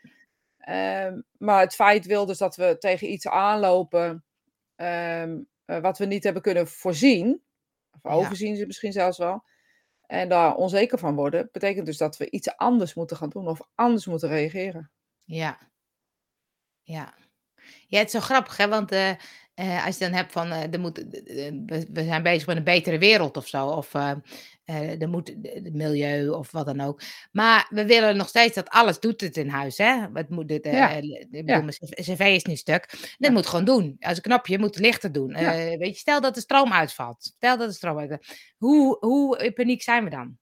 Ehm, 0.58 1.20
maar 1.38 1.60
het 1.60 1.74
feit 1.74 2.06
wil 2.06 2.26
dus 2.26 2.38
dat 2.38 2.56
we 2.56 2.76
tegen 2.78 3.12
iets 3.12 3.28
aanlopen 3.28 4.24
ehm, 4.76 5.38
eh, 5.64 5.78
wat 5.78 5.98
we 5.98 6.04
niet 6.04 6.24
hebben 6.24 6.42
kunnen 6.42 6.66
voorzien. 6.68 7.42
Of 8.02 8.12
Ja. 8.12 8.16
overzien 8.18 8.56
ze 8.56 8.66
misschien 8.66 8.92
zelfs 8.92 9.18
wel. 9.18 9.44
En 10.06 10.28
daar 10.28 10.54
onzeker 10.54 10.98
van 10.98 11.14
worden. 11.14 11.48
Betekent 11.52 11.86
dus 11.86 11.96
dat 11.96 12.16
we 12.16 12.30
iets 12.30 12.56
anders 12.56 12.94
moeten 12.94 13.16
gaan 13.16 13.28
doen 13.28 13.48
of 13.48 13.60
anders 13.74 14.06
moeten 14.06 14.28
reageren. 14.28 14.90
ja. 15.24 15.72
Ja. 16.84 17.14
Ja, 17.86 17.98
het 17.98 18.06
is 18.06 18.12
zo 18.12 18.20
grappig, 18.20 18.56
hè? 18.56 18.68
Want 18.68 18.92
eh, 18.92 19.10
eh, 19.54 19.86
als 19.86 19.98
je 19.98 20.04
dan 20.04 20.12
hebt 20.12 20.32
van, 20.32 20.50
eh, 20.50 20.72
er 20.72 20.80
moet, 20.80 20.96
we, 20.96 21.86
we 21.92 22.04
zijn 22.04 22.22
bezig 22.22 22.46
met 22.46 22.56
een 22.56 22.64
betere 22.64 22.98
wereld 22.98 23.36
of 23.36 23.46
zo, 23.48 23.66
of 23.66 23.94
er 24.64 25.08
moet 25.08 25.34
het 25.42 25.74
milieu 25.74 26.28
of 26.28 26.50
wat 26.52 26.66
dan 26.66 26.80
ook. 26.80 27.00
Maar 27.32 27.66
we 27.70 27.86
willen 27.86 28.16
nog 28.16 28.28
steeds 28.28 28.54
dat 28.54 28.68
alles 28.68 29.00
doet 29.00 29.20
het 29.20 29.36
in 29.36 29.48
huis, 29.48 29.78
hè? 29.78 30.06
Het 30.12 30.28
moet 30.30 30.50
eh, 30.50 30.72
Ja. 30.72 30.90
ik 30.90 31.26
bedoel, 31.30 31.46
Ja. 31.46 31.60
mijn 31.60 31.76
cv 31.90 32.32
is 32.34 32.44
nu 32.44 32.56
stuk. 32.56 32.90
Dat 32.90 33.08
Ja. 33.18 33.30
moet 33.30 33.46
gewoon 33.46 33.64
doen. 33.64 33.96
Als 34.00 34.16
een 34.16 34.22
knopje 34.22 34.58
moet 34.58 34.74
het 34.74 34.84
lichter 34.84 35.12
doen. 35.12 35.32
Weet 35.78 35.88
je, 35.94 35.94
stel 35.94 36.20
dat 36.20 36.34
de 36.34 36.40
stroom 36.40 36.72
uitvalt. 36.72 37.22
Stel 37.24 37.56
dat 37.58 37.68
de 37.68 37.74
stroom 37.74 37.98
uitvalt. 37.98 38.26
Hoe, 38.56 38.96
hoe 39.00 39.38
in 39.44 39.52
paniek 39.52 39.82
zijn 39.82 40.04
we 40.04 40.10
dan? 40.10 40.38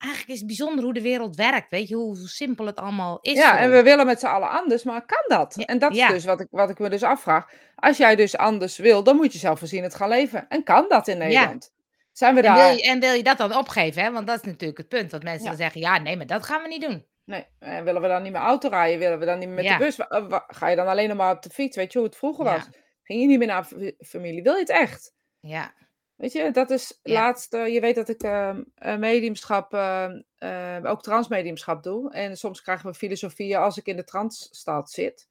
Eigenlijk 0.00 0.32
is 0.32 0.38
het 0.38 0.46
bijzonder 0.46 0.84
hoe 0.84 0.92
de 0.94 1.02
wereld 1.02 1.36
werkt. 1.36 1.70
Weet 1.70 1.88
je, 1.88 1.94
hoe 1.94 2.16
simpel 2.16 2.66
het 2.66 2.76
allemaal 2.76 3.18
is. 3.20 3.32
Ja, 3.32 3.58
en 3.58 3.70
we 3.70 3.82
willen 3.82 4.06
met 4.06 4.20
z'n 4.20 4.26
allen 4.26 4.50
anders, 4.50 4.82
maar 4.82 5.06
kan 5.06 5.24
dat? 5.38 5.54
Ja, 5.56 5.64
En 5.64 5.78
dat 5.78 5.90
is 5.90 5.96
ja. 5.96 6.08
dus 6.08 6.24
wat 6.24 6.40
ik, 6.40 6.46
wat 6.50 6.70
ik 6.70 6.78
me 6.78 6.88
dus 6.90 7.02
afvraag. 7.02 7.50
Als 7.76 7.96
jij 7.96 8.16
dus 8.16 8.36
anders 8.36 8.76
wil, 8.78 9.02
dan 9.02 9.16
moet 9.16 9.32
je 9.32 9.38
zelfvoorzienend 9.38 9.94
gaan 9.94 10.08
leven. 10.08 10.48
En 10.48 10.62
kan 10.62 10.84
dat 10.88 11.08
in 11.08 11.16
Ja. 11.18 11.24
Nederland? 11.24 11.72
Zijn 12.12 12.34
we 12.34 12.40
En 12.42 12.52
wil, 12.54 12.62
daar? 12.62 12.74
je, 12.74 12.82
en 12.82 13.00
wil 13.00 13.12
je 13.12 13.22
dat 13.22 13.38
dan 13.38 13.56
opgeven? 13.56 14.02
Hè? 14.02 14.10
Want 14.12 14.26
dat 14.26 14.36
is 14.36 14.42
natuurlijk 14.46 14.78
het 14.78 14.88
punt. 14.88 15.10
Dat 15.10 15.22
mensen 15.22 15.42
Ja. 15.42 15.48
dan 15.48 15.56
zeggen, 15.58 15.80
ja, 15.80 15.98
nee, 15.98 16.16
maar 16.16 16.26
dat 16.26 16.44
gaan 16.46 16.62
we 16.62 16.68
niet 16.68 16.82
doen. 16.82 17.06
Nee, 17.24 17.46
en 17.58 17.84
willen 17.84 18.02
we 18.02 18.08
dan 18.08 18.22
niet 18.22 18.32
meer 18.32 18.40
auto 18.40 18.68
rijden? 18.68 18.98
Willen 18.98 19.18
we 19.18 19.24
dan 19.24 19.38
niet 19.38 19.48
meer 19.48 19.56
met 19.56 19.64
Ja. 19.64 19.78
de 19.78 19.84
bus? 19.84 19.98
Ga 20.46 20.68
je 20.68 20.76
dan 20.76 20.86
alleen 20.86 21.08
nog 21.08 21.16
maar 21.16 21.34
op 21.34 21.42
de 21.42 21.50
fiets? 21.50 21.76
Weet 21.76 21.92
je 21.92 21.98
hoe 21.98 22.06
het 22.06 22.16
vroeger 22.16 22.44
Ja. 22.44 22.52
was? 22.52 22.68
Ging 23.02 23.20
je 23.20 23.26
niet 23.26 23.38
meer 23.38 23.46
naar 23.46 23.64
fa- 23.64 23.90
familie? 23.98 24.42
Wil 24.42 24.52
je 24.54 24.60
het 24.60 24.68
echt? 24.70 25.12
Ja, 25.40 25.72
Weet 26.20 26.32
je, 26.32 26.50
dat 26.50 26.70
is 26.70 27.00
Ja. 27.02 27.12
laatst. 27.12 27.52
je 27.52 27.78
weet 27.80 27.94
dat 27.94 28.08
ik 28.08 28.22
ehm, 28.22 28.62
eh, 28.74 28.96
mediumschap, 28.96 29.74
ehm, 29.74 30.20
eh, 30.38 30.76
ook 30.84 31.02
transmediumschap 31.02 31.82
doe. 31.82 32.12
En 32.12 32.36
soms 32.36 32.62
krijgen 32.62 32.90
we 32.90 32.94
filosofieën 32.96 33.58
als 33.58 33.78
ik 33.78 33.86
in 33.86 33.96
de 33.96 34.04
transstaat 34.04 34.90
zit. 34.90 35.28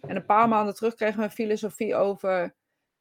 En 0.00 0.16
een 0.16 0.24
paar 0.24 0.48
maanden 0.48 0.74
terug 0.74 0.94
kregen 0.94 1.18
we 1.18 1.24
een 1.24 1.30
filosofie 1.30 1.94
over. 1.96 2.54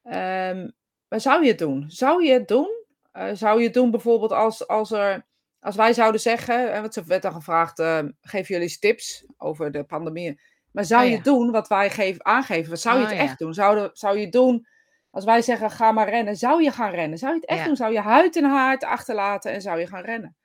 ehm, 0.04 0.70
maar 1.08 1.22
zou 1.22 1.44
je 1.44 1.50
het 1.50 1.60
doen? 1.60 1.86
Zou 1.88 2.24
je 2.26 2.32
het 2.34 2.48
doen? 2.48 2.70
Eh, 3.12 3.30
zou 3.34 3.58
je 3.60 3.66
het 3.66 3.74
doen 3.74 3.92
bijvoorbeeld 3.92 4.32
als, 4.32 4.68
als 4.68 4.92
er. 4.92 5.28
Als 5.60 5.76
wij 5.76 5.94
zouden 5.94 6.22
zeggen, 6.22 6.72
en 6.74 6.82
wat 6.82 6.94
ze 6.94 7.04
werd 7.04 7.22
dan 7.22 7.34
gevraagd, 7.34 7.80
ehm 7.80 8.10
geef 8.22 8.48
jullie 8.48 8.80
tips 8.80 9.26
over 9.38 9.72
de 9.72 9.84
pandemie. 9.84 10.40
Maar 10.72 10.86
zou 10.86 11.04
Oh 11.04 11.10
je 11.10 11.16
het 11.16 11.24
doen 11.26 11.52
wat 11.52 11.68
wij 11.68 11.90
geven, 11.90 12.26
aangeven? 12.26 12.78
Zou 12.78 12.98
je 12.98 13.04
Oh 13.04 13.10
het 13.10 13.18
ja. 13.18 13.24
echt 13.24 13.40
doen? 13.40 13.54
Zou, 13.54 13.90
zou 13.94 14.18
je 14.18 14.24
het 14.24 14.32
doen 14.32 14.68
als 15.10 15.26
wij 15.26 15.42
zeggen, 15.42 15.72
ga 15.72 15.92
maar 15.92 16.10
rennen, 16.10 16.36
zou 16.36 16.64
je 16.64 16.72
gaan 16.72 16.92
rennen? 16.92 17.18
Zou 17.18 17.34
je 17.34 17.40
het 17.40 17.50
echt 17.50 17.60
Ja. 17.60 17.66
doen? 17.66 17.76
Zou 17.76 17.94
je 17.94 18.00
huid 18.00 18.36
en 18.36 18.44
haard 18.44 18.84
achterlaten 18.84 19.52
en 19.52 19.62
zou 19.62 19.80
je 19.80 19.88
gaan 19.88 20.04
rennen? 20.04 20.36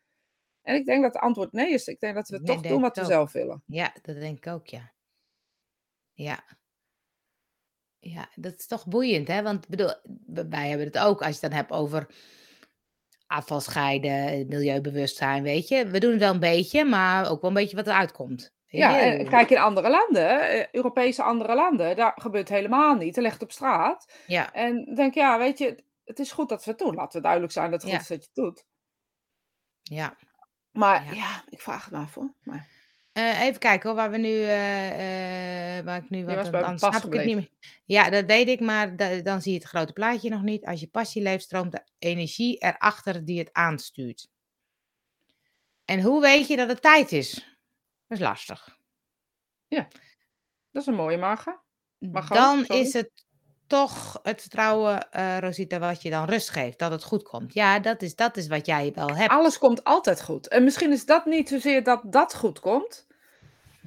En 0.63 0.75
ik 0.75 0.87
denk 0.87 1.03
dat 1.03 1.13
het 1.15 1.23
antwoord 1.23 1.53
nee 1.53 1.73
is. 1.73 1.87
Ik 1.87 2.01
denk 2.01 2.15
dat 2.15 2.29
we 2.29 2.37
Nee, 2.37 2.47
toch 2.57 2.61
doen 2.67 2.81
wat 2.81 2.97
we 2.97 3.05
zelf 3.05 3.33
willen. 3.33 3.63
ja, 3.67 3.93
dat 4.03 4.17
denk 4.17 4.37
ik 4.37 4.47
ook, 4.53 4.67
ja. 4.67 4.93
Ja. 6.13 6.45
Ja, 7.99 8.29
dat 8.35 8.55
is 8.59 8.67
toch 8.67 8.87
boeiend, 8.87 9.29
hè? 9.29 9.43
Want 9.43 9.69
bedoel, 9.69 9.93
wij 10.49 10.69
hebben 10.69 10.87
het 10.87 10.99
ook, 10.99 11.19
als 11.23 11.27
je 11.27 11.33
het 11.33 11.41
dan 11.41 11.53
hebt 11.53 11.71
over 11.73 12.07
afval 13.27 13.61
scheiden, 13.61 14.47
milieubewustzijn, 14.49 15.43
weet 15.43 15.69
je. 15.69 15.87
We 15.87 16.01
doen 16.01 16.11
het 16.11 16.21
wel 16.21 16.33
een 16.35 16.41
beetje, 16.41 16.85
maar 16.85 17.31
ook 17.31 17.41
wel 17.41 17.51
een 17.51 17.57
beetje 17.57 17.77
wat 17.77 17.87
eruit 17.87 18.13
komt. 18.13 18.53
Ja, 18.77 19.01
en 19.01 19.29
kijk 19.29 19.51
in 19.51 19.59
andere 19.59 19.91
landen, 19.91 20.41
eh, 20.49 20.67
Europese 20.73 21.23
andere 21.23 21.55
landen, 21.55 21.97
daar 21.97 22.13
gebeurt 22.17 22.49
helemaal 22.49 22.95
niet. 22.95 23.17
Er 23.17 23.23
ligt 23.23 23.43
op 23.43 23.53
straat. 23.53 24.13
Ja, 24.27 24.53
En 24.53 24.95
denk, 24.95 25.15
ja, 25.15 25.39
weet 25.39 25.59
je, 25.59 25.85
het 26.05 26.19
is 26.19 26.33
goed 26.33 26.49
dat 26.49 26.65
we 26.65 26.71
het 26.71 26.79
doen. 26.81 26.95
Laten 26.95 27.17
we 27.17 27.23
duidelijk 27.23 27.53
zijn 27.53 27.71
dat 27.71 27.83
het 27.83 27.91
goed 27.91 28.01
is 28.01 28.07
dat 28.09 28.21
je 28.21 28.27
het 28.27 28.35
doet. 28.45 28.65
ja. 29.83 30.17
Maar 30.73 31.05
Ja. 31.05 31.13
ja, 31.13 31.45
ik 31.49 31.61
vraag 31.61 31.85
het 31.85 31.93
maar 31.93 32.09
voor. 32.09 32.35
Maar, 32.43 32.73
Eh, 33.13 33.41
even 33.43 33.59
kijken 33.59 33.89
hoor, 33.89 33.99
waar 33.99 34.11
we 34.11 34.17
nu, 34.17 34.43
eh, 34.43 35.79
eh, 35.79 35.85
waar 35.85 35.97
ik 36.03 36.11
nu, 36.11 36.25
dan, 36.25 36.51
dan 36.53 36.63
pas 36.79 36.79
snap 36.79 37.05
ik 37.05 37.13
het 37.13 37.25
niet 37.25 37.35
meer. 37.37 37.49
Ja, 37.85 38.11
dat 38.11 38.25
weet 38.25 38.49
ik, 38.49 38.61
maar 38.61 38.97
da- 38.97 39.21
dan 39.21 39.43
zie 39.43 39.53
je 39.53 39.59
het 39.59 39.69
grote 39.69 39.93
plaatje 39.93 40.31
nog 40.31 40.43
niet. 40.43 40.65
Als 40.67 40.81
je 40.81 40.87
passie 40.89 41.23
leeft, 41.23 41.45
stroomt 41.45 41.73
de 41.73 41.83
energie 41.99 42.57
erachter 42.59 43.25
die 43.25 43.39
het 43.39 43.53
aanstuurt. 43.53 44.29
En 45.85 46.01
hoe 46.01 46.21
weet 46.21 46.47
je 46.49 46.57
dat 46.57 46.69
het 46.69 46.83
tijd 46.83 47.13
is? 47.13 47.54
Is 48.15 48.21
lastig. 48.21 48.79
dat 49.69 50.83
is 50.83 50.87
een 50.87 50.95
mooie 50.95 51.19
maga. 51.19 51.63
Dan 51.99 52.65
sorry. 52.65 52.81
is 52.81 52.93
het 52.93 53.11
toch 53.67 54.21
het 54.23 54.41
vertrouwen, 54.41 55.11
eh, 55.11 55.39
Rosita, 55.39 55.79
wat 55.79 56.03
je 56.03 56.11
dan 56.11 56.25
rust 56.25 56.51
geeft, 56.51 56.79
dat 56.79 56.91
het 56.91 57.05
goed 57.05 57.23
komt. 57.23 57.55
Ja, 57.55 57.79
dat 57.79 58.03
is, 58.03 58.15
dat 58.15 58.37
is 58.37 58.47
wat 58.47 58.67
jij 58.67 58.93
wel 58.95 59.17
hebt. 59.17 59.31
Alles 59.31 59.59
komt 59.59 59.85
altijd 59.85 60.23
goed. 60.23 60.49
En 60.49 60.65
misschien 60.65 60.93
is 60.93 61.07
dat 61.07 61.25
niet 61.25 61.49
zozeer 61.49 61.83
dat 61.83 62.01
dat 62.05 62.35
goed 62.35 62.61
komt. 62.61 63.07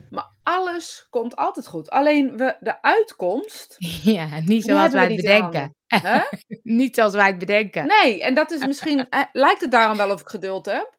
Maar 0.09 0.31
alles 0.43 1.07
komt 1.09 1.35
altijd 1.35 1.67
goed. 1.67 1.89
Alleen 1.89 2.37
we, 2.37 2.57
de 2.59 2.81
uitkomst. 2.81 3.75
Ja, 4.03 4.39
niet 4.39 4.63
zoals 4.63 4.91
wij 4.91 5.07
het 5.07 5.15
bedenken. 5.15 5.75
Niet 6.63 6.95
zoals 6.95 7.13
wij 7.13 7.27
het 7.27 7.37
bedenken. 7.37 7.87
Nee, 7.87 8.23
en 8.23 8.33
dat 8.33 8.51
is 8.51 8.65
misschien. 8.65 8.99
eh, 9.09 9.23
lijkt 9.31 9.61
het 9.61 9.71
daarom 9.71 9.97
wel 9.97 10.11
of 10.11 10.21
ik 10.21 10.27
geduld 10.27 10.65
heb? 10.65 10.97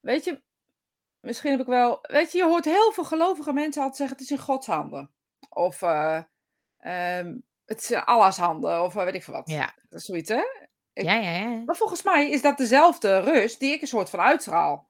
Weet 0.00 0.24
je, 0.24 0.42
misschien 1.26 1.50
heb 1.50 1.60
ik 1.60 1.66
wel. 1.66 1.98
Weet 2.02 2.32
je, 2.32 2.38
je 2.38 2.44
hoort 2.44 2.64
heel 2.64 2.92
veel 2.92 3.04
gelovige 3.04 3.52
mensen 3.52 3.80
altijd 3.82 3.98
zeggen: 3.98 4.16
het 4.16 4.24
is 4.26 4.30
in 4.38 4.42
Gods 4.44 4.66
handen. 4.66 5.10
Of 5.48 5.82
eh, 5.82 6.20
ehm, 6.78 7.36
het 7.64 7.80
is 7.80 7.90
in 7.90 8.04
Allah's 8.04 8.36
handen. 8.36 8.82
Of 8.82 8.96
eh, 8.96 9.04
weet 9.04 9.14
ik 9.14 9.22
veel 9.24 9.34
wat. 9.34 9.48
Ja, 9.50 9.74
Dat 9.88 10.00
is 10.00 10.04
zoiets, 10.06 10.28
hè? 10.28 10.42
Ik- 10.92 11.04
ja, 11.04 11.14
ja. 11.14 11.30
ja. 11.30 11.62
Maar 11.66 11.76
volgens 11.76 12.02
mij 12.02 12.30
is 12.30 12.42
dat 12.42 12.56
dezelfde 12.58 13.18
rust 13.20 13.60
die 13.60 13.72
ik 13.72 13.80
een 13.80 13.86
soort 13.86 14.10
van 14.10 14.20
uitstraal. 14.20 14.88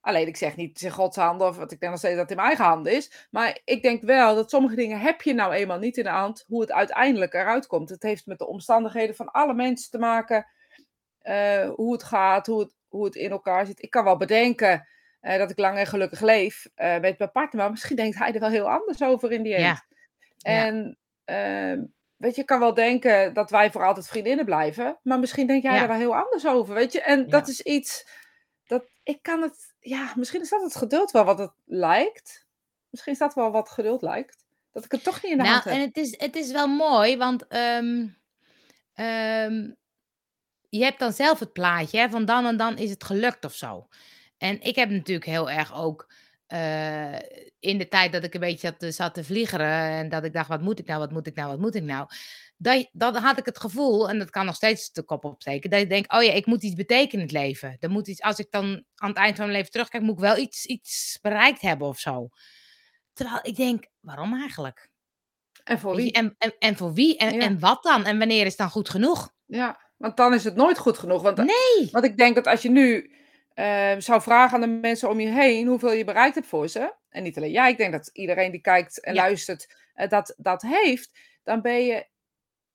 Alleen 0.00 0.26
ik 0.26 0.36
zeg 0.36 0.56
niet 0.56 0.68
het 0.68 0.76
is 0.76 0.82
in 0.82 0.90
Gods 0.90 1.16
handen, 1.16 1.46
of 1.48 1.56
wat 1.56 1.72
ik 1.72 1.80
denk 1.80 1.90
nog 1.92 2.00
steeds 2.00 2.14
dat 2.16 2.22
het 2.22 2.30
in 2.30 2.36
mijn 2.36 2.48
eigen 2.48 2.66
handen 2.66 2.92
is. 2.92 3.26
Maar 3.30 3.58
ik 3.64 3.82
denk 3.82 4.02
wel 4.02 4.34
dat 4.34 4.50
sommige 4.50 4.74
dingen 4.76 5.00
heb 5.00 5.22
je 5.22 5.34
nou 5.34 5.52
eenmaal 5.52 5.78
niet 5.78 5.96
in 5.96 6.04
de 6.04 6.10
hand 6.10 6.44
hoe 6.46 6.60
het 6.60 6.72
uiteindelijk 6.72 7.34
eruit 7.34 7.66
komt. 7.66 7.88
Het 7.90 8.02
heeft 8.02 8.26
met 8.26 8.38
de 8.38 8.46
omstandigheden 8.46 9.16
van 9.16 9.30
alle 9.30 9.54
mensen 9.54 9.90
te 9.90 9.98
maken. 9.98 10.46
eh, 11.18 11.70
hoe 11.70 11.92
het 11.92 12.02
gaat, 12.02 12.46
hoe 12.46 12.60
het, 12.60 12.74
hoe 12.88 13.04
het 13.04 13.14
in 13.14 13.30
elkaar 13.30 13.66
zit. 13.66 13.82
Ik 13.82 13.90
kan 13.90 14.04
wel 14.04 14.16
bedenken 14.16 14.88
eh, 15.20 15.38
dat 15.38 15.50
ik 15.50 15.58
lang 15.58 15.78
en 15.78 15.86
gelukkig 15.86 16.20
leef 16.20 16.66
eh, 16.74 16.98
met 16.98 17.18
mijn 17.18 17.30
partner. 17.30 17.60
Maar 17.62 17.70
misschien 17.70 17.96
denkt 17.96 18.18
hij 18.18 18.32
er 18.34 18.40
wel 18.40 18.48
heel 18.48 18.70
anders 18.70 19.02
over 19.02 19.32
in 19.32 19.42
die 19.42 19.54
end. 19.54 19.64
Ja. 19.64 19.84
En 20.42 20.98
ehm, 21.24 21.84
weet 22.16 22.34
je, 22.34 22.40
ik 22.40 22.46
kan 22.46 22.60
wel 22.60 22.74
denken 22.74 23.34
dat 23.34 23.50
wij 23.50 23.70
voor 23.70 23.86
altijd 23.86 24.08
vriendinnen 24.08 24.44
blijven. 24.44 24.98
Maar 25.02 25.18
misschien 25.18 25.46
denk 25.46 25.62
jij 25.62 25.74
Ja. 25.74 25.82
er 25.82 25.88
wel 25.88 25.96
heel 25.96 26.16
anders 26.16 26.46
over, 26.46 26.74
weet 26.74 26.92
je. 26.92 27.00
En 27.02 27.28
dat 27.28 27.48
is 27.48 27.60
iets 27.60 28.08
dat 28.66 28.84
ik 29.02 29.22
kan 29.22 29.42
het... 29.42 29.74
Ja, 29.80 30.12
misschien 30.16 30.40
is 30.40 30.48
dat 30.48 30.62
het 30.62 30.76
geduld 30.76 31.10
wel 31.10 31.24
wat 31.24 31.38
het 31.38 31.52
lijkt. 31.64 32.46
Misschien 32.90 33.12
is 33.12 33.18
dat 33.18 33.34
wel 33.34 33.50
wat 33.50 33.68
geduld 33.70 34.02
lijkt. 34.02 34.44
Dat 34.72 34.84
ik 34.84 34.92
het 34.92 35.02
toch 35.02 35.22
niet 35.22 35.32
in 35.32 35.38
de 35.38 35.42
Nou, 35.44 35.52
hand 35.54 35.64
heb. 35.64 35.74
en 35.74 35.80
het 35.80 35.96
is, 35.96 36.18
het 36.18 36.36
is 36.36 36.52
wel 36.52 36.66
mooi, 36.68 37.16
want 37.16 37.46
ehm, 37.46 38.06
ehm, 38.94 39.70
je 40.68 40.84
hebt 40.84 40.98
dan 40.98 41.12
zelf 41.12 41.38
het 41.38 41.52
plaatje, 41.52 41.98
hè, 41.98 42.08
van 42.10 42.24
dan 42.24 42.46
en 42.46 42.56
dan 42.56 42.76
is 42.78 42.90
het 42.90 43.04
gelukt 43.04 43.44
of 43.44 43.54
zo. 43.54 43.88
En 44.40 44.60
ik 44.60 44.74
heb 44.76 44.90
natuurlijk 44.90 45.26
heel 45.26 45.50
erg 45.50 45.74
ook 45.74 46.12
eh, 46.46 47.14
in 47.58 47.78
de 47.78 47.88
tijd 47.88 48.12
dat 48.12 48.24
ik 48.24 48.34
een 48.34 48.40
beetje 48.40 48.66
zat, 48.66 48.78
te- 48.78 48.90
zat 48.92 49.14
te 49.14 49.24
vliegeren 49.24 49.68
en 49.90 50.08
dat 50.08 50.24
ik 50.24 50.32
dacht, 50.32 50.48
wat 50.48 50.60
moet 50.62 50.78
ik 50.78 50.86
nou, 50.86 50.98
wat 50.98 51.10
moet 51.10 51.26
ik 51.26 51.34
nou, 51.34 51.48
wat 51.48 51.58
moet 51.58 51.74
ik 51.74 51.82
nou? 51.82 52.08
Dat, 52.56 52.88
dan 52.92 53.14
had 53.16 53.38
ik 53.38 53.44
het 53.44 53.60
gevoel, 53.60 54.08
en 54.08 54.18
dat 54.18 54.30
kan 54.30 54.46
nog 54.46 54.54
steeds 54.54 54.92
de 54.92 55.02
kop 55.02 55.24
opsteken, 55.24 55.70
dat 55.70 55.80
ik 55.80 55.88
denk, 55.88 56.12
oh 56.14 56.22
ja, 56.22 56.32
ik 56.32 56.46
moet 56.46 56.62
iets 56.62 56.74
betekenen 56.74 57.12
in 57.28 57.32
het 57.34 57.46
leven. 57.46 57.76
Er 57.80 57.90
moet 57.90 58.08
iets, 58.08 58.20
als 58.22 58.38
ik 58.38 58.46
dan 58.50 58.84
aan 58.94 59.08
het 59.08 59.18
eind 59.18 59.36
van 59.36 59.44
mijn 59.44 59.56
leven 59.56 59.72
terugkijk, 59.72 60.02
moet 60.02 60.14
ik 60.14 60.20
wel 60.20 60.36
iets, 60.36 60.66
iets 60.66 61.18
bereikt 61.22 61.60
hebben 61.60 61.88
of 61.88 61.98
zo. 61.98 62.28
Terwijl 63.12 63.38
ik 63.42 63.56
denk, 63.56 63.86
waarom 64.00 64.34
eigenlijk? 64.40 64.88
En 65.64 65.78
voor 65.78 65.96
wie? 65.96 66.12
en, 66.12 66.34
en, 66.38 66.54
en 66.58 66.76
voor 66.76 66.92
wie? 66.92 67.16
En, 67.16 67.34
Ja. 67.34 67.40
en 67.40 67.58
wat 67.58 67.82
dan? 67.82 68.04
En 68.04 68.18
wanneer 68.18 68.40
is 68.42 68.48
het 68.48 68.56
dan 68.58 68.70
goed 68.70 68.88
genoeg? 68.88 69.32
Ja, 69.46 69.80
want 69.96 70.16
dan 70.16 70.34
is 70.34 70.44
het 70.44 70.56
nooit 70.56 70.78
goed 70.78 70.98
genoeg. 70.98 71.22
Want, 71.22 71.36
Nee. 71.36 71.88
want 71.90 72.04
ik 72.04 72.16
denk 72.16 72.34
dat 72.34 72.46
als 72.46 72.62
je 72.62 72.70
nu 72.70 73.14
eh, 73.54 73.94
zou 73.98 74.22
vragen 74.22 74.54
aan 74.54 74.60
de 74.60 74.66
mensen 74.80 75.08
om 75.10 75.20
je 75.20 75.28
heen 75.28 75.66
hoeveel 75.66 75.92
je 75.92 76.04
bereikt 76.04 76.34
hebt 76.34 76.46
voor 76.46 76.68
ze. 76.68 76.94
en 77.08 77.22
niet 77.22 77.36
alleen 77.36 77.50
jij, 77.50 77.70
ik 77.70 77.76
denk 77.76 77.92
dat 77.92 78.10
iedereen 78.12 78.50
die 78.50 78.60
kijkt 78.60 79.00
en 79.00 79.14
Ja. 79.14 79.22
luistert 79.22 79.76
eh, 79.94 80.08
dat, 80.08 80.34
dat 80.36 80.62
heeft, 80.62 81.18
dan 81.42 81.60
ben 81.62 81.84
je 81.84 82.06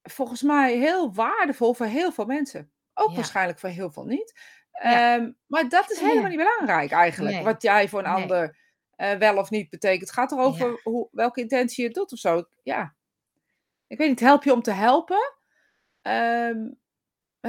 volgens 0.04 0.42
mij 0.42 0.78
heel 0.78 1.14
waardevol 1.14 1.74
voor 1.74 1.86
heel 1.86 2.12
veel 2.12 2.26
mensen. 2.26 2.72
Ook 2.94 3.10
Ja. 3.10 3.16
waarschijnlijk 3.16 3.60
voor 3.60 3.70
heel 3.70 3.92
veel 3.92 4.06
niet. 4.06 4.40
Ehm, 4.72 5.32
maar 5.48 5.70
dat 5.70 5.92
is 5.92 6.00
helemaal 6.00 6.30
niet 6.30 6.38
belangrijk 6.38 6.92
eigenlijk. 6.92 7.36
Nee. 7.36 7.44
Wat 7.44 7.62
jij 7.62 7.90
voor 7.90 8.00
een 8.04 8.14
Nee. 8.14 8.22
ander 8.22 8.58
eh, 8.96 9.14
wel 9.14 9.38
of 9.38 9.50
niet 9.50 9.70
betekent. 9.70 10.02
Het 10.02 10.12
gaat 10.12 10.32
erover 10.32 10.80
hoe, 10.84 11.08
welke 11.12 11.42
intentie 11.42 11.84
je 11.84 11.90
doet 11.90 12.12
of 12.12 12.20
zo. 12.20 12.44
Ja. 12.64 12.96
Ik 13.88 13.98
weet 13.98 14.10
niet, 14.10 14.20
help 14.20 14.44
je 14.44 14.54
om 14.54 14.62
te 14.62 14.72
helpen? 14.72 15.34
Ehm, 16.02 16.68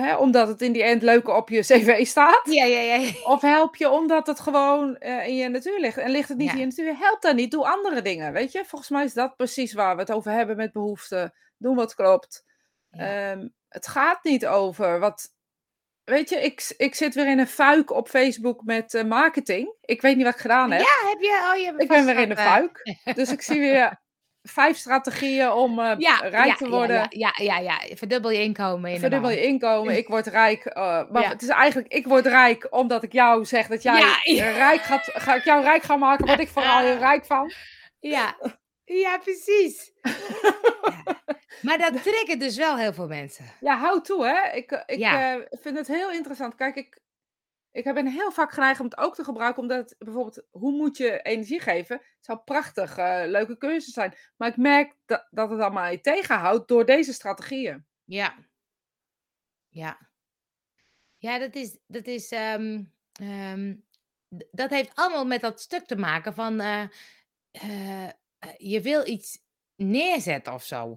hè, 0.00 0.16
omdat 0.16 0.48
het 0.48 0.62
in 0.62 0.72
die 0.72 0.82
end 0.82 1.02
leuker 1.02 1.35
op 1.35 1.48
je 1.48 1.61
cv 1.61 2.06
staat? 2.06 2.40
Ja, 2.44 2.64
ja, 2.64 2.80
ja. 2.80 3.11
Of 3.24 3.40
help 3.40 3.76
je 3.76 3.90
omdat 3.90 4.26
het 4.26 4.40
gewoon 4.40 4.96
eh, 4.96 5.26
in 5.26 5.37
je 5.37 5.48
natuur 5.48 5.80
ligt? 5.80 5.96
En 5.96 6.11
ligt 6.11 6.28
het 6.28 6.38
niet 6.38 6.46
Ja. 6.46 6.52
in 6.52 6.59
je 6.59 6.64
natuur? 6.66 6.96
Help 6.98 7.20
dan 7.22 7.37
niet. 7.37 7.50
Doe 7.50 7.68
andere 7.68 8.02
dingen. 8.02 8.32
Weet 8.32 8.52
je? 8.52 8.64
Volgens 8.64 8.90
mij 8.90 9.04
is 9.04 9.14
dat 9.14 9.37
precies 9.37 9.72
waar 9.72 9.94
we 9.94 10.00
het 10.00 10.12
over 10.12 10.30
hebben 10.32 10.56
met 10.56 10.72
behoeften. 10.72 11.35
Doen 11.59 11.76
wat 11.76 11.94
klopt. 11.94 12.44
Ja. 12.90 13.30
Ehm, 13.30 13.48
het 13.68 13.87
gaat 13.87 14.24
niet 14.24 14.46
over 14.46 14.98
wat. 14.98 15.35
Weet 16.04 16.28
je, 16.28 16.37
ik, 16.37 16.74
ik 16.76 16.94
zit 16.94 17.14
weer 17.14 17.28
in 17.28 17.38
een 17.38 17.46
fuik 17.46 17.90
op 17.90 18.09
Facebook 18.09 18.64
met 18.64 18.94
eh, 18.94 19.04
marketing. 19.04 19.74
Ik 19.80 20.00
weet 20.02 20.16
niet 20.16 20.24
wat 20.24 20.35
ik 20.35 20.40
gedaan 20.40 20.70
heb. 20.70 20.80
Ja, 20.80 21.09
heb 21.09 21.20
je... 21.20 21.50
Oh, 21.52 21.61
je 21.61 21.82
ik 21.82 21.88
ben 21.88 22.04
weer 22.04 22.18
in 22.18 22.37
eh, 22.37 22.46
fuik. 22.46 22.96
Dus 23.14 23.32
ik 23.32 23.42
zie 23.42 23.61
weer 23.61 24.00
vijf 24.48 24.76
strategieën 24.76 25.50
om 25.50 25.78
eh, 25.78 25.92
Ja, 25.98 26.16
rijk 26.16 26.46
ja, 26.46 26.54
te 26.54 26.68
worden. 26.68 26.96
Ja, 27.09 27.32
ja, 27.35 27.35
ja, 27.42 27.59
ja. 27.59 27.96
Verdubbel 27.96 28.30
je 28.30 28.42
inkomen 28.42 28.90
in 28.90 28.98
Verdubbel 28.98 29.30
je 29.30 29.42
inkomen, 29.46 29.96
ik 29.96 30.09
word 30.09 30.26
rijk. 30.26 30.64
eh, 30.64 31.02
maar 31.11 31.22
Ja. 31.22 31.28
het 31.28 31.42
is 31.42 31.48
eigenlijk, 31.48 31.92
ik 31.92 32.06
word 32.06 32.26
rijk 32.26 32.66
omdat 32.70 33.02
ik 33.02 33.12
jou 33.12 33.44
zeg 33.44 33.66
dat 33.66 33.82
jij 33.82 33.98
Ja, 33.98 34.18
ja. 34.22 34.50
rijk 34.50 34.80
gaat. 34.82 35.11
Ga 35.14 35.35
ik 35.35 35.44
jou 35.44 35.62
rijk 35.62 35.82
gaan 35.82 35.98
maken, 35.98 36.26
word 36.26 36.40
ik 36.40 36.48
vooral 36.48 36.78
heel 36.78 36.98
rijk 36.98 37.24
van. 37.24 37.52
Ja, 38.00 38.37
ja 38.85 39.18
precies. 39.18 39.92
Ja. 40.82 41.20
Maar 41.62 41.78
dat 41.78 42.02
triggert 42.02 42.40
dus 42.40 42.56
wel 42.56 42.76
heel 42.76 42.92
veel 42.92 43.06
mensen. 43.06 43.44
Ja, 43.61 43.76
hou 43.76 44.00
toe, 44.02 44.26
hè. 44.26 44.56
Ik, 44.56 44.70
eh, 44.70 44.80
ik 44.87 44.98
Ja. 44.98 45.35
eh, 45.37 45.40
vind 45.61 45.76
het 45.78 45.87
heel 45.87 46.11
interessant. 46.11 46.54
Kijk, 46.54 46.76
ik, 46.76 46.98
ik 47.76 47.94
ben 47.94 48.06
heel 48.06 48.32
vaak 48.32 48.52
geneigd 48.52 48.80
om 48.80 48.86
het 48.86 48.96
ook 48.96 49.14
te 49.14 49.24
gebruiken, 49.24 49.62
omdat 49.62 49.78
het 49.78 49.94
bijvoorbeeld, 49.98 50.46
hoe 50.50 50.72
moet 50.72 50.96
je 50.96 51.22
energie 51.22 51.60
geven? 51.60 51.96
Het 51.96 52.24
zou 52.24 52.38
prachtig, 52.38 52.96
eh, 52.96 53.22
leuke 53.26 53.56
keuzes 53.56 53.92
zijn. 53.92 54.14
Maar 54.36 54.48
ik 54.48 54.56
merk 54.56 54.96
dat, 55.04 55.26
dat 55.30 55.50
het 55.50 55.60
allemaal 55.60 55.90
je 55.90 56.00
tegenhoudt 56.00 56.68
door 56.68 56.84
deze 56.84 57.12
strategieën. 57.12 57.86
Ja. 58.04 58.34
Ja. 59.68 60.08
Ja, 61.16 61.38
dat 61.38 61.54
is, 61.54 61.78
dat 61.86 62.06
is, 62.06 62.30
ehm, 62.30 62.84
ehm, 63.12 63.74
dat 64.50 64.70
heeft 64.70 64.94
allemaal 64.94 65.26
met 65.26 65.40
dat 65.40 65.60
stuk 65.60 65.86
te 65.86 65.96
maken 65.96 66.34
van, 66.34 66.60
eh, 66.60 66.82
eh, 67.50 68.10
je 68.56 68.80
wil 68.80 69.06
iets 69.06 69.38
neerzetten 69.74 70.52
of 70.52 70.64
zo. 70.64 70.96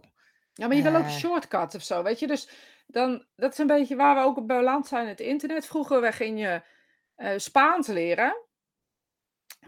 Ja, 0.54 0.68
maar 0.68 0.76
je 0.76 0.84
wil 0.84 0.96
ook 0.96 1.10
shortcuts 1.10 1.76
of 1.76 1.84
zo, 1.84 2.04
weet 2.04 2.20
je. 2.20 2.28
Dus 2.28 2.50
dan, 2.92 3.26
dat 3.36 3.52
is 3.52 3.58
een 3.58 3.68
beetje 3.68 3.96
waar 3.96 4.16
we 4.16 4.22
ook 4.22 4.38
op 4.38 4.48
beland 4.48 4.88
zijn, 4.88 5.08
het 5.08 5.20
internet. 5.20 5.66
Vroeger 5.66 6.02
we 6.02 6.12
ging 6.12 6.40
je 6.40 6.62
eh, 7.16 7.34
Spaans 7.38 7.88
leren. 7.88 8.36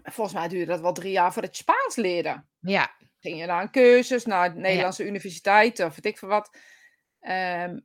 Volgens 0.03 0.35
mij 0.35 0.47
duurde 0.47 0.71
dat 0.71 0.81
wel 0.81 0.93
drie 0.93 1.11
jaar 1.11 1.33
voordat 1.33 1.57
je 1.57 1.63
Spaans 1.63 1.95
leerde. 1.95 2.43
Ja, 2.59 2.91
Ging 3.19 3.39
je 3.39 3.45
naar 3.45 3.61
een 3.61 3.71
cursus, 3.71 4.25
naar 4.25 4.53
de 4.53 4.59
Nederlandse 4.59 5.05
universiteit 5.05 5.79
of 5.79 5.95
weet 5.95 6.05
ik 6.05 6.17
veel 6.17 6.27
wat. 6.27 6.57
Ehm, 7.19 7.79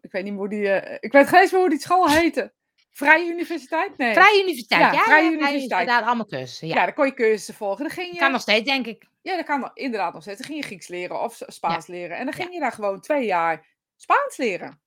ik 0.00 0.12
weet 0.12 0.24
niet 0.24 0.34
hoe 0.34 0.48
die... 0.48 0.68
eh, 0.68 0.96
ik 1.00 1.12
weet 1.12 1.28
geen 1.28 1.40
eens 1.40 1.50
meer 1.52 1.60
hoe 1.60 1.70
die 1.70 1.80
school 1.80 2.10
heette. 2.10 2.52
Vrije 2.90 3.30
Universiteit? 3.30 3.96
Nee. 3.96 4.12
Vrije 4.12 4.42
Universiteit. 4.42 4.80
Ja, 4.80 4.92
Ja, 4.92 5.02
Vrije 5.02 5.24
ja, 5.24 5.30
Universiteit. 5.30 5.88
Daar 5.88 6.02
allemaal 6.02 6.26
cursussen. 6.26 6.68
Ja. 6.68 6.74
Ja, 6.74 6.84
dan 6.84 6.94
kon 6.94 7.06
je 7.06 7.14
cursussen 7.14 7.54
volgen. 7.54 7.84
Dan 7.84 7.92
ging 7.94 8.12
je... 8.12 8.18
Kan 8.18 8.32
nog 8.32 8.40
steeds, 8.40 8.64
denk 8.64 8.86
ik. 8.86 9.08
Ja, 9.22 9.36
dat 9.36 9.44
kan 9.44 9.70
inderdaad 9.74 10.12
nog 10.12 10.22
steeds. 10.22 10.38
Dan 10.38 10.46
ging 10.46 10.60
je 10.60 10.66
Grieks 10.66 10.88
leren 10.88 11.20
of 11.22 11.40
Spaans 11.46 11.86
leren. 11.86 12.16
En 12.16 12.24
dan 12.24 12.34
ging 12.34 12.52
je 12.52 12.60
daar 12.60 12.72
gewoon 12.72 13.00
twee 13.00 13.26
jaar 13.26 13.66
Spaans 14.00 14.36
leren. 14.36 14.80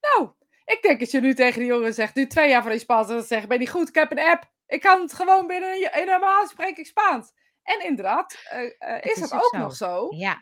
Nou, 0.00 0.30
ik 0.64 0.82
denk 0.82 1.00
dat 1.00 1.10
je 1.10 1.20
nu 1.20 1.34
tegen 1.34 1.58
die 1.60 1.68
jongen 1.68 1.94
zegt, 1.94 2.14
nu 2.14 2.26
twee 2.26 2.48
jaar 2.48 2.62
van 2.62 2.70
die 2.70 2.80
Spaans, 2.80 3.08
dan 3.08 3.22
zeg 3.22 3.42
ik, 3.42 3.48
ben 3.48 3.56
je 3.58 3.62
niet 3.62 3.72
goed, 3.72 3.88
ik 3.88 3.94
heb 3.94 4.10
een 4.10 4.18
app. 4.18 4.50
Ik 4.66 4.80
kan 4.80 5.00
het 5.00 5.12
gewoon 5.12 5.46
binnen 5.46 5.70
een, 5.70 6.02
in 6.02 6.08
een 6.08 6.20
maand 6.20 6.48
spreek 6.48 6.76
ik 6.76 6.86
Spaans. 6.86 7.32
En 7.62 7.84
inderdaad, 7.84 8.36
eh, 8.50 8.72
eh, 8.78 9.04
is 9.04 9.12
is 9.12 9.20
dat 9.20 9.32
ook 9.32 9.50
zo. 9.54 9.58
nog 9.58 9.74
zo. 9.76 10.06
Ja, 10.10 10.40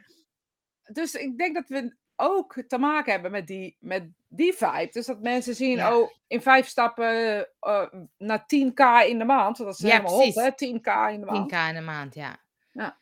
Dus 0.84 1.14
ik 1.14 1.38
denk 1.38 1.54
dat 1.54 1.68
we 1.68 1.96
ook 2.16 2.62
te 2.68 2.78
maken 2.78 3.12
hebben 3.12 3.30
met 3.30 3.46
die, 3.46 3.76
met 3.80 4.08
die 4.28 4.52
vibe. 4.52 4.88
Dus 4.90 5.06
dat 5.06 5.20
mensen 5.20 5.54
zien, 5.54 5.76
Ja. 5.76 5.96
oh, 5.96 6.10
in 6.26 6.42
vijf 6.42 6.66
stappen 6.66 7.46
eh, 7.60 7.86
naar 8.18 8.42
10k 8.42 9.06
in 9.08 9.18
de 9.18 9.24
maand. 9.24 9.56
Dat 9.56 9.74
is 9.74 9.78
Ja, 9.80 9.88
helemaal 9.90 10.20
hot, 10.24 10.34
hè? 10.34 10.50
10k 10.52 11.12
in 11.12 11.20
de 11.20 11.26
10k 11.26 11.50
maand. 11.50 11.52
in 11.52 11.74
de 11.74 11.80
maand, 11.80 12.14
ja. 12.14 12.36
Ja. 12.72 12.98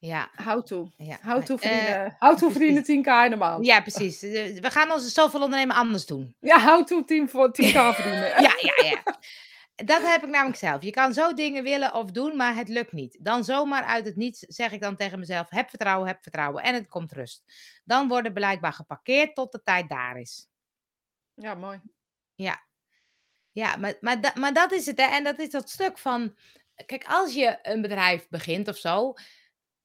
Ja, 0.00 0.30
How 0.44 0.62
to. 0.66 0.90
ja. 0.96 1.18
How 1.22 1.42
to 1.44 1.56
verdienen, 1.56 2.16
how 2.18 2.36
to 2.38 2.50
verdienen 2.50 2.82
10k 2.82 3.24
in 3.24 3.30
de 3.30 3.36
maand. 3.36 3.66
ja, 3.66 3.80
precies. 3.80 4.22
Eh, 4.22 4.60
We 4.60 4.70
gaan 4.70 4.92
onze 4.92 5.08
zoveel 5.08 5.42
ondernemen 5.42 5.76
anders 5.76 6.06
doen. 6.06 6.34
Ja, 6.40 6.60
how 6.60 6.86
to 6.86 7.04
10 7.04 7.28
voor 7.28 7.48
10k 7.48 7.72
verdienen. 7.94 8.42
Ja, 8.42 8.54
ja, 8.60 8.84
ja. 8.84 9.02
Dat 9.84 10.02
heb 10.02 10.22
ik 10.22 10.28
namelijk 10.28 10.58
zelf. 10.58 10.82
Je 10.82 10.90
kan 10.90 11.12
zo 11.14 11.34
dingen 11.34 11.62
willen 11.62 11.94
of 11.94 12.10
doen, 12.10 12.36
maar 12.36 12.54
het 12.54 12.68
lukt 12.68 12.92
niet. 12.92 13.16
Dan 13.20 13.44
zomaar 13.44 13.84
uit 13.84 14.04
het 14.04 14.16
niets 14.16 14.38
zeg 14.40 14.72
ik 14.72 14.80
dan 14.80 14.96
tegen 14.96 15.18
mezelf: 15.18 15.50
heb 15.50 15.68
vertrouwen, 15.68 16.08
heb 16.08 16.22
vertrouwen. 16.22 16.62
En 16.62 16.74
het 16.74 16.88
komt 16.88 17.12
rust. 17.12 17.42
Dan 17.84 18.08
worden 18.08 18.32
blijkbaar 18.32 18.72
geparkeerd 18.72 19.34
tot 19.34 19.52
de 19.52 19.62
tijd 19.62 19.88
daar 19.88 20.16
is. 20.20 20.46
Ja, 21.34 21.54
mooi. 21.54 21.80
Ja, 22.34 22.62
ja 23.52 23.76
maar, 23.76 23.94
maar, 24.00 24.20
da- 24.20 24.32
maar 24.34 24.52
dat 24.52 24.72
is 24.72 24.86
het. 24.86 24.98
Hè? 24.98 25.04
En 25.06 25.24
dat 25.24 25.38
is 25.38 25.50
dat 25.50 25.70
stuk 25.70 25.98
van. 25.98 26.36
Kijk, 26.86 27.04
als 27.08 27.34
je 27.34 27.58
een 27.62 27.82
bedrijf 27.82 28.28
begint 28.28 28.68
of 28.68 28.76
zo. 28.76 29.14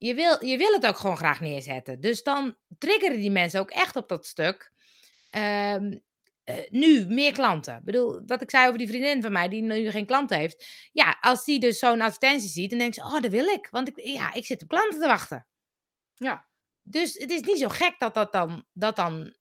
Je 0.03 0.13
wil, 0.13 0.45
je 0.45 0.57
wil 0.57 0.73
het 0.73 0.85
ook 0.85 0.97
gewoon 0.97 1.17
graag 1.17 1.39
neerzetten. 1.39 1.99
Dus 1.99 2.23
dan 2.23 2.55
triggeren 2.77 3.19
die 3.19 3.31
mensen 3.31 3.59
ook 3.59 3.71
echt 3.71 3.95
op 3.95 4.09
dat 4.09 4.25
stuk. 4.25 4.71
Ehm, 5.29 5.97
eh, 6.43 6.55
nu 6.69 7.05
meer 7.07 7.33
klanten. 7.33 7.77
Ik 7.77 7.83
bedoel, 7.83 8.21
wat 8.25 8.41
ik 8.41 8.49
zei 8.49 8.65
over 8.65 8.77
die 8.77 8.87
vriendin 8.87 9.21
van 9.21 9.31
mij 9.31 9.49
die 9.49 9.61
nu 9.61 9.91
geen 9.91 10.05
klanten 10.05 10.37
heeft. 10.37 10.65
Ja, 10.91 11.17
als 11.21 11.45
die 11.45 11.59
dus 11.59 11.79
zo'n 11.79 12.01
advertentie 12.01 12.49
ziet, 12.49 12.69
dan 12.69 12.79
denkt 12.79 12.95
ze: 12.95 13.01
Oh, 13.01 13.21
dat 13.21 13.31
wil 13.31 13.45
ik. 13.45 13.67
Want 13.71 13.87
ik, 13.87 14.05
ja, 14.05 14.33
ik 14.33 14.45
zit 14.45 14.61
op 14.61 14.67
klanten 14.67 14.99
te 14.99 15.07
wachten. 15.07 15.47
Ja. 16.15 16.45
Dus 16.81 17.13
het 17.13 17.31
is 17.31 17.41
niet 17.41 17.59
zo 17.59 17.69
gek 17.69 17.95
dat 17.97 18.13
dat 18.13 18.31
dan. 18.31 18.65
Dat 18.73 18.95
dan 18.95 19.33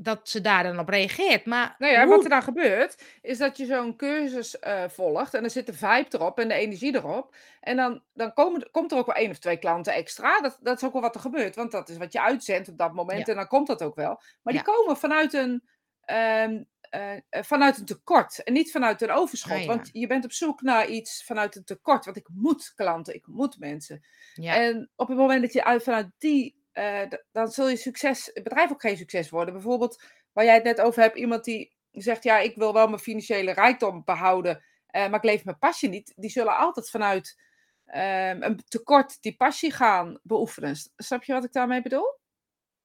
dat 0.00 0.28
ze 0.28 0.40
daar 0.40 0.62
dan 0.62 0.78
op 0.78 0.88
reageert. 0.88 1.44
Maar 1.46 1.74
Nou 1.78 1.92
ja, 1.92 2.00
hoe- 2.06 2.14
wat 2.14 2.24
er 2.24 2.30
dan 2.30 2.42
gebeurt, 2.42 3.02
is 3.22 3.38
dat 3.38 3.56
je 3.56 3.66
zo'n 3.66 3.96
cursus 3.96 4.58
eh, 4.58 4.84
volgt 4.88 5.34
en 5.34 5.44
er 5.44 5.50
zit 5.50 5.66
de 5.66 5.72
vibe 5.72 6.06
erop 6.10 6.38
en 6.38 6.48
de 6.48 6.54
energie 6.54 6.94
erop. 6.94 7.34
En 7.60 7.76
dan, 7.76 8.02
dan 8.12 8.32
komen, 8.32 8.68
komt 8.70 8.92
er 8.92 8.98
ook 8.98 9.06
wel 9.06 9.14
één 9.14 9.30
of 9.30 9.38
twee 9.38 9.56
klanten 9.56 9.92
extra. 9.94 10.40
Dat, 10.40 10.58
dat 10.62 10.76
is 10.76 10.84
ook 10.86 10.92
wel 10.92 11.02
wat 11.02 11.14
er 11.14 11.20
gebeurt, 11.20 11.54
want 11.54 11.70
dat 11.72 11.88
is 11.88 11.96
wat 11.96 12.12
je 12.12 12.22
uitzendt 12.22 12.68
op 12.68 12.78
dat 12.78 12.92
moment 12.94 13.18
Ja. 13.26 13.32
en 13.32 13.34
dan 13.38 13.46
komt 13.46 13.66
dat 13.66 13.82
ook 13.82 13.94
wel. 13.94 14.20
Maar 14.42 14.52
die 14.54 14.62
komen 14.62 14.96
vanuit 14.96 15.32
een, 15.32 15.68
ehm, 16.00 16.62
eh, 16.80 17.12
vanuit 17.30 17.78
een 17.78 17.84
tekort 17.84 18.42
en 18.42 18.52
niet 18.52 18.70
vanuit 18.70 19.02
een 19.02 19.10
overschot. 19.10 19.52
Ah, 19.52 19.60
ja. 19.60 19.66
Want 19.66 19.88
je 19.92 20.06
bent 20.06 20.24
op 20.24 20.32
zoek 20.32 20.62
naar 20.62 20.86
iets 20.88 21.24
vanuit 21.24 21.56
een 21.56 21.64
tekort, 21.64 22.04
want 22.04 22.16
ik 22.16 22.28
moet 22.32 22.72
klanten, 22.74 23.14
ik 23.14 23.26
moet 23.26 23.58
mensen. 23.58 24.06
ja. 24.34 24.54
En 24.56 24.90
op 24.96 25.08
het 25.08 25.16
moment 25.16 25.42
dat 25.42 25.52
je 25.52 25.64
uit, 25.64 25.82
vanuit 25.82 26.08
die, 26.18 26.57
eh, 26.78 27.18
dan 27.32 27.48
zul 27.50 27.68
je 27.68 27.76
succes, 27.76 28.30
het 28.34 28.42
bedrijf 28.42 28.70
ook 28.70 28.80
geen 28.80 28.96
succes 28.96 29.30
worden. 29.30 29.54
Bijvoorbeeld, 29.54 30.02
waar 30.32 30.44
jij 30.44 30.54
het 30.54 30.64
net 30.64 30.80
over 30.80 31.02
hebt, 31.02 31.16
iemand 31.16 31.44
die 31.44 31.76
zegt, 31.90 32.22
ja, 32.22 32.38
ik 32.38 32.56
wil 32.56 32.72
wel 32.72 32.86
mijn 32.86 32.98
financiële 33.00 33.52
rijkdom 33.52 34.02
behouden, 34.04 34.64
eh, 34.86 35.00
maar 35.08 35.18
ik 35.18 35.24
leef 35.24 35.44
mijn 35.44 35.58
passie 35.58 35.88
niet. 35.88 36.12
Die 36.16 36.30
zullen 36.30 36.56
altijd 36.56 36.90
vanuit 36.90 37.46
ehm, 37.84 38.42
een 38.42 38.62
tekort 38.68 39.22
die 39.22 39.36
passie 39.36 39.72
gaan 39.72 40.18
beoefenen. 40.22 40.76
Snap 40.96 41.24
je 41.24 41.32
wat 41.32 41.44
ik 41.44 41.52
daarmee 41.52 41.82
bedoel? 41.82 42.18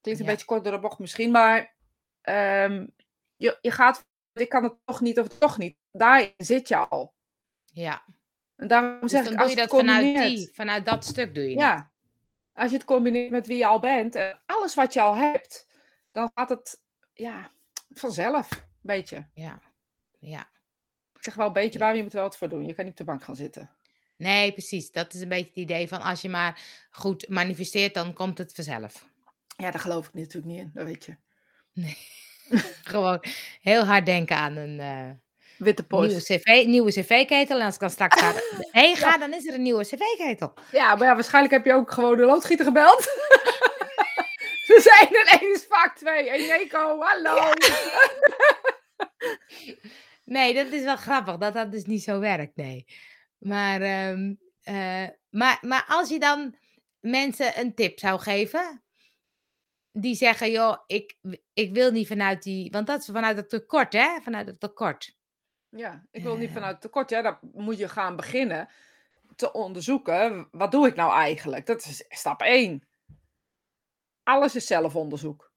Klinkt 0.01 0.19
een 0.21 0.25
Ja. 0.25 0.31
beetje 0.31 0.45
kort 0.47 0.63
door 0.63 0.73
de 0.73 0.79
bocht 0.79 0.99
misschien, 0.99 1.31
maar 1.31 1.75
ehm, 2.21 2.87
je, 3.35 3.57
je 3.61 3.71
gaat, 3.71 4.05
ik 4.33 4.49
kan 4.49 4.63
het 4.63 4.73
toch 4.85 5.01
niet 5.01 5.19
of 5.19 5.27
toch 5.27 5.57
niet. 5.57 5.77
Daarin 5.91 6.33
zit 6.37 6.67
je 6.67 6.75
al. 6.77 7.13
ja. 7.65 8.03
En 8.55 8.67
daarom 8.67 8.99
Dus 9.01 9.11
zeg 9.11 9.23
dan 9.23 9.31
ik, 9.31 9.37
doe 9.37 9.47
als 9.47 9.55
je 9.55 9.61
dat 9.61 9.69
vanuit, 9.79 10.15
die, 10.17 10.51
vanuit 10.53 10.85
dat 10.85 11.05
stuk 11.05 11.35
doe 11.35 11.49
je. 11.49 11.57
Ja, 11.57 11.91
als 12.53 12.71
je 12.71 12.77
het 12.77 12.85
combineert 12.85 13.31
met 13.31 13.47
wie 13.47 13.57
je 13.57 13.65
al 13.65 13.79
bent 13.79 14.15
en 14.15 14.41
alles 14.45 14.75
wat 14.75 14.93
je 14.93 15.01
al 15.01 15.15
hebt, 15.15 15.67
dan 16.11 16.31
gaat 16.33 16.49
het 16.49 16.81
ja, 17.13 17.51
vanzelf 17.89 18.51
een 18.51 18.59
beetje. 18.81 19.27
Ja. 19.33 19.61
ja. 20.19 20.51
Ik 21.13 21.23
zeg 21.23 21.33
wel 21.33 21.47
een 21.47 21.53
beetje, 21.53 21.79
Ja. 21.79 21.85
waar 21.85 21.95
je 21.95 22.03
moet 22.03 22.13
wel 22.13 22.23
wat 22.23 22.37
voor 22.37 22.49
doen. 22.49 22.65
Je 22.65 22.73
kan 22.73 22.83
niet 22.83 22.93
op 22.93 22.99
de 22.99 23.03
bank 23.03 23.23
gaan 23.23 23.35
zitten. 23.35 23.69
Nee, 24.17 24.51
precies. 24.51 24.91
Dat 24.91 25.13
is 25.13 25.21
een 25.21 25.29
beetje 25.29 25.47
het 25.49 25.55
idee 25.55 25.87
van 25.87 26.01
als 26.01 26.21
je 26.21 26.29
maar 26.29 26.61
goed 26.89 27.27
manifesteert, 27.29 27.93
dan 27.93 28.13
komt 28.13 28.37
het 28.37 28.53
vanzelf. 28.53 29.07
Ja, 29.57 29.71
daar 29.71 29.79
geloof 29.79 30.07
ik 30.07 30.13
natuurlijk 30.13 30.45
niet 30.45 30.59
in, 30.59 30.71
dat 30.73 30.85
weet 30.85 31.05
je. 31.05 31.17
Nee. 31.73 31.97
Gewoon 32.93 33.23
heel 33.61 33.83
hard 33.85 34.05
denken 34.05 34.37
aan 34.37 34.55
een 34.55 34.79
eh, 34.79 35.11
Witte 35.57 35.85
nieuwe 35.89 36.13
post. 36.13 36.25
cv, 36.25 36.65
nieuwe 36.65 36.91
cv-ketel. 36.91 37.59
En 37.59 37.65
als 37.65 37.73
ik 37.73 37.79
dan 37.79 37.89
straks 37.89 38.21
ga, 38.21 38.33
heen 38.81 38.95
ga, 38.95 39.17
dan 39.17 39.33
is 39.33 39.47
er 39.47 39.53
een 39.53 39.61
nieuwe 39.61 39.83
cv-ketel. 39.83 40.53
Ja, 40.71 40.95
maar 40.95 41.07
ja, 41.07 41.13
waarschijnlijk 41.13 41.53
heb 41.53 41.65
je 41.65 41.73
ook 41.73 41.91
gewoon 41.91 42.17
de 42.17 42.25
loodgieter 42.25 42.65
gebeld. 42.65 43.01
Ze 44.67 44.79
zijn 44.81 45.15
er 45.15 45.51
is 45.51 45.65
vaak 45.69 45.97
twee. 45.97 46.29
En 46.29 46.47
Neko, 46.47 47.01
hallo. 47.01 47.51
Nee, 50.23 50.53
dat 50.53 50.67
is 50.71 50.83
wel 50.83 50.95
grappig 50.95 51.37
dat 51.37 51.53
dat 51.53 51.71
dus 51.71 51.85
niet 51.85 52.03
zo 52.03 52.19
werkt. 52.19 52.55
Nee. 52.55 52.85
Maar, 53.37 53.81
ehm, 53.81 54.33
eh, 54.61 55.07
maar, 55.29 55.57
maar 55.61 55.85
als 55.87 56.09
je 56.09 56.19
dan 56.19 56.55
mensen 56.99 57.59
een 57.59 57.75
tip 57.75 57.99
zou 57.99 58.19
geven, 58.19 58.83
die 59.91 60.15
zeggen, 60.15 60.51
joh, 60.51 60.77
ik, 60.87 61.17
ik 61.53 61.73
wil 61.73 61.91
niet 61.91 62.07
vanuit 62.07 62.43
die, 62.43 62.71
want 62.71 62.87
dat 62.87 62.99
is 62.99 63.05
vanuit 63.05 63.37
het 63.37 63.49
tekort, 63.49 63.93
hè? 63.93 64.19
Vanuit 64.21 64.47
het 64.47 64.59
tekort. 64.59 65.15
Ja, 65.75 66.03
ik 66.11 66.23
wil 66.23 66.35
niet 66.37 66.51
vanuit 66.51 66.81
tekort. 66.81 67.09
Ja, 67.09 67.21
dan 67.21 67.37
moet 67.53 67.77
je 67.77 67.89
gaan 67.89 68.15
beginnen 68.15 68.69
te 69.35 69.51
onderzoeken. 69.51 70.47
Wat 70.51 70.71
doe 70.71 70.87
ik 70.87 70.95
nou 70.95 71.13
eigenlijk? 71.13 71.65
Dat 71.65 71.85
is 71.85 72.05
stap 72.09 72.41
1. 72.41 72.87
Alles 74.23 74.55
is 74.55 74.67
zelfonderzoek. 74.67 75.51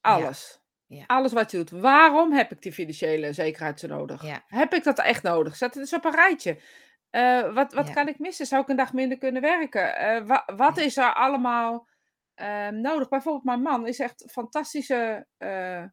Alles. 0.00 0.60
ja, 0.86 1.04
Alles 1.06 1.32
wat 1.32 1.50
je 1.50 1.56
doet. 1.56 1.70
Waarom 1.70 2.32
heb 2.32 2.50
ik 2.50 2.62
die 2.62 2.72
financiële 2.72 3.32
zekerheid 3.32 3.80
zo 3.80 3.86
nodig? 3.86 4.22
ja, 4.22 4.42
Heb 4.46 4.72
ik 4.74 4.84
dat 4.84 4.98
echt 4.98 5.22
nodig? 5.22 5.56
Zet 5.56 5.70
het 5.74 5.78
eens 5.82 5.92
op 5.94 6.04
een 6.04 6.14
rijtje. 6.14 6.60
Eh, 7.10 7.54
wat, 7.54 7.72
wat 7.72 7.86
kan 7.94 8.08
ik 8.08 8.18
missen? 8.18 8.46
Zou 8.46 8.62
ik 8.62 8.68
een 8.68 8.76
dag 8.76 8.92
minder 8.92 9.18
kunnen 9.18 9.42
werken? 9.42 9.96
Eh, 9.96 10.26
wa- 10.26 10.48
wat 10.56 10.76
is 10.78 10.96
er 10.96 11.14
allemaal 11.14 11.88
eh, 12.34 12.68
nodig? 12.68 13.08
Bijvoorbeeld 13.08 13.44
mijn 13.44 13.62
man 13.62 13.86
is 13.86 13.98
echt 13.98 14.24
fantastische 14.30 15.26
eh, 15.36 15.84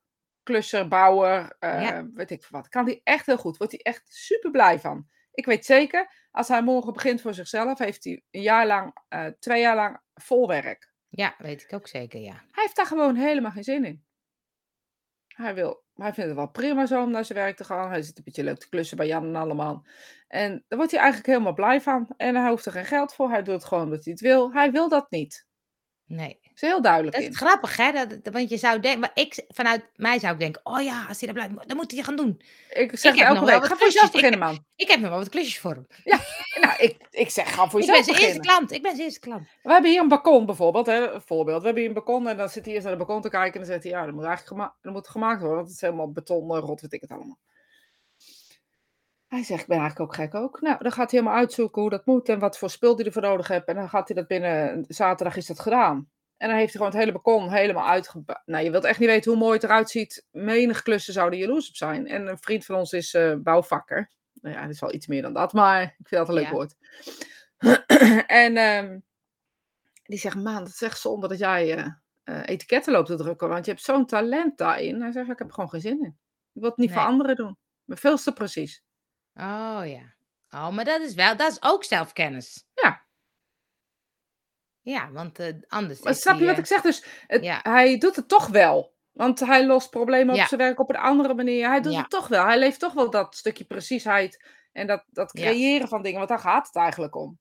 klusser, 0.44 0.88
bouwer, 0.88 1.56
ja, 1.60 1.98
eh, 1.98 2.04
weet 2.14 2.32
ik 2.32 2.44
veel 2.44 2.60
wat. 2.60 2.70
Kan 2.70 2.86
hij 2.86 3.02
echt 3.04 3.26
heel 3.26 3.38
goed. 3.38 3.58
Wordt 3.58 3.74
hij 3.74 3.82
echt 3.82 4.14
super 4.14 4.52
blij 4.52 4.80
van. 4.80 5.08
Ik 5.32 5.46
weet 5.46 5.66
zeker, 5.66 6.28
als 6.32 6.48
hij 6.48 6.62
morgen 6.62 6.94
begint 6.94 7.22
voor 7.22 7.34
zichzelf, 7.34 7.80
heeft 7.80 8.04
hij 8.04 8.24
een 8.32 8.42
jaar 8.42 8.68
lang, 8.68 8.98
eh, 9.08 9.26
twee 9.40 9.62
jaar 9.62 9.76
lang 9.76 10.00
vol 10.14 10.48
werk. 10.48 10.90
ja, 11.10 11.36
weet 11.38 11.64
ik 11.64 11.74
ook 11.74 11.88
zeker, 11.88 12.20
ja. 12.20 12.34
Hij 12.34 12.64
heeft 12.64 12.76
daar 12.76 12.86
gewoon 12.86 13.16
helemaal 13.16 13.52
geen 13.52 13.64
zin 13.64 13.86
in. 13.86 14.04
Hij, 15.28 15.54
wil, 15.54 15.84
hij 15.94 16.14
vindt 16.14 16.30
het 16.30 16.38
wel 16.38 16.50
prima 16.50 16.86
zo 16.86 17.04
om 17.04 17.12
naar 17.12 17.26
zijn 17.26 17.38
werk 17.38 17.58
te 17.58 17.64
gaan. 17.64 17.90
Hij 17.90 18.02
zit 18.02 18.18
een 18.18 18.24
beetje 18.24 18.44
leuk 18.44 18.58
te 18.58 18.70
klussen 18.70 18.98
bij 18.98 19.08
Jan 19.08 19.26
en 19.26 19.36
Alleman. 19.36 19.88
En 20.28 20.66
daar 20.68 20.78
wordt 20.78 20.92
hij 20.92 21.00
eigenlijk 21.02 21.32
helemaal 21.32 21.54
blij 21.54 21.82
van. 21.82 22.14
En 22.18 22.36
hij 22.36 22.50
hoeft 22.50 22.66
er 22.66 22.72
geen 22.72 22.86
geld 22.86 23.14
voor. 23.14 23.30
Hij 23.30 23.44
doet 23.44 23.54
het 23.54 23.66
gewoon 23.66 23.84
omdat 23.84 24.04
hij 24.04 24.14
het 24.14 24.22
wil. 24.22 24.54
Hij 24.54 24.72
wil 24.72 24.90
dat 24.90 25.12
niet. 25.12 25.48
Nee. 26.16 26.40
Is 26.56 26.62
er 26.62 26.68
heel 26.68 26.82
duidelijk 26.82 27.14
Dat 27.14 27.22
is 27.24 27.30
in. 27.30 27.36
grappig, 27.36 27.78
hè? 27.78 27.92
Dat, 27.92 28.10
dat- 28.24 28.34
want 28.34 28.50
je 28.50 28.58
zou 28.58 28.80
denken, 28.80 29.00
maar 29.00 29.12
ik, 29.14 29.44
vanuit 29.48 29.90
mij 29.96 30.20
zou 30.20 30.34
ik 30.34 30.40
denken, 30.40 30.62
oh 30.64 30.82
ja, 30.82 31.06
als 31.08 31.20
hij 31.22 31.34
dat 31.34 31.46
blijft, 31.48 31.68
dan 31.68 31.78
moet 31.78 31.92
hij 31.92 32.04
gaan 32.04 32.16
doen. 32.16 32.42
Ik 32.70 32.92
Ik 32.92 33.00
zeg 33.00 33.16
heb 33.16 33.28
elke 33.28 33.40
nog 33.40 33.50
wel 33.50 33.60
week, 33.60 33.70
ga 33.70 33.76
voor 33.76 33.86
jezelf. 33.86 34.06
Ik, 34.06 34.12
beginnen, 34.12 34.40
man. 34.40 34.66
ik 34.76 34.88
heb 34.90 35.00
nog 35.00 35.10
wel 35.10 35.18
wat 35.20 35.30
klusjes 35.30 35.60
voor 35.60 35.72
hem. 35.74 35.88
Ja, 36.04 36.20
nou, 36.62 36.76
ik, 36.80 36.98
ik 37.12 37.30
zeg, 37.30 37.54
ga 37.54 37.70
voor 37.70 37.80
Ik 37.80 37.86
ben 37.86 37.96
jezelf 37.96 38.18
zijn 38.18 38.28
eerste 38.28 38.42
klant. 38.48 38.72
Ik 38.72 38.82
ben 38.82 38.92
zijn 38.92 39.04
eerste 39.04 39.20
klant. 39.20 39.48
We 39.64 39.72
hebben 39.72 39.92
hier 39.92 40.02
een 40.02 40.08
balkon 40.08 40.46
bijvoorbeeld, 40.46 40.86
hè, 40.86 41.22
voorbeeld. 41.22 41.60
We 41.60 41.66
hebben 41.66 41.84
hier 41.84 41.92
een 41.92 42.04
balkon 42.04 42.28
en 42.28 42.38
dan 42.38 42.50
zit 42.50 42.66
hij 42.66 42.74
eerst 42.74 42.86
naar 42.88 42.98
de 42.98 43.06
balkon 43.06 43.22
te 43.22 43.30
kijken. 43.30 43.54
En 43.54 43.60
dan 43.60 43.70
zegt 43.70 43.84
hij, 43.84 43.92
ja, 43.92 44.06
dat 44.06 44.14
moet 44.16 44.24
eigenlijk 44.26 44.56
gema 44.58 44.76
dat 44.82 44.94
moet 44.94 45.08
gemaakt 45.08 45.40
worden. 45.40 45.56
Want 45.58 45.68
het 45.68 45.76
is 45.76 45.82
helemaal 45.82 46.12
beton, 46.12 46.56
rot, 46.56 46.82
weet 46.82 46.94
ik 46.94 47.02
het 47.02 47.12
allemaal. 47.12 47.38
Hij 49.32 49.44
zegt, 49.44 49.62
ik 49.62 49.68
ben 49.68 49.78
eigenlijk 49.80 50.10
ook 50.10 50.16
gek 50.16 50.36
ook. 50.36 50.62
Nou, 50.62 50.84
dan 50.84 50.92
gaat 50.92 51.12
hij 51.12 51.20
helemaal 51.20 51.40
uitzoeken 51.40 51.82
hoe 51.82 51.90
dat 51.90 52.06
moet 52.06 52.30
en 52.30 52.40
wat 52.40 52.58
voor 52.58 52.70
spul 52.70 52.96
hij 52.96 53.06
ervoor 53.06 53.22
nodig 53.22 53.48
hebt. 53.48 53.68
En 53.68 53.76
dan 53.76 53.90
gaat 53.90 54.08
hij 54.08 54.18
dat 54.18 54.28
binnen, 54.28 54.86
zaterdag 54.88 55.36
is 55.36 55.46
dat 55.46 55.60
gedaan. 55.60 56.10
En 56.38 56.48
dan 56.48 56.58
heeft 56.58 56.74
hij 56.74 56.82
gewoon 56.82 56.88
het 56.88 57.00
hele 57.00 57.12
balkon 57.12 57.52
helemaal 57.52 57.88
uitgebouwd. 57.88 58.42
Nou, 58.46 58.64
je 58.64 58.72
wilt 58.72 58.84
echt 58.84 59.00
niet 59.00 59.10
weten 59.10 59.32
hoe 59.32 59.40
mooi 59.40 59.54
het 59.54 59.64
eruit 59.64 59.90
ziet. 59.90 60.28
Menig 60.32 60.82
klussen 60.82 61.14
zouden 61.14 61.40
jaloers 61.40 61.70
op 61.70 61.76
zijn. 61.76 62.08
En 62.08 62.28
een 62.28 62.38
vriend 62.38 62.66
van 62.66 62.76
ons 62.76 62.94
is 62.94 63.14
eh, 63.14 63.36
bouwvakker. 63.36 64.12
Nou 64.34 64.56
ja, 64.56 64.62
dat 64.62 64.72
is 64.72 64.80
wel 64.80 64.94
iets 64.94 65.08
meer 65.08 65.22
dan 65.22 65.34
dat, 65.34 65.54
maar 65.54 65.82
ik 65.82 66.08
vind 66.08 66.28
dat 66.28 66.28
een 66.28 66.34
leuk 66.34 66.44
Ja. 66.44 66.52
woord. 66.52 66.76
en 68.44 68.58
ehm, 68.58 69.00
die 70.04 70.20
zegt, 70.20 70.36
man, 70.36 70.64
het 70.64 70.74
is 70.74 70.82
echt 70.82 71.00
zonde 71.00 71.28
dat 71.28 71.40
jij 71.40 71.96
eh, 72.24 72.42
etiketten 72.46 72.94
loopt 72.94 73.08
te 73.08 73.16
drukken. 73.16 73.50
Want 73.50 73.66
je 73.66 73.72
hebt 73.72 73.84
zo'n 73.84 74.06
talent 74.06 74.58
daarin. 74.58 75.02
Hij 75.02 75.12
zegt, 75.12 75.30
ik 75.30 75.38
heb 75.40 75.48
er 75.48 75.54
gewoon 75.54 75.70
geen 75.70 75.82
zin 75.82 76.04
in. 76.04 76.18
Ik 76.54 76.62
wil 76.62 76.70
het 76.70 76.78
niet 76.78 76.92
voor 76.92 77.02
anderen 77.02 77.36
doen. 77.36 77.58
Ben 77.86 77.98
veel 77.98 78.18
te 78.18 78.34
precies. 78.34 78.84
Oh 79.42 79.82
ja. 79.86 80.14
Oh, 80.50 80.70
maar 80.70 80.86
dat 80.86 81.02
is 81.02 81.14
wel, 81.14 81.36
dat 81.38 81.52
is 81.52 81.64
ook 81.64 81.84
zelfkennis. 81.84 82.66
Ja. 82.74 83.02
Ja, 84.82 85.12
want 85.12 85.40
eh, 85.40 85.54
anders 85.68 86.02
Maar 86.02 86.12
is 86.12 86.22
snap 86.22 86.40
je 86.40 86.46
wat 86.46 86.54
eh, 86.54 86.60
ik 86.60 86.66
zeg? 86.66 86.82
Dus 86.82 87.06
het, 87.28 87.44
ja. 87.44 87.60
hij 87.64 87.98
doet 87.98 88.16
het 88.16 88.28
toch 88.28 88.48
wel. 88.48 88.94
Want 89.12 89.40
hij 89.40 89.66
lost 89.66 89.90
problemen 89.90 90.36
Ja. 90.36 90.42
op 90.42 90.48
zijn 90.48 90.62
werk 90.62 90.80
op 90.80 90.90
een 90.90 90.96
andere 90.96 91.34
manier. 91.34 91.68
Hij 91.70 91.82
doet 91.82 91.94
Ja. 91.94 92.00
het 92.00 92.10
toch 92.10 92.28
wel. 92.28 92.46
Hij 92.46 92.60
leeft 92.60 92.80
toch 92.80 92.94
wel 92.94 93.10
dat 93.10 93.36
stukje 93.36 93.64
preciesheid. 93.64 94.44
En 94.72 94.88
dat, 94.88 95.04
dat 95.10 95.32
creëren 95.32 95.88
van 95.88 96.02
dingen. 96.02 96.18
Want 96.18 96.30
daar 96.30 96.40
gaat 96.40 96.68
het 96.68 96.76
eigenlijk 96.76 97.16
om. 97.16 97.40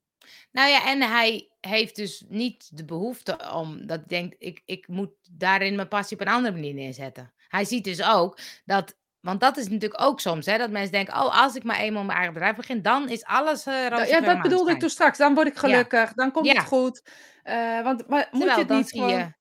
Nou 0.51 0.69
ja, 0.69 0.85
en 0.87 1.01
hij 1.01 1.49
heeft 1.59 1.95
dus 1.95 2.23
niet 2.27 2.77
de 2.77 2.85
behoefte 2.85 3.51
om 3.53 3.87
dat 3.87 3.99
hij 3.99 4.07
denkt, 4.07 4.35
ik, 4.39 4.61
ik 4.65 4.87
moet 4.87 5.11
daarin 5.31 5.75
mijn 5.75 5.87
passie 5.87 6.19
op 6.19 6.25
een 6.25 6.33
andere 6.33 6.53
manier 6.53 6.73
neerzetten. 6.73 7.33
Hij 7.47 7.65
ziet 7.65 7.83
dus 7.83 8.03
ook 8.03 8.39
dat, 8.65 8.97
want 9.21 9.39
dat 9.39 9.57
is 9.57 9.69
natuurlijk 9.69 10.01
ook 10.01 10.19
soms, 10.19 10.45
hè, 10.45 10.57
dat 10.57 10.69
mensen 10.69 10.91
denken, 10.91 11.13
oh, 11.13 11.41
als 11.41 11.55
ik 11.55 11.63
maar 11.63 11.77
eenmaal 11.79 12.03
mijn 12.03 12.17
eigen 12.17 12.33
bedrijf 12.33 12.55
begin, 12.55 12.81
dan 12.81 13.09
is 13.09 13.23
alles 13.23 13.65
eh 13.65 14.07
Ja, 14.07 14.21
dat 14.21 14.41
bedoelde 14.41 14.71
ik 14.71 14.79
toen 14.79 14.89
straks. 14.89 15.17
Dan 15.17 15.33
word 15.33 15.47
ik 15.47 15.53
Ja, 15.53 15.59
gelukkig. 15.59 16.13
Dan 16.13 16.31
komt 16.31 16.45
ja. 16.45 16.53
het 16.53 16.63
goed. 16.63 17.09
Eh, 17.43 17.81
want 17.81 18.07
maar 18.07 18.27
moet 18.31 18.43
je 18.43 18.49
het 18.49 18.69
niet 18.69 18.89
zie 18.89 18.99
gewoon 18.99 19.17
je, 19.17 19.33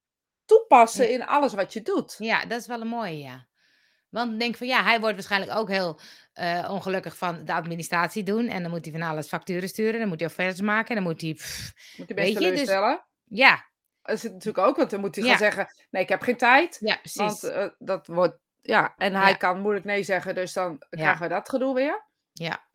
toepassen 0.45 1.11
in 1.11 1.26
alles 1.26 1.55
wat 1.55 1.72
je 1.72 1.83
doet? 1.83 2.14
ja, 2.18 2.45
dat 2.45 2.61
is 2.61 2.66
wel 2.66 2.81
een 2.81 2.87
mooie, 2.87 3.18
ja. 3.18 3.49
Want 4.09 4.33
ik 4.33 4.39
denk 4.39 4.57
van 4.57 4.66
ja, 4.66 4.83
hij 4.83 5.01
wordt 5.01 5.14
waarschijnlijk 5.14 5.59
ook 5.59 5.68
heel 5.68 6.01
eh, 6.33 6.68
ongelukkig 6.70 7.16
van 7.16 7.45
de 7.45 7.53
administratie 7.53 8.22
doen. 8.22 8.49
En 8.49 8.62
dan 8.62 8.70
moet 8.70 8.85
hij 8.85 8.93
van 8.93 9.03
alles 9.03 9.28
facturen 9.28 9.68
sturen. 9.68 10.01
Dan 10.01 10.09
moet 10.09 10.20
hij 10.20 10.28
offertes 10.28 10.61
maken. 10.61 10.95
Dan 10.95 11.05
moet 11.05 11.20
hij. 11.20 11.35
pff, 11.35 11.72
Moet 11.97 12.09
je 12.09 12.14
best 12.14 12.39
dus 12.39 12.68
ja, 13.24 13.66
Dat 14.03 14.16
is 14.16 14.22
natuurlijk 14.22 14.66
ook. 14.66 14.76
Want 14.76 14.91
dan 14.91 15.01
moet 15.01 15.16
hij 15.16 15.24
gaan 15.24 15.39
zeggen, 15.39 15.66
nee, 15.91 16.03
ik 16.03 16.09
heb 16.09 16.20
geen 16.20 16.37
tijd. 16.37 16.76
ja, 16.81 16.99
Want 17.14 17.39
precies. 17.41 17.43
eh, 17.43 17.68
dat 17.78 18.07
wordt... 18.07 18.39
Ja, 18.62 18.94
en 18.96 19.14
hij 19.14 19.30
Ja, 19.30 19.36
kan 19.36 19.61
moeilijk 19.61 19.84
nee 19.86 20.02
zeggen. 20.02 20.34
Dus 20.34 20.52
dan 20.52 20.82
krijgen 20.90 21.22
we 21.22 21.28
dat 21.28 21.48
gedoe 21.48 21.74
weer. 21.74 22.04
ja. 22.32 22.68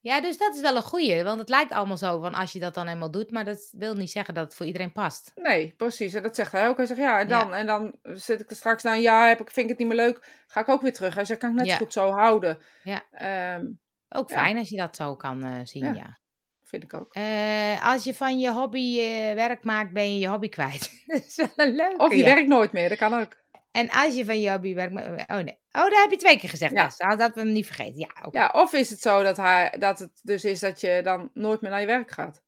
Ja, 0.00 0.20
dus 0.20 0.38
dat 0.38 0.54
is 0.54 0.60
wel 0.60 0.76
een 0.76 0.82
goeie. 0.82 1.22
Want 1.24 1.38
het 1.38 1.48
lijkt 1.48 1.72
allemaal 1.72 1.96
zo 1.96 2.20
van 2.20 2.34
als 2.34 2.52
je 2.52 2.58
dat 2.60 2.74
dan 2.74 2.88
eenmaal 2.88 3.10
doet. 3.10 3.30
Maar 3.30 3.44
dat 3.44 3.68
wil 3.72 3.94
niet 3.94 4.10
zeggen 4.10 4.34
dat 4.34 4.44
het 4.44 4.54
voor 4.54 4.66
iedereen 4.66 4.92
past. 4.92 5.32
Nee, 5.34 5.74
precies. 5.76 6.14
En 6.14 6.22
dat 6.22 6.34
zegt 6.34 6.52
hij 6.52 6.68
ook. 6.68 6.76
Hij 6.76 6.86
zegt 6.86 7.00
ja, 7.00 7.20
en 7.20 7.28
Ja, 7.28 7.38
dan? 7.38 7.54
En 7.54 7.66
dan 7.66 7.94
zit 8.02 8.40
ik 8.40 8.50
er 8.50 8.56
straks 8.56 8.82
na 8.82 8.94
een 8.94 9.00
jaar, 9.00 9.28
heb 9.28 9.40
ik, 9.40 9.50
vind 9.50 9.64
ik 9.64 9.68
het 9.70 9.78
niet 9.78 9.88
meer 9.96 10.06
leuk. 10.06 10.42
Ga 10.46 10.60
ik 10.60 10.68
ook 10.68 10.82
weer 10.82 10.92
terug. 10.92 11.14
Hij 11.14 11.24
zegt, 11.24 11.40
kan 11.40 11.50
ik 11.50 11.56
net 11.56 11.68
zo 11.70 11.76
goed 11.76 11.92
zo 11.92 12.10
houden. 12.10 12.58
ja. 12.82 13.02
Ehm, 13.10 13.66
Ook 14.08 14.30
fijn 14.30 14.58
als 14.58 14.68
je 14.68 14.76
dat 14.76 14.96
zo 14.96 15.16
kan 15.16 15.44
eh, 15.44 15.60
zien, 15.62 15.94
ja, 15.94 16.18
vind 16.64 16.82
ik 16.82 16.94
ook. 16.94 17.14
Eh, 17.14 17.86
als 17.86 18.04
je 18.04 18.14
van 18.14 18.38
je 18.38 18.50
hobby 18.52 18.98
eh, 19.00 19.34
werk 19.34 19.64
maakt, 19.64 19.92
ben 19.92 20.12
je 20.12 20.18
je 20.18 20.28
hobby 20.28 20.48
kwijt. 20.48 20.90
dat 21.06 21.24
is 21.24 21.36
wel 21.36 21.48
een 21.56 21.70
Of 21.80 21.98
leuke, 21.98 22.16
je 22.16 22.24
ja. 22.24 22.34
werkt 22.34 22.48
nooit 22.48 22.72
meer, 22.72 22.88
dat 22.88 22.98
kan 22.98 23.14
ook. 23.20 23.40
En 23.72 23.90
als 23.90 24.14
je 24.14 24.24
van 24.24 24.40
je 24.40 24.50
hobby 24.50 24.74
werk 24.74 24.92
maakt... 24.92 25.30
Oh 25.30 25.36
nee. 25.36 25.58
Oh, 25.72 25.82
dat 25.82 25.94
heb 26.02 26.10
je 26.10 26.16
twee 26.16 26.38
keer 26.38 26.48
gezegd, 26.48 26.72
Ja. 26.72 26.84
Tess. 26.86 26.96
Dat 27.18 27.34
we 27.34 27.40
hem 27.40 27.52
niet 27.52 27.66
vergeten. 27.66 27.98
Ja, 27.98 28.10
oké. 28.22 28.38
Ja, 28.38 28.48
of 28.54 28.72
is 28.72 28.90
het 28.90 29.00
zo 29.00 29.22
dat, 29.22 29.36
hij, 29.36 29.74
dat 29.78 29.98
het 29.98 30.20
dus 30.22 30.44
is 30.44 30.60
dat 30.60 30.80
je 30.80 31.00
dan 31.04 31.30
nooit 31.34 31.60
meer 31.60 31.70
naar 31.70 31.80
je 31.80 31.86
werk 31.86 32.10
gaat? 32.10 32.42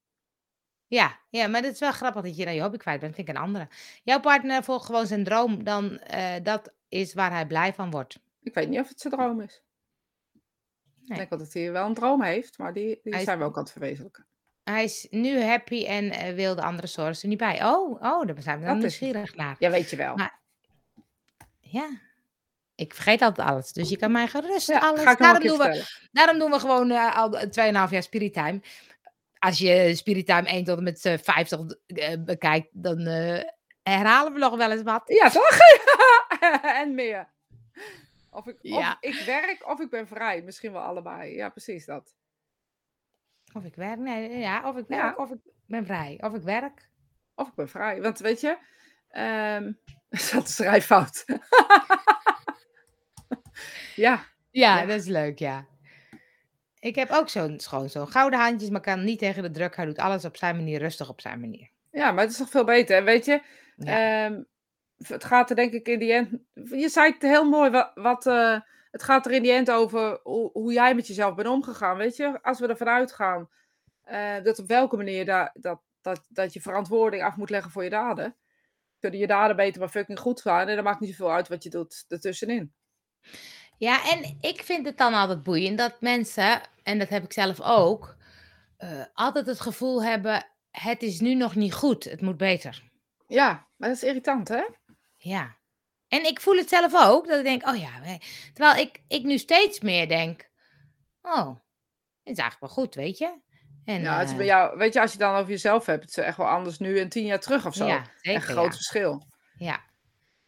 Ja, 0.86 1.18
ja, 1.30 1.46
maar 1.46 1.62
het 1.62 1.72
is 1.72 1.78
wel 1.80 1.92
grappig 1.92 2.22
dat 2.22 2.36
je 2.36 2.44
naar 2.44 2.54
je 2.54 2.60
hobby 2.62 2.76
kwijt 2.76 3.00
bent. 3.00 3.14
Vind 3.14 3.28
ik 3.28 3.34
een 3.34 3.40
andere. 3.40 3.68
Jouw 4.02 4.20
partner 4.20 4.64
volgt 4.64 4.86
gewoon 4.86 5.06
zijn 5.06 5.24
droom. 5.24 5.64
Dan 5.64 5.98
eh, 5.98 6.32
dat 6.42 6.72
is 6.88 7.14
waar 7.14 7.30
hij 7.30 7.46
blij 7.46 7.74
van 7.74 7.90
wordt. 7.90 8.18
Ik 8.42 8.54
weet 8.54 8.68
niet 8.68 8.80
of 8.80 8.88
het 8.88 9.00
zijn 9.00 9.12
droom 9.14 9.40
is. 9.40 9.62
Ik 10.34 11.08
Nee. 11.08 11.18
denk 11.18 11.30
wel 11.30 11.38
dat 11.38 11.52
hij 11.52 11.72
wel 11.72 11.86
een 11.86 11.94
droom 11.94 12.22
heeft, 12.22 12.58
maar 12.58 12.72
die, 12.72 13.00
die 13.02 13.14
is, 13.14 13.24
zijn 13.24 13.38
we 13.38 13.44
ook 13.44 13.56
aan 13.56 13.62
het 13.62 13.72
verwezenlijken. 13.72 14.26
hij 14.62 14.84
is 14.84 15.06
nu 15.10 15.40
happy 15.42 15.84
en 15.86 16.10
eh, 16.10 16.34
wil 16.34 16.54
de 16.54 16.62
andere 16.62 16.86
sources 16.86 17.22
er 17.22 17.28
niet 17.28 17.38
bij. 17.38 17.64
Oh, 17.64 17.90
oh, 18.02 18.26
daar 18.26 18.42
zijn 18.42 18.58
we 18.58 18.64
dan 18.64 18.72
Dat 18.74 18.82
nieuwsgierig 18.82 19.34
naar. 19.36 19.56
Ja, 19.58 19.70
weet 19.70 19.90
je 19.90 19.96
wel. 19.96 20.16
Maar 20.16 20.40
ja, 21.74 21.88
ik 22.74 22.94
vergeet 22.94 23.22
altijd 23.22 23.48
alles. 23.48 23.72
Dus 23.72 23.88
je 23.88 23.96
kan 23.96 24.12
mij 24.12 24.28
gerust 24.28 24.66
Ja, 24.68 24.78
alles. 24.78 25.16
Daarom 25.16 25.42
doen 25.42 25.58
we, 25.58 25.84
daarom 26.12 26.38
doen 26.38 26.50
we 26.50 26.58
gewoon 26.58 26.90
eh, 26.90 27.16
al 27.16 27.36
2,5 27.36 27.50
jaar 27.90 28.02
Spirit 28.02 28.32
Time. 28.32 28.60
Als 29.38 29.58
je 29.58 29.94
Spirit 29.94 30.26
Time 30.26 30.48
1 30.48 30.64
tot 30.64 30.78
en 30.78 30.84
met 30.84 31.04
eh, 31.04 31.18
50 31.18 31.60
eh, 31.86 32.14
bekijkt, 32.24 32.68
dan 32.72 32.98
eh, 32.98 33.42
herhalen 33.82 34.32
we 34.32 34.38
nog 34.38 34.56
wel 34.56 34.70
eens 34.70 34.82
wat. 34.82 35.02
Ja, 35.06 35.30
toch? 35.30 35.58
en 36.82 36.94
meer. 36.94 37.28
Of 38.30 38.46
ik, 38.46 38.58
of 38.62 38.96
ik 39.00 39.22
werk 39.26 39.68
of 39.68 39.80
ik 39.80 39.90
ben 39.90 40.06
vrij. 40.06 40.42
Misschien 40.42 40.72
wel 40.72 40.82
allebei. 40.82 41.34
Ja, 41.34 41.48
precies 41.48 41.86
dat. 41.86 42.14
Of 43.52 43.64
ik 43.64 43.74
werk, 43.74 43.98
nee, 43.98 44.38
ja, 44.38 44.68
of 44.68 44.76
ik 44.76 44.86
werk, 44.88 45.02
Ja, 45.02 45.14
of 45.24 45.30
ik 45.30 45.38
ben 45.66 45.86
vrij. 45.86 46.18
Of 46.20 46.34
ik 46.34 46.42
werk. 46.42 46.88
of 47.34 47.48
ik 47.48 47.54
ben 47.54 47.68
vrij. 47.68 48.02
Want 48.02 48.18
weet 48.18 48.40
je, 48.40 48.58
ehm 49.08 49.72
een 50.32 50.46
schrijffout? 50.46 51.24
ja, 53.96 54.24
Ja, 54.50 54.78
ja. 54.78 54.86
dat 54.86 55.00
is 55.00 55.06
leuk, 55.06 55.38
ja. 55.38 55.66
Ik 56.78 56.94
heb 56.94 57.10
ook 57.10 57.28
zo'n 57.28 57.60
gewoon 57.60 57.88
zo'n 57.88 58.08
gouden 58.08 58.38
handjes, 58.38 58.70
maar 58.70 58.80
kan 58.80 59.04
niet 59.04 59.18
tegen 59.18 59.42
de 59.42 59.50
druk. 59.50 59.76
Hij 59.76 59.84
doet 59.84 59.98
alles 59.98 60.24
op 60.24 60.36
zijn 60.36 60.56
manier, 60.56 60.78
rustig 60.78 61.08
op 61.08 61.20
zijn 61.20 61.40
manier. 61.40 61.68
Ja, 61.90 62.12
maar 62.12 62.22
het 62.22 62.32
is 62.32 62.38
toch 62.38 62.50
veel 62.50 62.64
beter. 62.64 62.96
En 62.96 63.04
weet 63.04 63.24
je, 63.24 63.42
Ja, 63.76 64.24
ehm, 64.26 64.42
het 65.06 65.24
gaat 65.24 65.50
er 65.50 65.56
denk 65.56 65.72
ik 65.72 65.88
in 65.88 65.98
die 65.98 66.12
end... 66.12 66.38
Je 66.54 66.88
zei 66.88 67.12
het 67.12 67.22
heel 67.22 67.48
mooi, 67.48 67.70
wat, 67.70 67.90
wat 67.94 68.26
eh, 68.26 68.60
het 68.90 69.02
gaat 69.02 69.26
er 69.26 69.32
in 69.32 69.42
die 69.42 69.52
end 69.52 69.70
over 69.70 70.20
hoe, 70.22 70.50
hoe 70.52 70.72
jij 70.72 70.94
met 70.94 71.06
jezelf 71.06 71.34
bent 71.34 71.48
omgegaan. 71.48 71.96
Weet 71.96 72.16
je, 72.16 72.42
als 72.42 72.60
we 72.60 72.66
ervan 72.66 72.88
uitgaan 72.88 73.48
eh, 74.02 74.42
dat 74.42 74.58
op 74.58 74.66
welke 74.66 74.96
manier 74.96 75.24
da, 75.24 75.50
dat, 75.54 75.80
dat, 76.00 76.26
dat 76.28 76.52
je 76.52 76.60
verantwoording 76.60 77.22
af 77.22 77.36
moet 77.36 77.50
leggen 77.50 77.70
voor 77.70 77.84
je 77.84 77.90
daden. 77.90 78.36
Kunnen 79.04 79.22
je 79.22 79.28
daden 79.32 79.56
beter 79.56 79.80
maar 79.80 79.88
fucking 79.88 80.18
goed 80.18 80.40
gaan. 80.40 80.68
En 80.68 80.74
dan 80.74 80.84
maakt 80.84 81.00
niet 81.00 81.10
zoveel 81.10 81.32
uit 81.32 81.48
wat 81.48 81.62
je 81.62 81.70
doet 81.70 82.04
ertussenin. 82.08 82.74
ja, 83.78 84.10
en 84.10 84.36
ik 84.40 84.62
vind 84.62 84.86
het 84.86 84.98
dan 84.98 85.14
altijd 85.14 85.42
boeiend 85.42 85.78
dat 85.78 86.00
mensen, 86.00 86.60
en 86.82 86.98
dat 86.98 87.08
heb 87.08 87.24
ik 87.24 87.32
zelf 87.32 87.60
ook, 87.60 88.16
eh, 88.76 89.04
altijd 89.14 89.46
het 89.46 89.60
gevoel 89.60 90.04
hebben: 90.04 90.46
het 90.70 91.02
is 91.02 91.20
nu 91.20 91.34
nog 91.34 91.54
niet 91.54 91.74
goed, 91.74 92.04
het 92.04 92.20
moet 92.20 92.36
beter. 92.36 92.90
Ja, 93.26 93.68
maar 93.76 93.88
dat 93.88 93.96
is 93.96 94.04
irritant, 94.04 94.48
hè? 94.48 94.64
Ja. 95.16 95.56
En 96.08 96.26
ik 96.26 96.40
voel 96.40 96.56
het 96.56 96.68
zelf 96.68 96.94
ook, 96.94 97.26
dat 97.26 97.38
ik 97.38 97.44
denk: 97.44 97.66
oh 97.66 97.76
ja. 97.76 98.18
Terwijl 98.52 98.86
ik, 98.86 99.02
ik 99.08 99.22
nu 99.22 99.38
steeds 99.38 99.80
meer 99.80 100.08
denk: 100.08 100.50
oh, 101.22 101.48
het 102.22 102.36
is 102.36 102.38
eigenlijk 102.38 102.60
wel 102.60 102.84
goed, 102.84 102.94
weet 102.94 103.18
je. 103.18 103.40
En, 103.84 104.00
Ja, 104.00 104.18
het 104.18 104.28
is 104.28 104.36
bij 104.36 104.40
eh, 104.44 104.50
jou, 104.50 104.76
weet 104.78 104.92
je, 104.92 105.00
als 105.00 105.12
je 105.12 105.18
dan 105.18 105.34
over 105.34 105.50
jezelf 105.50 105.86
hebt, 105.86 106.00
het 106.00 106.10
is 106.16 106.24
echt 106.24 106.36
wel 106.36 106.48
anders 106.48 106.78
nu 106.78 106.98
en 106.98 107.08
tien 107.08 107.24
jaar 107.26 107.40
terug 107.40 107.66
of 107.66 107.74
zo. 107.74 107.86
ja, 107.86 108.04
Echt 108.22 108.34
een 108.34 108.40
groot 108.42 108.64
Ja. 108.64 108.70
verschil. 108.72 109.26
ja. 109.58 109.80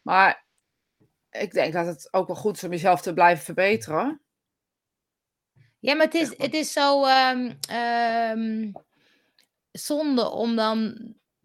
Maar 0.02 0.44
ik 1.30 1.52
denk 1.52 1.72
dat 1.72 1.86
het 1.86 2.08
ook 2.12 2.26
wel 2.26 2.36
goed 2.36 2.56
is 2.56 2.64
om 2.64 2.70
jezelf 2.70 3.00
te 3.00 3.12
blijven 3.12 3.44
verbeteren. 3.44 4.20
Ja, 5.78 5.94
maar 5.94 6.04
het 6.04 6.14
is, 6.14 6.38
het 6.38 6.54
is 6.54 6.72
zo 6.72 7.04
ehm, 7.06 7.52
ehm, 7.68 8.72
zonde 9.72 10.30
om 10.30 10.56
dan 10.56 10.96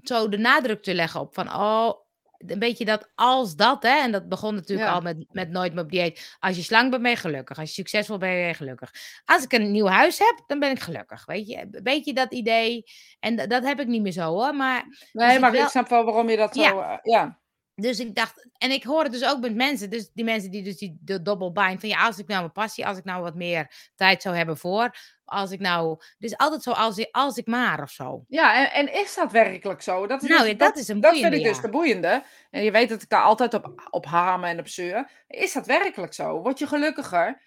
zo 0.04 0.30
de 0.30 0.38
nadruk 0.38 0.84
te 0.84 0.94
leggen 0.94 1.20
op 1.20 1.34
van, 1.34 1.54
oh, 1.54 1.94
een 2.48 2.60
beetje 2.60 2.86
dat 2.86 3.12
als 3.16 3.56
dat, 3.56 3.84
hè. 3.84 3.90
En 4.02 4.12
dat 4.12 4.30
begon 4.30 4.56
natuurlijk 4.56 4.90
Ja. 4.90 4.94
al 4.96 5.02
met, 5.02 5.26
met 5.32 5.50
Nooit 5.50 5.74
meer 5.74 5.84
op 5.84 5.92
dieet. 5.92 6.36
Als 6.40 6.56
je 6.56 6.62
slank 6.62 6.90
bent, 6.90 7.02
ben 7.02 7.12
je 7.12 7.18
gelukkig. 7.18 7.58
Als 7.60 7.68
je 7.68 7.74
succesvol 7.74 8.18
bent, 8.18 8.32
ben 8.34 8.48
je 8.48 8.54
gelukkig. 8.54 8.92
Als 9.26 9.44
ik 9.44 9.52
een 9.54 9.72
nieuw 9.72 9.86
huis 9.88 10.18
heb, 10.20 10.44
dan 10.48 10.60
ben 10.60 10.72
ik 10.72 10.80
gelukkig, 10.80 11.26
weet 11.26 11.48
je. 11.48 11.58
Een 11.72 11.84
beetje 11.84 12.14
dat 12.14 12.34
idee. 12.34 12.84
En 13.20 13.36
dat 13.36 13.64
heb 13.64 13.80
ik 13.80 13.88
niet 13.88 14.02
meer 14.02 14.12
zo, 14.12 14.22
hoor. 14.22 14.56
Maar, 14.56 14.84
Nee, 15.12 15.32
zit 15.32 15.40
maar 15.42 15.52
wel- 15.52 15.64
ik 15.64 15.70
snap 15.70 15.88
wel 15.90 16.04
waarom 16.04 16.30
je 16.30 16.38
dat 16.38 16.56
zo... 16.56 16.62
Ja. 16.62 16.92
eh, 16.92 16.98
ja. 17.14 17.40
Dus 17.82 18.00
ik 18.00 18.16
dacht, 18.16 18.48
en 18.58 18.72
ik 18.72 18.84
hoor 18.84 19.04
het 19.04 19.12
dus 19.12 19.26
ook 19.26 19.40
met 19.40 19.56
mensen, 19.56 19.90
dus 19.90 20.10
die 20.14 20.24
mensen 20.26 20.52
die 20.52 20.64
dus 20.64 20.78
die 20.78 20.98
de 21.02 21.22
double 21.22 21.52
bind, 21.52 21.80
van 21.80 21.90
ja, 21.90 22.06
als 22.06 22.18
ik 22.18 22.28
nou 22.28 22.40
mijn 22.40 22.52
passie, 22.52 22.86
als 22.88 22.98
ik 22.98 23.04
nou 23.04 23.22
wat 23.22 23.36
meer 23.36 23.90
tijd 23.96 24.22
zou 24.22 24.36
hebben 24.36 24.58
voor, 24.58 24.96
als 25.26 25.52
ik 25.52 25.60
nou, 25.60 26.02
dus 26.18 26.38
altijd 26.38 26.64
zo 26.64 26.72
als, 26.72 26.98
ik- 26.98 27.08
als 27.12 27.38
ik 27.38 27.48
maar 27.48 27.82
of 27.82 27.90
zo. 27.90 28.26
Ja, 28.28 28.56
en, 28.72 28.88
en 28.88 29.00
is 29.02 29.16
dat 29.16 29.32
werkelijk 29.32 29.82
zo? 29.82 30.08
Dat 30.08 30.22
is, 30.24 30.30
Nou, 30.30 30.42
dus- 30.42 30.52
ja, 30.52 30.58
dat 30.58 30.78
is 30.78 30.88
een 30.88 31.00
dat 31.00 31.12
vind 31.12 31.22
boeiende, 31.24 31.48
ik 31.48 31.54
dus 31.54 31.62
de 31.64 31.70
boeiende. 31.70 32.24
En 32.50 32.64
je 32.64 32.72
weet 32.72 32.90
dat 32.90 33.02
ik 33.02 33.10
daar 33.10 33.24
altijd 33.24 33.54
op, 33.54 33.88
op 33.90 34.06
hamer 34.06 34.50
en 34.50 34.60
op 34.60 34.68
zeur. 34.68 35.10
Is 35.28 35.54
dat 35.54 35.66
werkelijk 35.66 36.14
zo? 36.14 36.42
Word 36.42 36.60
je 36.60 36.68
gelukkiger? 36.68 37.42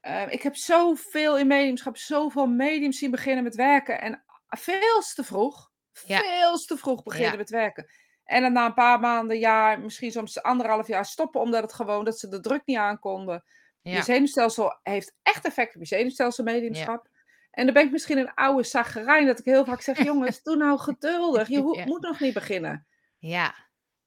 Eh, 0.00 0.22
ik 0.32 0.42
heb 0.42 0.56
zoveel 0.56 1.38
in 1.38 1.46
mediumschap, 1.46 1.96
zoveel 1.96 2.46
mediums 2.46 2.98
zien 2.98 3.10
beginnen 3.10 3.44
met 3.44 3.54
werken. 3.54 4.00
En 4.00 4.24
veel 4.48 5.02
te 5.14 5.24
vroeg. 5.24 5.70
Ja. 6.06 6.18
Veel 6.20 6.58
te 6.58 6.76
vroeg 6.76 7.02
beginnen 7.02 7.30
Ja. 7.32 7.36
met 7.38 7.50
werken. 7.50 7.86
En 8.32 8.42
dan 8.42 8.52
na 8.52 8.66
een 8.66 8.74
paar 8.74 9.00
maanden, 9.00 9.38
jaar, 9.38 9.80
misschien 9.80 10.12
soms 10.12 10.42
anderhalf 10.42 10.86
jaar 10.86 11.04
stoppen. 11.04 11.40
Omdat 11.40 11.62
het 11.62 11.72
gewoon, 11.72 12.04
dat 12.04 12.18
ze 12.18 12.28
de 12.28 12.40
druk 12.40 12.62
niet 12.64 12.76
aankonden. 12.76 13.44
Je 13.82 13.90
Ja, 13.90 14.02
zenuwstelsel 14.02 14.78
heeft 14.82 15.14
echt 15.22 15.44
effect 15.44 15.74
op 15.74 15.80
je 15.80 15.86
zenuwstelsel, 15.86 16.44
mediumschap. 16.44 17.08
En 17.50 17.64
dan 17.64 17.74
ben 17.74 17.84
ik 17.84 17.90
misschien 17.90 18.18
een 18.18 18.34
oude 18.34 18.62
zagerijn 18.62 19.26
dat 19.26 19.38
ik 19.38 19.44
heel 19.44 19.64
vaak 19.64 19.80
zeg: 19.80 20.02
jongens, 20.04 20.42
doe 20.42 20.56
nou 20.56 20.78
geduldig. 20.78 21.48
Je 21.48 21.60
ho- 21.60 21.74
Ja. 21.74 21.84
moet 21.84 22.00
nog 22.02 22.20
niet 22.20 22.34
beginnen. 22.34 22.86
ja, 23.18 23.54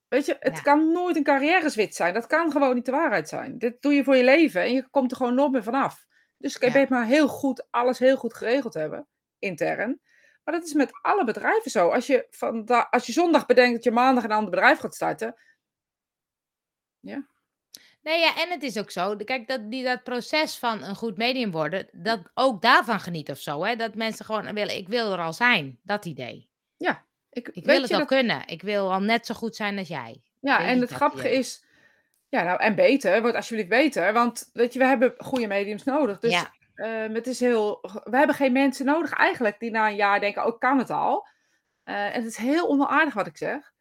Weet 0.08 0.26
je, 0.26 0.36
het 0.40 0.56
Ja. 0.56 0.62
kan 0.62 0.92
nooit 0.92 1.16
een 1.16 1.24
carrière-switch 1.24 1.94
zijn. 1.96 2.14
Dat 2.14 2.28
kan 2.28 2.52
gewoon 2.52 2.76
niet 2.76 2.86
de 2.86 2.92
waarheid 2.92 3.30
zijn. 3.30 3.58
Dit 3.58 3.82
doe 3.82 3.94
je 3.94 4.04
voor 4.04 4.16
je 4.16 4.24
leven 4.24 4.62
en 4.62 4.74
je 4.74 4.90
komt 4.90 5.12
er 5.12 5.18
gewoon 5.18 5.36
nooit 5.36 5.52
meer 5.52 5.64
vanaf. 5.64 6.06
Dus 6.38 6.56
ik 6.56 6.64
Ja. 6.64 6.72
weet 6.72 6.90
maar 6.90 7.06
heel 7.06 7.28
goed, 7.28 7.68
alles 7.70 8.00
heel 8.00 8.18
goed 8.18 8.34
geregeld 8.34 8.74
hebben, 8.74 9.08
intern. 9.40 10.02
Maar 10.46 10.54
dat 10.54 10.64
is 10.64 10.74
met 10.74 10.92
alle 11.02 11.24
bedrijven 11.24 11.72
zo. 11.72 11.90
Als 11.90 12.08
je, 12.08 12.28
van 12.30 12.66
als 12.90 13.06
je 13.06 13.12
zondag 13.12 13.46
bedenkt 13.46 13.74
dat 13.74 13.84
je 13.84 13.92
maandag 13.92 14.24
een 14.24 14.32
ander 14.32 14.50
bedrijf 14.50 14.80
gaat 14.80 14.96
starten. 14.96 15.36
Nee, 18.02 18.20
ja, 18.20 18.36
en 18.38 18.50
het 18.50 18.64
is 18.64 18.78
ook 18.78 18.92
zo. 18.92 19.16
Kijk, 19.16 19.48
dat, 19.48 19.72
die, 19.72 19.84
dat 19.84 20.04
proces 20.04 20.58
van 20.58 20.84
een 20.84 20.96
goed 20.96 21.18
medium 21.18 21.52
worden, 21.52 21.88
dat 21.92 22.20
ook 22.34 22.62
daarvan 22.62 23.00
geniet 23.00 23.30
of 23.30 23.38
zo. 23.40 23.64
Hè? 23.64 23.76
Dat 23.76 23.96
mensen 23.96 24.26
gewoon 24.26 24.54
willen, 24.54 24.76
ik 24.78 24.88
wil 24.88 25.12
er 25.14 25.20
al 25.20 25.34
zijn. 25.34 25.80
Dat 25.84 26.06
idee. 26.06 26.50
Ik, 27.30 27.48
Ik 27.48 27.54
weet 27.54 27.66
wil 27.66 27.82
het 27.82 27.92
al 27.92 27.98
dat- 27.98 28.08
kunnen. 28.08 28.48
Ik 28.48 28.62
wil 28.62 28.94
al 28.94 29.00
net 29.02 29.26
zo 29.26 29.34
goed 29.36 29.56
zijn 29.56 29.78
als 29.78 29.88
jij. 29.88 30.22
Ja, 30.40 30.66
en 30.66 30.80
het 30.82 30.92
grappige 30.92 31.28
idee? 31.28 31.40
is. 31.40 31.64
Ja, 32.30 32.44
nou, 32.44 32.60
en 32.60 32.76
beter, 32.76 33.22
wordt 33.22 33.36
alsjeblieft 33.36 33.70
beter. 33.70 34.14
Want 34.14 34.50
weet 34.54 34.74
je, 34.74 34.80
we 34.80 34.86
hebben 34.86 35.14
goede 35.18 35.48
mediums 35.48 35.84
nodig. 35.84 36.20
Dus 36.20 36.32
ja, 36.32 36.54
ehm, 36.76 37.14
het 37.14 37.28
is 37.28 37.40
heel. 37.40 37.80
We 38.04 38.18
hebben 38.18 38.36
geen 38.36 38.52
mensen 38.52 38.86
nodig 38.86 39.12
eigenlijk 39.14 39.60
die 39.60 39.72
na 39.72 39.88
een 39.90 39.96
jaar 39.96 40.20
denken: 40.20 40.46
oh, 40.46 40.54
ik 40.54 40.60
kan 40.60 40.78
het 40.78 40.90
al. 40.90 41.28
Eh, 41.84 42.06
en 42.06 42.14
het 42.14 42.26
is 42.26 42.38
heel 42.38 42.68
onaardig 42.70 43.14
wat 43.14 43.28
ik 43.28 43.38
zeg. 43.38 43.74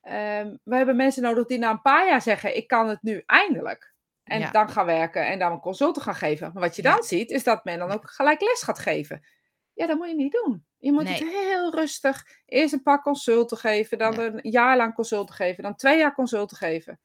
Ehm, 0.00 0.56
we 0.64 0.76
hebben 0.76 0.96
mensen 0.96 1.22
nodig 1.22 1.46
die 1.46 1.58
na 1.58 1.70
een 1.70 1.82
paar 1.82 2.06
jaar 2.06 2.22
zeggen: 2.22 2.56
ik 2.56 2.68
kan 2.68 2.88
het 2.88 3.02
nu 3.02 3.22
eindelijk. 3.26 3.94
En 4.24 4.40
Ja. 4.40 4.50
dan 4.50 4.68
gaan 4.68 4.86
werken 4.86 5.26
en 5.26 5.38
dan 5.38 5.52
een 5.52 5.60
consulten 5.60 6.02
gaan 6.02 6.14
geven. 6.14 6.50
Maar 6.52 6.62
wat 6.62 6.76
je 6.76 6.82
Ja. 6.82 6.94
dan 6.94 7.02
ziet, 7.02 7.30
is 7.30 7.44
dat 7.44 7.64
men 7.64 7.78
dan 7.78 7.90
ook 7.90 8.10
gelijk 8.10 8.40
les 8.40 8.62
gaat 8.62 8.78
geven. 8.78 9.26
Ja, 9.72 9.86
dat 9.86 9.96
moet 9.96 10.08
je 10.08 10.14
niet 10.14 10.32
doen. 10.44 10.66
Je 10.78 10.92
moet 10.92 11.08
het 11.08 11.18
heel 11.18 11.74
rustig. 11.74 12.26
Eerst 12.46 12.72
een 12.72 12.82
paar 12.82 13.02
consulten 13.02 13.56
geven, 13.56 13.98
dan 13.98 14.12
Ja. 14.12 14.22
een 14.22 14.38
jaar 14.42 14.76
lang 14.76 14.94
consulten 14.94 15.34
geven, 15.34 15.62
dan 15.62 15.74
twee 15.76 15.98
jaar 15.98 16.14
consulten 16.14 16.56
geven. 16.56 17.00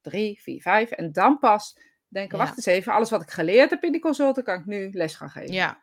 Drie, 0.00 0.40
vier, 0.42 0.62
vijf. 0.62 0.90
En 0.90 1.12
dan 1.12 1.38
pas 1.38 1.78
denken, 2.08 2.38
Ja. 2.38 2.44
wacht 2.44 2.56
eens 2.56 2.66
even, 2.66 2.92
alles 2.92 3.10
wat 3.10 3.22
ik 3.22 3.30
geleerd 3.30 3.70
heb 3.70 3.84
in 3.84 3.92
die 3.92 4.00
consulten, 4.00 4.44
kan 4.44 4.60
ik 4.60 4.66
nu 4.66 4.90
les 4.92 5.14
gaan 5.14 5.30
geven. 5.30 5.52
ja, 5.52 5.82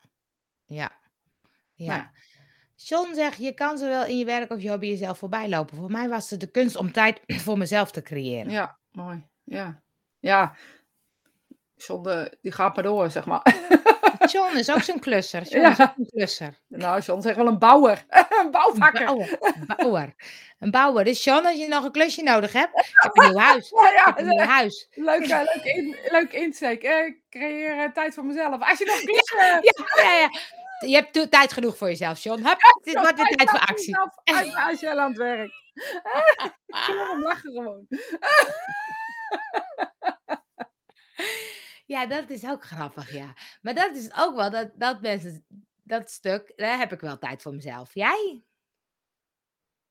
ja. 0.66 0.92
Nou 1.76 2.00
ja. 2.00 2.12
John 2.76 3.14
zegt, 3.14 3.38
je 3.38 3.54
kan 3.54 3.78
zowel 3.78 4.06
in 4.06 4.18
je 4.18 4.26
werk 4.26 4.52
of 4.52 4.62
je 4.62 4.70
hobby 4.70 4.86
jezelf 4.88 5.18
voorbij 5.18 5.50
lopen. 5.50 5.78
Voor 5.78 5.92
mij 5.92 6.10
was 6.10 6.30
het 6.30 6.40
de 6.40 6.52
kunst 6.52 6.76
om 6.76 6.92
tijd 6.92 7.22
voor 7.46 7.58
mezelf 7.58 7.92
te 7.92 8.02
creëren. 8.02 8.52
Ja, 8.52 8.78
mooi. 8.92 9.28
Ja. 9.44 9.82
Ja. 10.20 10.56
John, 11.76 12.28
die 12.42 12.52
gaat 12.52 12.76
maar 12.76 12.84
door, 12.84 13.10
zeg 13.12 13.26
maar. 13.26 13.42
John 14.32 14.58
is 14.58 14.72
ook 14.72 14.82
zo'n 14.82 15.00
klusser. 15.00 15.42
John 15.42 15.62
Ja. 15.66 15.72
is 15.72 15.80
ook 15.80 15.94
een 15.98 16.10
klusser. 16.10 16.60
nou, 16.68 17.02
John 17.02 17.22
zegt 17.22 17.36
wel 17.36 17.48
een 17.48 17.60
bouwer. 17.60 18.06
een 18.44 18.52
bouwvakker. 18.52 19.06
Bouwer. 19.06 19.40
Bouwer. 19.78 20.14
Een 20.60 20.72
bouwer. 20.72 21.04
Dus 21.04 21.24
John, 21.24 21.46
als 21.46 21.58
je 21.58 21.68
nog 21.68 21.84
een 21.84 21.92
klusje 21.92 22.24
nodig 22.24 22.54
hebt, 22.54 22.80
ik 22.80 22.94
heb 22.94 23.18
een 23.18 23.30
nieuw 23.30 23.38
huis. 23.50 23.70
Ja, 23.70 23.90
Ik 23.90 24.06
heb 24.06 24.18
ja, 24.18 24.24
een 24.24 24.30
nieuw 24.30 24.46
huis. 24.46 24.88
leuk, 24.92 25.22
eh, 25.28 25.40
leuk, 25.54 25.64
in, 25.64 25.98
leuk 26.12 26.32
insteek. 26.34 26.84
Eh, 26.84 27.14
creëer 27.30 27.80
eh, 27.84 27.92
tijd 27.92 28.14
voor 28.14 28.26
mezelf. 28.26 28.70
Als 28.70 28.78
je 28.80 28.86
nog 28.86 29.00
klussen... 29.00 29.38
Ja, 29.96 30.04
ja, 30.04 30.20
ja. 30.20 30.30
Je 30.88 30.96
hebt 30.96 31.32
tijd 31.32 31.54
genoeg 31.54 31.78
voor 31.78 31.88
jezelf, 31.88 32.20
John. 32.20 32.44
Hup, 32.46 32.58
dit 32.84 32.94
wordt 32.94 33.16
weer 33.16 33.26
tijd 33.26 33.50
voor 33.50 33.60
actie. 33.60 33.98
Als, 33.98 34.56
als 34.56 34.80
je 34.80 34.90
aan 35.00 35.08
het 35.10 35.18
werk. 35.18 35.52
Ik 36.66 37.16
lachen 37.20 37.52
gewoon. 37.52 37.88
Ja, 41.86 42.06
dat 42.06 42.30
is 42.30 42.46
ook 42.46 42.64
grappig, 42.64 43.12
ja. 43.12 43.34
Maar 43.62 43.74
dat 43.74 43.96
is 43.96 44.14
ook 44.16 44.36
wel, 44.36 44.50
dat, 44.50 44.72
dat 44.76 45.02
mensen, 45.02 45.46
dat 45.84 46.12
stuk, 46.12 46.54
daar 46.56 46.78
heb 46.78 46.92
ik 46.92 47.00
wel 47.00 47.18
tijd 47.18 47.42
voor 47.42 47.54
mezelf. 47.54 47.94
Jij? 47.94 48.44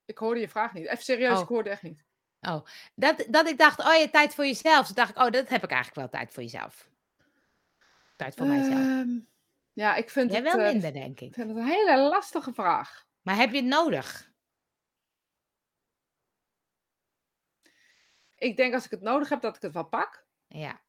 Ik 0.05 0.19
hoorde 0.19 0.41
je 0.41 0.49
vraag 0.49 0.73
niet. 0.73 0.87
Even 0.87 1.05
serieus, 1.05 1.37
Oh. 1.37 1.43
ik 1.43 1.49
hoorde 1.49 1.71
echt 1.71 1.83
niet. 1.83 2.05
Dat, 2.95 3.27
dat 3.29 3.49
ik 3.49 3.59
dacht, 3.59 3.79
oh 3.79 3.95
je 3.95 4.11
tijd 4.11 4.35
voor 4.35 4.45
jezelf. 4.47 4.87
Toen 4.87 4.95
dacht 4.95 5.11
ik, 5.11 5.17
oh, 5.19 5.31
dat 5.31 5.49
heb 5.49 5.63
ik 5.65 5.71
eigenlijk 5.71 5.95
wel 5.95 6.09
tijd 6.21 6.33
voor 6.33 6.43
jezelf. 6.43 6.91
Tijd 8.17 8.35
voor 8.35 8.47
mijzelf. 8.47 8.79
Ehm, 8.79 9.19
ja, 9.73 9.95
ik 9.95 10.11
vind, 10.11 10.31
Jij 10.33 10.41
het, 10.43 10.53
wel 10.53 10.65
eh, 10.65 10.73
minder, 10.73 10.93
denk 10.93 11.21
ik. 11.21 11.29
ik 11.29 11.35
vind 11.35 11.49
het 11.49 11.57
een 11.57 11.65
hele 11.65 11.97
lastige 12.09 12.53
vraag. 12.53 13.07
Maar 13.23 13.37
heb 13.37 13.51
je 13.51 13.57
het 13.57 13.67
nodig? 13.67 14.31
Ik 18.37 18.57
denk 18.57 18.75
als 18.75 18.85
ik 18.85 18.91
het 18.91 19.01
nodig 19.01 19.29
heb, 19.29 19.41
dat 19.41 19.57
ik 19.57 19.63
het 19.63 19.73
wel 19.73 19.85
pak. 19.85 20.27
Ja. 20.47 20.81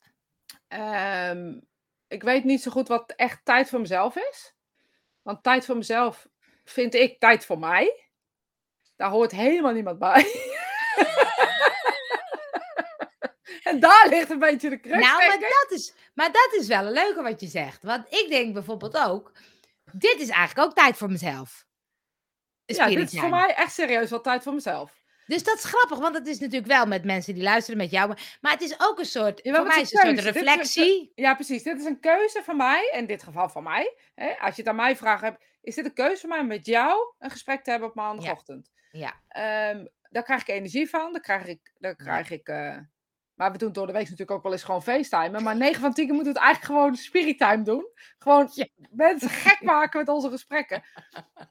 Ehm, 0.73 1.59
ik 2.07 2.23
weet 2.23 2.43
niet 2.43 2.61
zo 2.61 2.71
goed 2.71 2.87
wat 2.87 3.13
echt 3.15 3.45
tijd 3.45 3.69
voor 3.69 3.79
mezelf 3.79 4.15
is. 4.15 4.53
Want 5.21 5.43
tijd 5.43 5.65
voor 5.65 5.77
mezelf 5.77 6.27
vind 6.63 6.93
ik 6.93 7.19
tijd 7.19 7.45
voor 7.45 7.59
mij. 7.59 8.09
Daar 8.95 9.09
hoort 9.09 9.31
helemaal 9.31 9.73
niemand 9.73 9.99
bij. 9.99 10.23
en 13.69 13.79
daar 13.79 14.07
ligt 14.09 14.29
een 14.29 14.39
beetje 14.39 14.69
de 14.69 14.79
crux. 14.79 14.99
Nou, 14.99 15.27
maar 15.27 15.39
dat, 15.39 15.67
is, 15.69 15.93
maar 16.13 16.31
dat 16.31 16.49
is 16.59 16.67
wel 16.67 16.85
een 16.85 16.91
leuke 16.91 17.21
wat 17.21 17.41
je 17.41 17.47
zegt. 17.47 17.83
Want 17.83 18.13
ik 18.13 18.25
denk 18.29 18.53
bijvoorbeeld 18.53 18.97
ook, 18.97 19.31
dit 19.91 20.19
is 20.19 20.29
eigenlijk 20.29 20.67
ook 20.69 20.75
tijd 20.75 20.97
voor 20.97 21.11
mezelf. 21.11 21.65
ja, 22.65 22.87
dit 22.87 23.13
is 23.13 23.19
voor 23.19 23.29
mij 23.29 23.55
echt 23.55 23.73
serieus 23.73 24.09
wel 24.09 24.21
tijd 24.21 24.43
voor 24.43 24.53
mezelf. 24.53 25.02
Dus 25.25 25.43
dat 25.43 25.57
is 25.57 25.63
grappig, 25.63 25.97
want 25.99 26.15
het 26.15 26.27
is 26.27 26.39
natuurlijk 26.39 26.71
wel 26.71 26.85
met 26.85 27.03
mensen 27.03 27.33
die 27.33 27.43
luisteren 27.43 27.77
met 27.77 27.91
jou. 27.91 28.13
Maar, 28.41 28.51
het 28.51 28.61
is 28.61 28.79
ook 28.79 28.99
een 28.99 29.05
soort, 29.05 29.39
Jawel, 29.43 29.61
voor 29.61 29.69
mij 29.69 29.81
is 29.81 29.93
een 29.93 29.99
soort 29.99 30.17
een 30.17 30.23
reflectie. 30.23 31.11
Ja, 31.15 31.33
precies. 31.35 31.63
Dit 31.63 31.79
is 31.79 31.85
een 31.85 31.99
keuze 31.99 32.41
van 32.43 32.57
mij. 32.57 32.89
In 32.93 33.05
dit 33.05 33.23
geval 33.23 33.49
van 33.49 33.63
mij. 33.63 33.97
Hè? 34.15 34.33
Als 34.39 34.55
je 34.55 34.61
het 34.61 34.69
aan 34.69 34.75
mij 34.75 34.95
vraagt, 34.95 35.21
heb, 35.21 35.41
is 35.61 35.75
dit 35.75 35.85
een 35.85 35.93
keuze 35.93 36.19
van 36.21 36.29
mij 36.29 36.39
om 36.39 36.47
met 36.47 36.65
jou 36.65 37.13
een 37.19 37.29
gesprek 37.31 37.63
te 37.63 37.69
hebben 37.71 37.89
op 37.89 37.95
maandagochtend? 37.95 38.71
Ja, 38.91 39.13
Ehm, 39.27 39.85
daar 40.09 40.23
krijg 40.23 40.41
ik 40.41 40.47
energie 40.47 40.89
van. 40.89 41.11
Daar 41.11 41.21
krijg 41.21 41.45
ik. 41.45 41.71
Daar 41.79 41.95
krijg 41.95 42.29
ik 42.31 42.47
eh, 42.47 42.77
maar 43.33 43.51
we 43.51 43.57
doen 43.57 43.71
door 43.71 43.87
de 43.87 43.93
week 43.93 44.03
natuurlijk 44.03 44.31
ook 44.31 44.43
wel 44.43 44.51
eens 44.51 44.63
gewoon 44.63 44.83
FaceTime. 44.83 45.39
Maar 45.39 45.55
9 45.55 45.81
van 45.81 45.93
10 45.93 46.05
keer 46.05 46.13
moeten 46.15 46.33
we 46.33 46.39
het 46.39 46.47
eigenlijk 46.47 46.79
gewoon 46.79 46.95
spirit 46.95 47.37
time 47.37 47.63
doen. 47.63 47.87
Gewoon 48.17 48.49
Ja. 48.53 48.67
mensen 48.91 49.29
gek 49.29 49.61
maken 49.61 49.99
met 49.99 50.09
onze 50.09 50.29
gesprekken. 50.29 50.83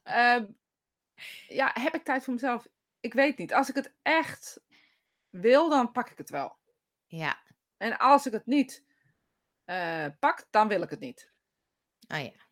Ehm, 0.03 0.45
ja, 1.49 1.70
heb 1.81 1.95
ik 1.95 2.05
tijd 2.05 2.25
voor 2.25 2.33
mezelf? 2.33 2.66
Ik 3.03 3.14
weet 3.14 3.38
niet. 3.38 3.53
Als 3.55 3.68
ik 3.68 3.74
het 3.74 3.94
echt 4.03 4.61
wil, 5.30 5.68
dan 5.68 5.92
pak 5.92 6.11
ik 6.11 6.18
het 6.18 6.30
wel. 6.30 6.57
ja. 7.07 7.40
En 7.76 7.98
als 7.98 8.26
ik 8.26 8.32
het 8.32 8.46
niet 8.46 8.84
eh, 9.64 10.07
pak, 10.18 10.46
dan 10.50 10.68
wil 10.68 10.82
ik 10.82 10.90
het 10.90 11.00
niet. 11.00 11.32
Oh 12.09 12.20
ja. 12.20 12.46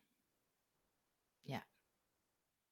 Ja. 1.41 1.65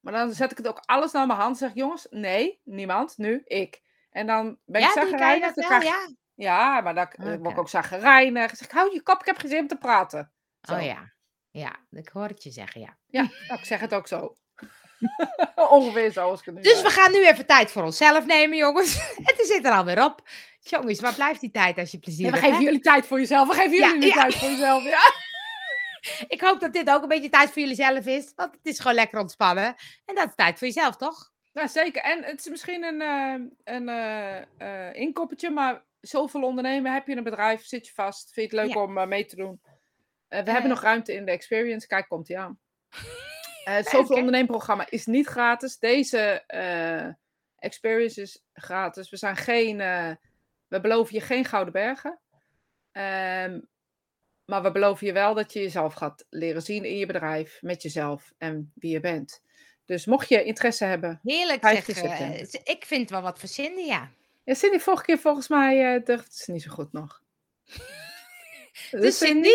Maar 0.00 0.12
dan 0.12 0.32
zet 0.32 0.50
ik 0.50 0.56
het 0.56 0.68
ook 0.68 0.78
alles 0.84 1.12
naar 1.12 1.26
mijn 1.26 1.38
hand. 1.38 1.58
Zeg 1.58 1.74
jongens, 1.74 2.06
nee, 2.10 2.60
niemand, 2.64 3.18
nu, 3.18 3.42
ik. 3.44 3.82
En 4.10 4.26
dan 4.26 4.58
ben 4.64 4.80
ik 4.80 4.86
Ja, 4.86 4.92
zagrijnig. 4.92 5.54
dan 5.54 5.64
krijg- 5.66 5.84
Ja. 5.84 6.14
Ja, 6.34 6.80
maar 6.80 6.94
dan 6.94 7.06
eh, 7.10 7.36
word 7.36 7.52
ik 7.52 7.58
ook 7.58 7.68
zagrijnig. 7.68 8.56
Zeg 8.56 8.66
ik, 8.68 8.72
hou 8.74 8.92
je 8.94 9.02
kop, 9.02 9.20
ik 9.20 9.26
heb 9.26 9.36
geen 9.38 9.50
zin 9.50 9.60
om 9.60 9.66
te 9.66 9.78
praten. 9.78 10.32
Zo. 10.62 10.74
Oh 10.74 10.82
ja. 10.82 11.12
Ja, 11.50 11.76
ik 11.90 12.08
hoor 12.08 12.26
het 12.28 12.42
je 12.42 12.50
zeggen, 12.50 12.80
ja. 12.80 12.98
Ja, 13.06 13.22
nou, 13.48 13.58
ik 13.60 13.64
zeg 13.66 13.80
het 13.80 13.94
ook 13.94 14.06
zo. 14.06 14.36
Ongeveer 15.70 16.12
zo 16.12 16.30
als 16.30 16.40
ik 16.40 16.46
het 16.46 16.54
nu 16.54 16.62
Dus 16.62 16.82
we 16.82 16.90
gaan 16.90 17.12
nu 17.12 17.26
even 17.26 17.46
tijd 17.46 17.70
voor 17.70 17.82
onszelf 17.82 18.26
nemen, 18.26 18.56
jongens. 18.56 18.94
Het 19.28 19.46
zit 19.46 19.64
er 19.64 19.72
alweer 19.72 20.04
op. 20.04 20.28
Jongens, 20.60 21.00
waar 21.00 21.14
blijft 21.14 21.40
die 21.40 21.50
tijd 21.50 21.78
als 21.78 21.90
je 21.90 21.98
plezier 21.98 22.22
Nee, 22.22 22.30
we 22.30 22.36
hebt, 22.36 22.48
geven 22.48 22.64
hè? 22.64 22.70
jullie 22.70 22.84
tijd 22.84 23.06
voor 23.06 23.18
jezelf. 23.18 23.48
We 23.48 23.54
geven 23.54 23.76
Ja, 23.76 23.86
jullie 23.86 24.00
nu 24.00 24.06
ja. 24.06 24.14
tijd 24.14 24.34
voor 24.34 24.48
jezelf. 24.48 24.84
Ja. 24.84 25.12
Ik 26.28 26.40
hoop 26.40 26.60
dat 26.60 26.72
dit 26.72 26.90
ook 26.90 27.02
een 27.02 27.08
beetje 27.08 27.28
tijd 27.28 27.50
voor 27.50 27.62
jullie 27.62 27.76
zelf 27.76 28.06
is. 28.06 28.32
Want 28.36 28.52
het 28.52 28.66
is 28.66 28.78
gewoon 28.78 28.94
lekker 28.94 29.20
ontspannen. 29.20 29.74
En 30.04 30.14
dat 30.14 30.28
is 30.28 30.34
tijd 30.34 30.58
voor 30.58 30.66
jezelf, 30.66 30.96
toch? 30.96 31.30
Nou, 31.52 31.68
zeker. 31.68 32.02
En 32.02 32.24
het 32.24 32.38
is 32.40 32.48
misschien 32.48 32.84
een, 32.84 33.00
eh, 33.02 33.74
een 33.74 33.88
eh, 33.88 34.36
eh, 34.58 34.94
inkoppertje, 34.94 35.50
maar 35.50 35.84
zoveel 36.00 36.42
ondernemen. 36.42 36.92
Heb 36.92 37.06
je 37.06 37.16
een 37.16 37.22
bedrijf, 37.22 37.64
zit 37.64 37.86
je 37.86 37.92
vast, 37.92 38.32
vind 38.32 38.50
je 38.50 38.56
het 38.56 38.66
leuk 38.66 38.76
Ja. 38.76 38.82
om 38.82 39.08
mee 39.08 39.24
te 39.26 39.36
doen? 39.36 39.60
We 40.28 40.36
hebben 40.36 40.68
nog 40.68 40.82
ruimte 40.82 41.12
in 41.12 41.24
de 41.24 41.30
experience. 41.30 41.86
Kijk, 41.86 42.08
komt 42.08 42.26
die 42.26 42.38
aan. 42.38 42.58
Eh, 43.64 43.74
het 43.74 43.84
Leuk, 43.84 43.94
zoveel 43.94 44.16
onderneemprogramma 44.16 44.86
is 44.90 45.06
niet 45.06 45.26
gratis. 45.26 45.78
Deze 45.78 46.18
eh, 46.46 47.06
experience 47.58 48.20
is 48.20 48.44
gratis. 48.52 49.10
We 49.10 49.16
zijn 49.16 49.36
geen, 49.36 49.80
eh, 49.80 50.10
we 50.68 50.80
beloven 50.80 51.14
je 51.14 51.20
geen 51.20 51.44
gouden 51.44 51.72
bergen. 51.72 52.20
Ehm, 52.92 53.60
maar 54.44 54.62
we 54.62 54.70
beloven 54.72 55.06
je 55.06 55.12
wel 55.12 55.34
dat 55.34 55.52
je 55.52 55.60
jezelf 55.60 55.94
gaat 55.94 56.26
leren 56.30 56.62
zien 56.62 56.84
in 56.84 56.96
je 56.96 57.06
bedrijf, 57.06 57.58
met 57.60 57.82
jezelf 57.82 58.32
en 58.38 58.72
wie 58.74 58.92
je 58.92 59.00
bent. 59.00 59.42
Dus 59.84 60.06
mocht 60.06 60.28
je 60.28 60.44
interesse 60.44 60.84
hebben. 60.84 61.20
Heerlijk 61.22 61.60
15 61.60 61.94
zeg. 61.94 62.18
eh, 62.20 62.40
ik 62.64 62.84
vind 62.86 63.10
wel 63.10 63.22
wat 63.22 63.38
voor 63.38 63.48
Cindy, 63.48 63.80
ja. 63.80 64.10
Ja, 64.44 64.54
Cindy, 64.54 64.78
vorige 64.78 65.04
keer 65.04 65.18
volgens 65.18 65.48
mij 65.48 65.94
uh, 65.96 66.04
dacht 66.04 66.34
ze 66.34 66.52
niet 66.52 66.62
zo 66.62 66.70
goed 66.70 66.92
nog. 66.92 67.22
Dus 68.90 69.18
Cindy, 69.18 69.54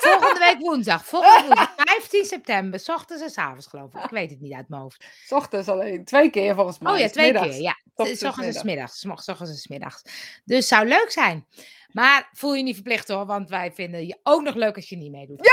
volgende 0.00 0.38
week 0.38 0.58
woensdag. 0.58 1.04
Volgende 1.04 1.44
woensdag, 1.46 1.77
15 1.88 2.24
september. 2.24 2.80
S 2.80 2.88
ochtends 2.88 3.22
en 3.22 3.30
s 3.30 3.38
avonds, 3.38 3.66
geloof 3.66 3.94
ik. 3.94 4.04
Ik 4.04 4.10
weet 4.10 4.30
het 4.30 4.40
niet 4.40 4.52
uit 4.52 4.68
mijn 4.68 4.82
hoofd. 4.82 5.04
S 5.26 5.32
ochtends 5.32 5.68
alleen. 5.68 6.04
Twee 6.04 6.30
keer 6.30 6.54
volgens 6.54 6.78
mij. 6.78 6.92
Oh 6.92 6.98
ja, 6.98 7.08
twee 7.08 7.32
middags. 7.32 7.54
keer. 7.54 7.62
Ja, 7.62 7.78
Ochtends 7.94 8.20
s 8.20 8.24
ochtends 8.24 8.62
en 8.62 8.88
s 8.88 9.04
ochtends 9.28 9.50
en 9.50 9.56
s 9.56 9.66
middags. 9.68 10.02
Dus 10.44 10.68
zou 10.68 10.86
leuk 10.86 11.10
zijn. 11.10 11.46
Maar 11.88 12.28
voel 12.32 12.54
je 12.54 12.62
niet 12.62 12.74
verplicht 12.74 13.08
hoor, 13.08 13.26
want 13.26 13.48
wij 13.48 13.72
vinden 13.72 14.06
je 14.06 14.18
ook 14.22 14.42
nog 14.42 14.54
leuk 14.54 14.76
als 14.76 14.88
je 14.88 14.96
niet 14.96 15.10
meedoet. 15.12 15.50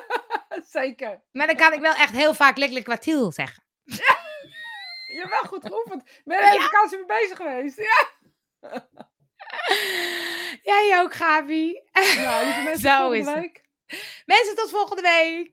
Zeker. 0.70 1.22
Maar 1.32 1.46
dan 1.46 1.56
kan 1.56 1.72
ik 1.72 1.80
wel 1.80 1.94
echt 1.94 2.12
heel 2.12 2.34
vaak 2.34 2.56
lekker 2.56 2.82
kwartiel 2.82 3.32
zeggen. 3.32 3.62
Je 5.08 5.16
hebt 5.18 5.30
wel 5.30 5.42
goed 5.42 5.66
geoefend. 5.66 6.02
Ben 6.24 6.40
de 6.40 6.48
hele 6.48 6.62
vakantie 6.62 6.96
mee 6.96 7.06
bezig 7.06 7.36
geweest. 7.36 7.76
Ja. 7.78 8.08
Jij 10.62 11.00
ook, 11.00 11.14
Gabi. 11.14 11.82
Nou, 11.92 12.44
lieve 12.44 12.60
mensen, 12.62 12.90
Zo 12.90 13.10
is 13.10 13.26
het. 13.26 13.34
week. 13.34 13.67
Mensen, 14.28 14.54
tot 14.54 14.70
volgende 14.70 15.02
week. 15.02 15.50